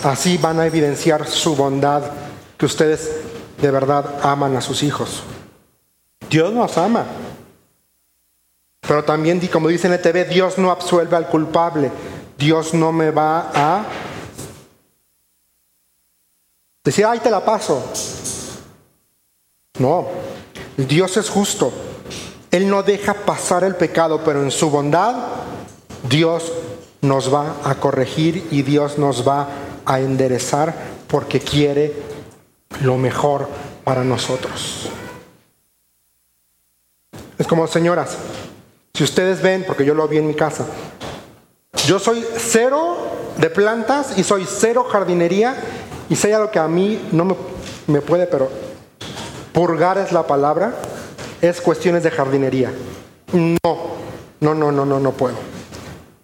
Así 0.04 0.38
van 0.38 0.60
a 0.60 0.66
evidenciar 0.66 1.26
su 1.26 1.56
bondad, 1.56 2.04
que 2.58 2.66
ustedes 2.66 3.10
de 3.62 3.72
verdad 3.72 4.20
aman 4.24 4.58
a 4.58 4.62
sus 4.62 4.84
hijos. 4.84 5.24
Dios 6.30 6.54
nos 6.54 6.78
ama. 6.78 7.06
Pero 8.82 9.04
también, 9.04 9.40
como 9.48 9.70
dice 9.70 9.88
en 9.88 10.02
TV, 10.02 10.26
Dios 10.26 10.58
no 10.58 10.72
absuelve 10.72 11.16
al 11.16 11.28
culpable. 11.28 11.92
Dios 12.38 12.74
no 12.74 12.92
me 12.92 13.12
va 13.12 13.52
a 13.54 13.86
Decía, 16.84 17.12
ay, 17.12 17.20
te 17.20 17.32
la 17.32 17.46
paso. 17.46 17.82
No, 19.80 20.08
Dios 20.76 21.16
es 21.16 21.30
justo. 21.30 21.72
Él 22.52 22.70
no 22.70 22.84
deja 22.84 23.14
pasar 23.14 23.64
el 23.64 23.76
pecado, 23.76 24.22
pero 24.24 24.44
en 24.44 24.52
su 24.52 24.70
bondad 24.70 25.16
Dios 26.10 26.52
nos 27.02 27.34
va 27.34 27.56
a 27.64 27.76
corregir 27.76 28.48
y 28.52 28.64
Dios 28.64 28.98
nos 28.98 29.28
va 29.28 29.48
a 29.86 30.00
enderezar 30.02 30.76
porque 31.08 31.40
quiere 31.40 31.94
lo 32.82 32.98
mejor 32.98 33.48
para 33.84 34.04
nosotros. 34.04 34.90
Es 37.38 37.48
como, 37.48 37.68
señoras, 37.68 38.18
si 38.94 39.04
ustedes 39.04 39.42
ven, 39.42 39.64
porque 39.66 39.86
yo 39.86 39.94
lo 39.94 40.08
vi 40.08 40.18
en 40.18 40.28
mi 40.28 40.36
casa, 40.36 40.66
yo 41.88 42.00
soy 42.00 42.24
cero 42.38 42.96
de 43.38 43.50
plantas 43.50 44.18
y 44.18 44.24
soy 44.24 44.46
cero 44.48 44.86
jardinería 44.90 45.56
y 46.10 46.26
hay 46.28 46.34
algo 46.34 46.52
que 46.52 46.60
a 46.60 46.68
mí 46.68 47.10
no 47.12 47.36
me, 47.88 48.02
puede, 48.02 48.28
pero 48.28 48.50
purgar 49.52 49.98
es 49.98 50.12
la 50.12 50.28
palabra, 50.28 50.76
es 51.42 51.60
cuestiones 51.60 52.04
de 52.04 52.12
jardinería. 52.12 52.72
No, 53.32 53.58
no, 54.40 54.54
no, 54.54 54.72
no, 54.72 54.86
no, 54.86 55.00
no 55.00 55.12
puedo. 55.12 55.36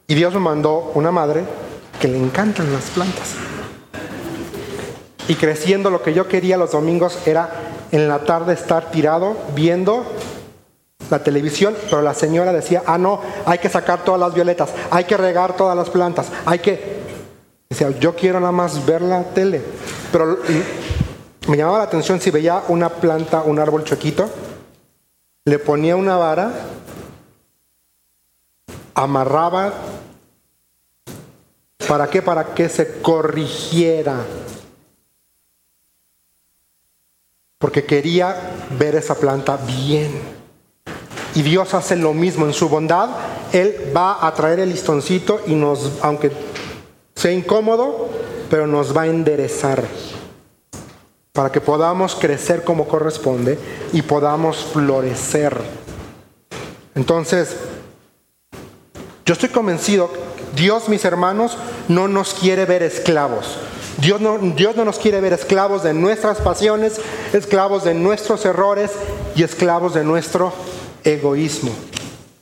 Y 0.07 0.15
Dios 0.15 0.33
me 0.33 0.39
mandó 0.39 0.91
una 0.93 1.11
madre 1.11 1.43
que 1.99 2.07
le 2.07 2.17
encantan 2.17 2.71
las 2.71 2.83
plantas. 2.91 3.33
Y 5.27 5.35
creciendo 5.35 5.89
lo 5.89 6.01
que 6.01 6.13
yo 6.13 6.27
quería 6.27 6.57
los 6.57 6.71
domingos 6.71 7.17
era 7.25 7.49
en 7.91 8.07
la 8.07 8.19
tarde 8.19 8.53
estar 8.53 8.91
tirado 8.91 9.35
viendo 9.55 10.05
la 11.09 11.23
televisión, 11.23 11.75
pero 11.89 12.01
la 12.01 12.13
señora 12.13 12.53
decía, 12.53 12.83
ah, 12.85 12.97
no, 12.97 13.21
hay 13.45 13.59
que 13.59 13.69
sacar 13.69 14.03
todas 14.03 14.19
las 14.19 14.33
violetas, 14.33 14.69
hay 14.91 15.05
que 15.05 15.17
regar 15.17 15.55
todas 15.55 15.75
las 15.75 15.89
plantas, 15.89 16.27
hay 16.45 16.59
que... 16.59 16.99
Decía, 17.69 17.91
yo 17.99 18.15
quiero 18.15 18.39
nada 18.39 18.51
más 18.51 18.85
ver 18.85 19.01
la 19.01 19.23
tele. 19.23 19.61
Pero 20.11 20.39
me 21.47 21.57
llamaba 21.57 21.79
la 21.79 21.83
atención 21.83 22.19
si 22.19 22.31
veía 22.31 22.63
una 22.67 22.89
planta, 22.89 23.43
un 23.43 23.59
árbol 23.59 23.83
choquito, 23.83 24.29
le 25.45 25.59
ponía 25.59 25.95
una 25.95 26.17
vara, 26.17 26.51
amarraba, 28.95 29.73
¿para 31.87 32.07
qué? 32.07 32.21
Para 32.21 32.53
que 32.53 32.69
se 32.69 33.01
corrigiera. 33.01 34.17
Porque 37.57 37.83
quería 37.83 38.35
ver 38.77 38.95
esa 38.95 39.15
planta 39.15 39.57
bien. 39.57 40.38
Y 41.35 41.41
Dios 41.41 41.73
hace 41.73 41.95
lo 41.95 42.13
mismo 42.13 42.45
en 42.45 42.53
su 42.53 42.69
bondad. 42.69 43.09
Él 43.53 43.91
va 43.95 44.25
a 44.25 44.33
traer 44.33 44.59
el 44.59 44.69
listoncito 44.69 45.41
y 45.47 45.53
nos, 45.53 45.91
aunque 46.01 46.31
sea 47.15 47.31
incómodo, 47.31 48.09
pero 48.49 48.67
nos 48.67 48.95
va 48.95 49.03
a 49.03 49.07
enderezar 49.07 49.83
para 51.33 51.51
que 51.51 51.61
podamos 51.61 52.15
crecer 52.15 52.63
como 52.63 52.87
corresponde 52.87 53.57
y 53.93 54.01
podamos 54.01 54.57
florecer. 54.73 55.55
Entonces, 56.95 57.55
yo 59.25 59.33
estoy 59.33 59.49
convencido, 59.49 60.09
Dios, 60.55 60.89
mis 60.89 61.05
hermanos, 61.05 61.57
no 61.87 62.07
nos 62.07 62.33
quiere 62.33 62.65
ver 62.65 62.83
esclavos. 62.83 63.57
Dios 64.01 64.21
no, 64.21 64.37
Dios 64.37 64.75
no 64.75 64.85
nos 64.85 64.97
quiere 64.97 65.21
ver 65.21 65.33
esclavos 65.33 65.83
de 65.83 65.93
nuestras 65.93 66.39
pasiones, 66.39 66.99
esclavos 67.33 67.83
de 67.83 67.93
nuestros 67.93 68.45
errores 68.45 68.91
y 69.35 69.43
esclavos 69.43 69.93
de 69.93 70.03
nuestro 70.03 70.53
egoísmo. 71.13 71.71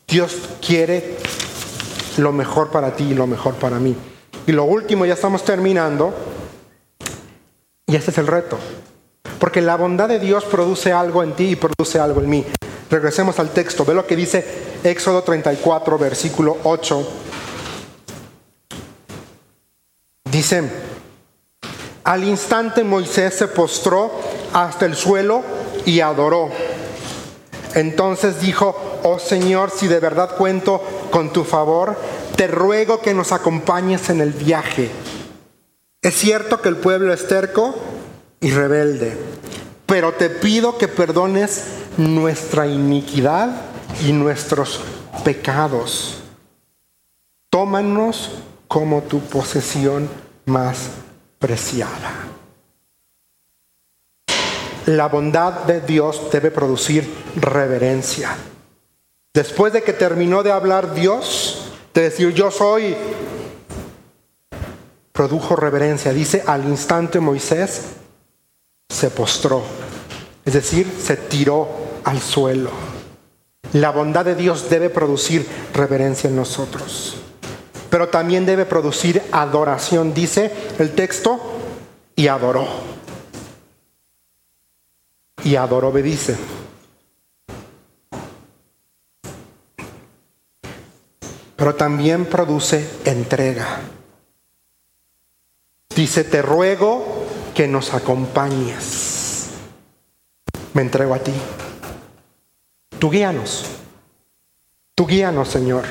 Dios 0.08 0.38
quiere 0.66 1.18
lo 2.18 2.32
mejor 2.32 2.72
para 2.72 2.96
ti 2.96 3.06
y 3.12 3.14
lo 3.14 3.28
mejor 3.28 3.56
para 3.56 3.80
mí. 3.80 3.96
Y 4.46 4.52
lo 4.52 4.64
último, 4.64 5.06
ya 5.06 5.14
estamos 5.14 5.44
terminando, 5.44 6.14
y 7.86 7.96
este 7.96 8.12
es 8.12 8.18
el 8.18 8.28
reto. 8.28 8.58
Porque 9.40 9.62
la 9.62 9.76
bondad 9.76 10.10
de 10.10 10.20
Dios 10.20 10.46
produce 10.46 10.92
algo 10.92 11.24
en 11.24 11.34
ti 11.34 11.52
y 11.52 11.56
produce 11.56 12.00
algo 12.00 12.22
en 12.22 12.30
mí. 12.30 12.46
Regresemos 12.90 13.40
al 13.40 13.50
texto. 13.52 13.86
Ve 13.86 13.94
lo 13.94 14.08
que 14.08 14.16
dice 14.16 14.46
Éxodo 14.84 15.22
34, 15.24 15.98
versículo 15.98 16.58
8. 16.64 17.08
Dice, 20.32 20.70
al 22.04 22.24
instante 22.24 22.84
Moisés 22.84 23.36
se 23.36 23.48
postró 23.48 24.12
hasta 24.54 24.86
el 24.86 24.96
suelo 24.96 25.44
y 25.86 26.00
adoró. 26.00 26.50
Entonces 27.78 28.42
dijo, 28.42 29.00
oh 29.04 29.20
Señor, 29.20 29.72
si 29.72 29.88
de 29.88 30.00
verdad 30.00 30.36
cuento 30.36 30.84
con 31.12 31.32
tu 31.32 31.44
favor, 31.44 31.98
te 32.36 32.48
ruego 32.48 33.02
que 33.02 33.14
nos 33.14 33.32
acompañes 33.32 34.10
en 34.10 34.22
el 34.22 34.32
viaje 34.32 34.92
es 36.08 36.16
cierto 36.16 36.62
que 36.62 36.70
el 36.70 36.78
pueblo 36.78 37.12
es 37.12 37.28
terco 37.28 37.76
y 38.40 38.52
rebelde, 38.52 39.18
pero 39.86 40.14
te 40.14 40.30
pido 40.30 40.78
que 40.78 40.88
perdones 40.88 41.66
nuestra 41.98 42.66
iniquidad 42.66 43.64
y 44.08 44.14
nuestros 44.14 44.80
pecados. 45.26 46.20
Tómanos 47.50 48.30
como 48.70 49.02
tu 49.04 49.20
posesión 49.20 50.08
más 50.46 50.92
preciada. 51.40 52.14
La 54.88 55.08
bondad 55.08 55.66
de 55.66 55.82
Dios 55.82 56.32
debe 56.32 56.50
producir 56.50 57.08
reverencia. 57.36 58.36
Después 59.34 59.74
de 59.74 59.84
que 59.84 59.92
terminó 59.92 60.44
de 60.44 60.52
hablar 60.52 60.94
Dios, 60.94 61.74
de 61.94 62.04
decir 62.04 62.34
yo 62.34 62.52
soy 62.52 62.96
produjo 65.12 65.56
reverencia. 65.58 66.14
Dice, 66.14 66.42
al 66.46 66.64
instante 66.66 67.20
Moisés 67.20 67.82
se 68.88 69.10
postró, 69.10 69.62
es 70.46 70.54
decir, 70.54 70.90
se 71.04 71.18
tiró 71.18 71.68
al 72.06 72.22
suelo. 72.22 72.70
La 73.74 73.92
bondad 73.92 74.24
de 74.24 74.36
Dios 74.36 74.70
debe 74.70 74.90
producir 74.90 75.46
reverencia 75.74 76.30
en 76.30 76.36
nosotros, 76.38 77.18
pero 77.90 78.08
también 78.08 78.46
debe 78.46 78.66
producir 78.66 79.22
adoración, 79.34 80.14
dice 80.14 80.54
el 80.80 80.96
texto, 80.96 81.42
y 82.16 82.30
adoró. 82.30 82.97
Y 85.48 85.56
adoró, 85.56 85.94
me 85.94 86.02
dice. 86.02 86.36
Pero 91.56 91.76
también 91.76 92.26
produce 92.26 92.86
entrega. 93.06 93.80
Dice, 95.96 96.26
te 96.26 96.42
ruego 96.42 97.24
que 97.56 97.66
nos 97.66 97.94
acompañes. 97.94 99.52
Me 100.74 100.82
entrego 100.82 101.14
a 101.14 101.20
ti. 101.20 101.32
Tú 103.00 103.10
guíanos. 103.10 103.68
Tú 104.96 105.08
guíanos, 105.08 105.48
Señor. 105.48 105.86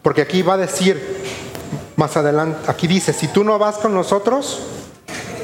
Porque 0.00 0.22
aquí 0.22 0.42
va 0.42 0.54
a 0.54 0.58
decir, 0.58 1.24
más 1.96 2.16
adelante, 2.16 2.70
aquí 2.70 2.86
dice, 2.86 3.12
si 3.12 3.26
tú 3.26 3.42
no 3.42 3.58
vas 3.58 3.78
con 3.78 3.94
nosotros, 3.94 4.62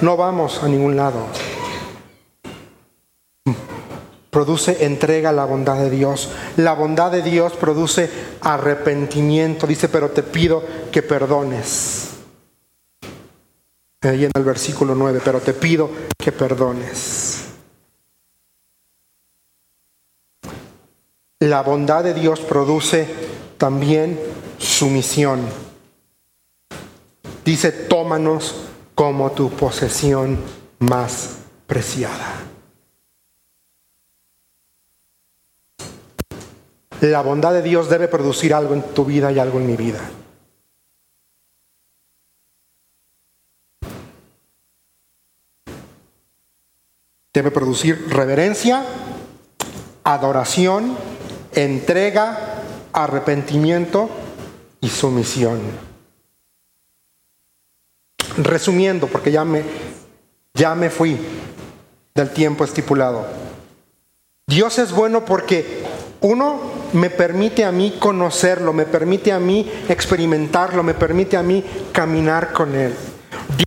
no 0.01 0.17
vamos 0.17 0.63
a 0.63 0.69
ningún 0.69 0.95
lado. 0.95 1.27
Produce 4.37 4.85
entrega 4.85 5.31
a 5.31 5.33
la 5.33 5.47
bondad 5.47 5.79
de 5.79 5.89
Dios. 5.89 6.29
La 6.59 6.75
bondad 6.75 7.11
de 7.11 7.23
Dios 7.23 7.55
produce 7.55 8.11
arrepentimiento. 8.43 9.67
Dice, 9.67 9.89
pero 9.89 10.11
te 10.11 10.23
pido 10.23 10.63
que 10.93 11.03
perdones 11.03 12.11
ahí 14.03 14.27
en 14.27 14.31
el 14.35 14.45
versículo 14.45 14.95
9, 14.95 15.23
pero 15.25 15.41
te 15.41 15.55
pido 15.55 15.89
que 16.19 16.33
perdones. 16.33 17.47
La 21.41 21.63
bondad 21.63 22.05
de 22.05 22.13
Dios 22.13 22.41
produce 22.41 23.09
también 23.57 24.21
sumisión. 24.59 25.41
Dice, 27.43 27.73
tómanos 27.73 28.67
como 28.95 29.33
tu 29.33 29.49
posesión 29.49 30.39
más 30.81 31.37
preciada. 31.67 32.46
La 37.01 37.23
bondad 37.23 37.53
de 37.53 37.63
Dios 37.63 37.89
debe 37.89 38.09
producir 38.09 38.55
algo 38.55 38.75
en 38.75 38.83
tu 38.83 39.05
vida 39.05 39.31
y 39.33 39.39
algo 39.39 39.59
en 39.59 39.67
mi 39.67 39.77
vida. 39.77 40.01
debe 47.37 47.51
producir 47.51 48.09
reverencia, 48.09 48.83
adoración, 50.05 50.97
entrega, 51.53 52.63
arrepentimiento 52.95 54.09
y 54.81 54.89
sumisión. 54.89 55.61
Resumiendo, 58.39 59.07
porque 59.07 59.33
ya 59.33 59.45
me, 59.45 59.65
ya 60.55 60.75
me 60.75 60.89
fui 60.89 61.19
del 62.15 62.31
tiempo 62.31 62.65
estipulado. 62.65 63.27
Dios 64.49 64.79
es 64.79 64.93
bueno 64.93 65.25
porque 65.25 65.83
uno 66.21 66.61
me 66.93 67.11
permite 67.11 67.65
a 67.65 67.73
mí 67.73 67.97
conocerlo, 67.99 68.73
me 68.73 68.85
permite 68.85 69.33
a 69.33 69.41
mí 69.41 69.69
experimentarlo, 69.89 70.85
me 70.85 70.95
permite 70.95 71.37
a 71.37 71.43
mí 71.43 71.65
caminar 71.91 72.53
con 72.53 72.77
Él. 72.77 72.95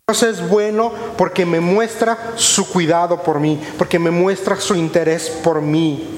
Dios 0.08 0.24
es 0.24 0.48
bueno 0.48 0.94
porque 1.18 1.46
me 1.46 1.60
muestra 1.60 2.18
su 2.38 2.70
cuidado 2.70 3.22
por 3.24 3.42
mí, 3.42 3.62
porque 3.78 4.00
me 4.00 4.10
muestra 4.10 4.56
su 4.56 4.74
interés 4.74 5.30
por 5.44 5.62
mí, 5.62 6.18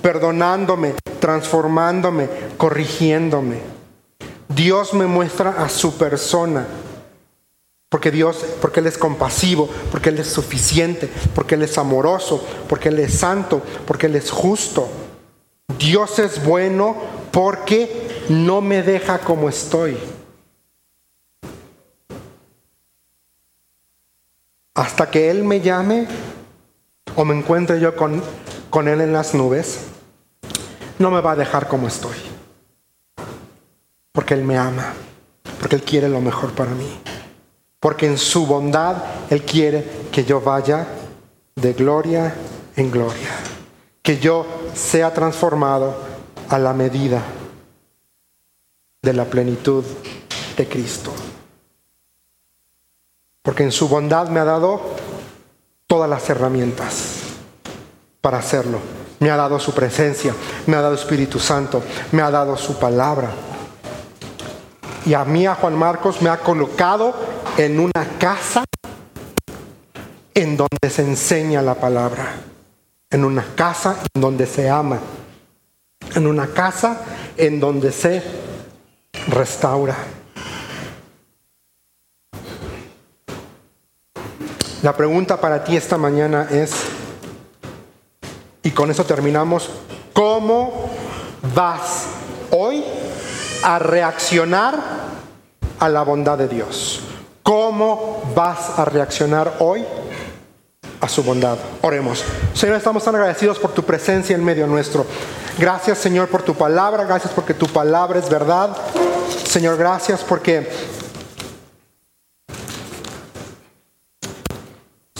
perdonándome, 0.00 0.94
transformándome, 1.18 2.28
corrigiéndome. 2.56 3.56
Dios 4.48 4.94
me 4.94 5.08
muestra 5.08 5.64
a 5.64 5.68
su 5.68 5.98
persona, 5.98 6.64
porque 7.90 8.10
Dios, 8.10 8.42
porque 8.62 8.80
Él 8.80 8.86
es 8.86 8.96
compasivo, 8.96 9.68
porque 9.90 10.08
Él 10.08 10.18
es 10.18 10.28
suficiente, 10.28 11.10
porque 11.34 11.56
Él 11.56 11.62
es 11.62 11.76
amoroso, 11.76 12.42
porque 12.66 12.88
Él 12.88 12.98
es 13.00 13.12
santo, 13.12 13.60
porque 13.86 14.06
Él 14.06 14.16
es 14.16 14.30
justo. 14.30 14.88
Dios 15.78 16.18
es 16.18 16.42
bueno 16.42 16.96
porque 17.30 18.24
no 18.30 18.62
me 18.62 18.82
deja 18.82 19.18
como 19.18 19.50
estoy. 19.50 19.98
hasta 24.80 25.10
que 25.10 25.30
Él 25.30 25.44
me 25.44 25.60
llame 25.60 26.06
o 27.14 27.24
me 27.26 27.36
encuentre 27.36 27.78
yo 27.80 27.94
con, 27.96 28.22
con 28.70 28.88
Él 28.88 29.02
en 29.02 29.12
las 29.12 29.34
nubes, 29.34 29.80
no 30.98 31.10
me 31.10 31.20
va 31.20 31.32
a 31.32 31.36
dejar 31.36 31.68
como 31.68 31.86
estoy. 31.86 32.16
Porque 34.12 34.32
Él 34.32 34.42
me 34.42 34.56
ama, 34.56 34.94
porque 35.58 35.76
Él 35.76 35.82
quiere 35.82 36.08
lo 36.08 36.22
mejor 36.22 36.52
para 36.52 36.70
mí. 36.70 36.98
Porque 37.80 38.06
en 38.06 38.18
su 38.18 38.46
bondad 38.46 38.96
Él 39.30 39.42
quiere 39.42 39.84
que 40.12 40.24
yo 40.24 40.40
vaya 40.40 40.86
de 41.56 41.72
gloria 41.72 42.34
en 42.76 42.90
gloria. 42.90 43.30
Que 44.02 44.18
yo 44.18 44.46
sea 44.74 45.12
transformado 45.12 45.96
a 46.48 46.58
la 46.58 46.72
medida 46.72 47.22
de 49.02 49.12
la 49.12 49.24
plenitud 49.24 49.84
de 50.56 50.68
Cristo 50.68 51.12
porque 53.42 53.62
en 53.62 53.72
su 53.72 53.88
bondad 53.88 54.28
me 54.28 54.40
ha 54.40 54.44
dado 54.44 54.80
todas 55.86 56.08
las 56.08 56.28
herramientas 56.28 57.14
para 58.20 58.38
hacerlo. 58.38 58.78
Me 59.18 59.30
ha 59.30 59.36
dado 59.36 59.58
su 59.58 59.72
presencia, 59.72 60.34
me 60.66 60.76
ha 60.76 60.80
dado 60.80 60.94
Espíritu 60.94 61.38
Santo, 61.38 61.82
me 62.12 62.22
ha 62.22 62.30
dado 62.30 62.56
su 62.56 62.78
palabra. 62.78 63.30
Y 65.04 65.14
a 65.14 65.24
mí, 65.24 65.46
a 65.46 65.54
Juan 65.54 65.74
Marcos, 65.74 66.22
me 66.22 66.30
ha 66.30 66.38
colocado 66.38 67.14
en 67.60 67.78
una 67.78 68.06
casa 68.18 68.64
en 70.32 70.56
donde 70.56 70.88
se 70.88 71.02
enseña 71.02 71.60
la 71.60 71.74
palabra, 71.74 72.36
en 73.10 73.22
una 73.22 73.44
casa 73.54 73.98
en 74.14 74.22
donde 74.22 74.46
se 74.46 74.70
ama, 74.70 74.98
en 76.14 76.26
una 76.26 76.46
casa 76.46 77.02
en 77.36 77.60
donde 77.60 77.92
se 77.92 78.22
restaura. 79.28 79.94
La 84.82 84.96
pregunta 84.96 85.38
para 85.38 85.62
ti 85.62 85.76
esta 85.76 85.98
mañana 85.98 86.48
es, 86.50 86.72
y 88.62 88.70
con 88.70 88.90
eso 88.90 89.04
terminamos, 89.04 89.68
¿cómo 90.14 90.90
vas 91.54 92.06
hoy 92.52 92.82
a 93.62 93.78
reaccionar 93.78 94.78
a 95.78 95.88
la 95.90 96.02
bondad 96.04 96.38
de 96.38 96.48
Dios? 96.48 97.02
¿Cómo 97.42 98.22
vas 98.34 98.78
a 98.78 98.84
reaccionar 98.84 99.56
hoy 99.60 99.84
a 101.00 101.08
su 101.08 101.22
bondad? 101.22 101.58
Oremos. 101.82 102.24
Señor, 102.54 102.76
estamos 102.76 103.04
tan 103.04 103.14
agradecidos 103.14 103.58
por 103.58 103.72
tu 103.72 103.82
presencia 103.82 104.36
en 104.36 104.44
medio 104.44 104.66
nuestro. 104.66 105.06
Gracias, 105.58 105.98
Señor, 105.98 106.28
por 106.28 106.42
tu 106.42 106.54
palabra. 106.54 107.04
Gracias 107.04 107.32
porque 107.32 107.54
tu 107.54 107.66
palabra 107.66 108.18
es 108.18 108.28
verdad. 108.28 108.76
Señor, 109.44 109.76
gracias 109.76 110.20
porque 110.20 110.68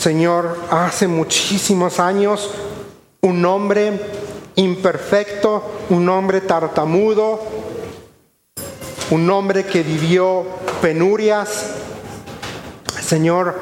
Señor, 0.01 0.57
hace 0.71 1.07
muchísimos 1.07 2.01
años 2.01 2.51
un 3.21 3.45
hombre 3.45 4.01
imperfecto, 4.57 5.62
un 5.91 6.09
hombre 6.09 6.41
tartamudo, 6.41 7.39
un 9.11 9.29
hombre 9.29 9.66
que 9.66 9.83
vivió 9.83 10.47
penurias, 10.81 11.80
Señor, 13.11 13.59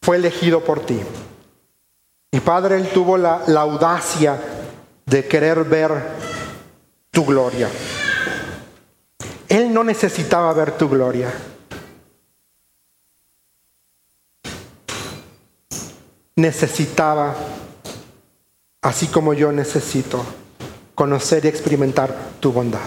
fue 0.00 0.16
elegido 0.16 0.64
por 0.64 0.86
ti. 0.86 0.98
Y 2.30 2.40
Padre, 2.40 2.78
Él 2.78 2.88
tuvo 2.88 3.18
la, 3.18 3.42
la 3.46 3.60
audacia 3.60 4.40
de 5.04 5.28
querer 5.28 5.64
ver 5.64 5.92
tu 7.10 7.26
gloria. 7.26 7.68
Él 9.50 9.74
no 9.74 9.84
necesitaba 9.84 10.50
ver 10.54 10.78
tu 10.78 10.88
gloria. 10.88 11.30
necesitaba, 16.36 17.36
así 18.80 19.08
como 19.08 19.34
yo 19.34 19.52
necesito, 19.52 20.24
conocer 20.94 21.44
y 21.44 21.48
experimentar 21.48 22.16
tu 22.40 22.50
bondad. 22.50 22.80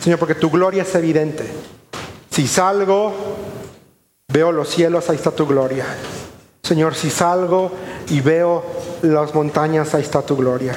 Señor, 0.00 0.18
porque 0.18 0.34
tu 0.34 0.50
gloria 0.50 0.82
es 0.82 0.92
evidente. 0.96 1.48
Si 2.40 2.48
salgo, 2.48 3.12
veo 4.28 4.50
los 4.50 4.66
cielos, 4.70 5.10
ahí 5.10 5.16
está 5.16 5.30
tu 5.30 5.46
gloria. 5.46 5.84
Señor, 6.62 6.94
si 6.94 7.10
salgo 7.10 7.70
y 8.08 8.22
veo 8.22 8.64
las 9.02 9.34
montañas, 9.34 9.94
ahí 9.94 10.00
está 10.00 10.22
tu 10.22 10.38
gloria. 10.38 10.74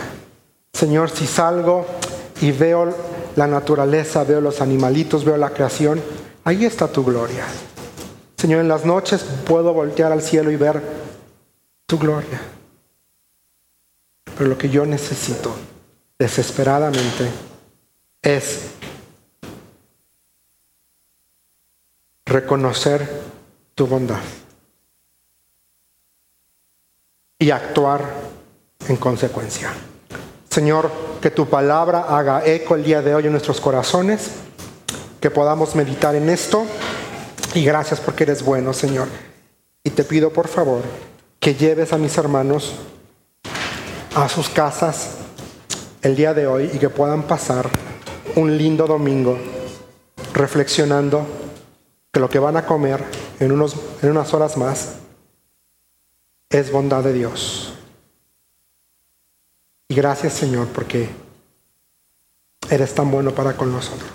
Señor, 0.73 1.09
si 1.09 1.25
salgo 1.25 1.85
y 2.41 2.51
veo 2.51 2.93
la 3.37 3.47
naturaleza, 3.47 4.25
veo 4.25 4.41
los 4.41 4.59
animalitos, 4.59 5.23
veo 5.23 5.37
la 5.37 5.51
creación, 5.51 6.01
ahí 6.43 6.65
está 6.65 6.89
tu 6.89 7.05
gloria. 7.05 7.45
Señor, 8.35 8.59
en 8.59 8.67
las 8.67 8.83
noches 8.83 9.23
puedo 9.47 9.71
voltear 9.71 10.11
al 10.11 10.21
cielo 10.21 10.51
y 10.51 10.57
ver 10.57 10.81
tu 11.85 11.97
gloria. 11.97 12.41
Pero 14.37 14.49
lo 14.49 14.57
que 14.57 14.69
yo 14.69 14.85
necesito 14.85 15.55
desesperadamente 16.19 17.29
es 18.21 18.82
reconocer 22.25 23.07
tu 23.75 23.87
bondad 23.87 24.21
y 27.39 27.51
actuar 27.51 28.01
en 28.87 28.95
consecuencia. 28.97 29.73
Señor, 30.49 30.91
que 31.21 31.31
tu 31.31 31.47
palabra 31.47 32.05
haga 32.17 32.45
eco 32.45 32.75
el 32.75 32.83
día 32.83 33.01
de 33.01 33.15
hoy 33.15 33.25
en 33.25 33.31
nuestros 33.31 33.59
corazones, 33.59 34.31
que 35.19 35.31
podamos 35.31 35.75
meditar 35.75 36.15
en 36.15 36.29
esto 36.29 36.65
y 37.53 37.63
gracias 37.63 37.99
porque 37.99 38.23
eres 38.23 38.43
bueno, 38.43 38.73
Señor. 38.73 39.07
Y 39.83 39.89
te 39.89 40.03
pido, 40.03 40.31
por 40.31 40.47
favor, 40.47 40.81
que 41.39 41.55
lleves 41.55 41.91
a 41.91 41.97
mis 41.97 42.17
hermanos 42.17 42.73
a 44.15 44.29
sus 44.29 44.47
casas 44.49 45.15
el 46.01 46.15
día 46.15 46.33
de 46.33 46.47
hoy 46.47 46.69
y 46.73 46.77
que 46.77 46.89
puedan 46.89 47.23
pasar 47.23 47.69
un 48.35 48.57
lindo 48.57 48.85
domingo 48.87 49.37
reflexionando 50.33 51.25
que 52.13 52.19
lo 52.19 52.29
que 52.29 52.37
van 52.39 52.55
a 52.55 52.65
comer 52.65 53.03
en, 53.39 53.51
unos, 53.51 53.75
en 54.03 54.11
unas 54.11 54.33
horas 54.35 54.55
más 54.55 54.97
es 56.47 56.71
bondad 56.71 57.03
de 57.03 57.11
Dios. 57.11 57.73
Y 59.89 59.95
gracias 59.95 60.33
Señor 60.33 60.67
porque 60.67 61.09
eres 62.69 62.93
tan 62.93 63.09
bueno 63.09 63.31
para 63.31 63.57
con 63.57 63.71
nosotros. 63.71 64.11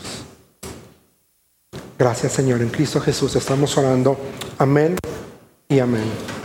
Gracias 1.99 2.32
Señor, 2.32 2.62
en 2.62 2.70
Cristo 2.70 3.01
Jesús 3.01 3.34
estamos 3.34 3.76
orando. 3.76 4.16
Amén 4.59 4.96
y 5.68 5.80
amén. 5.80 6.38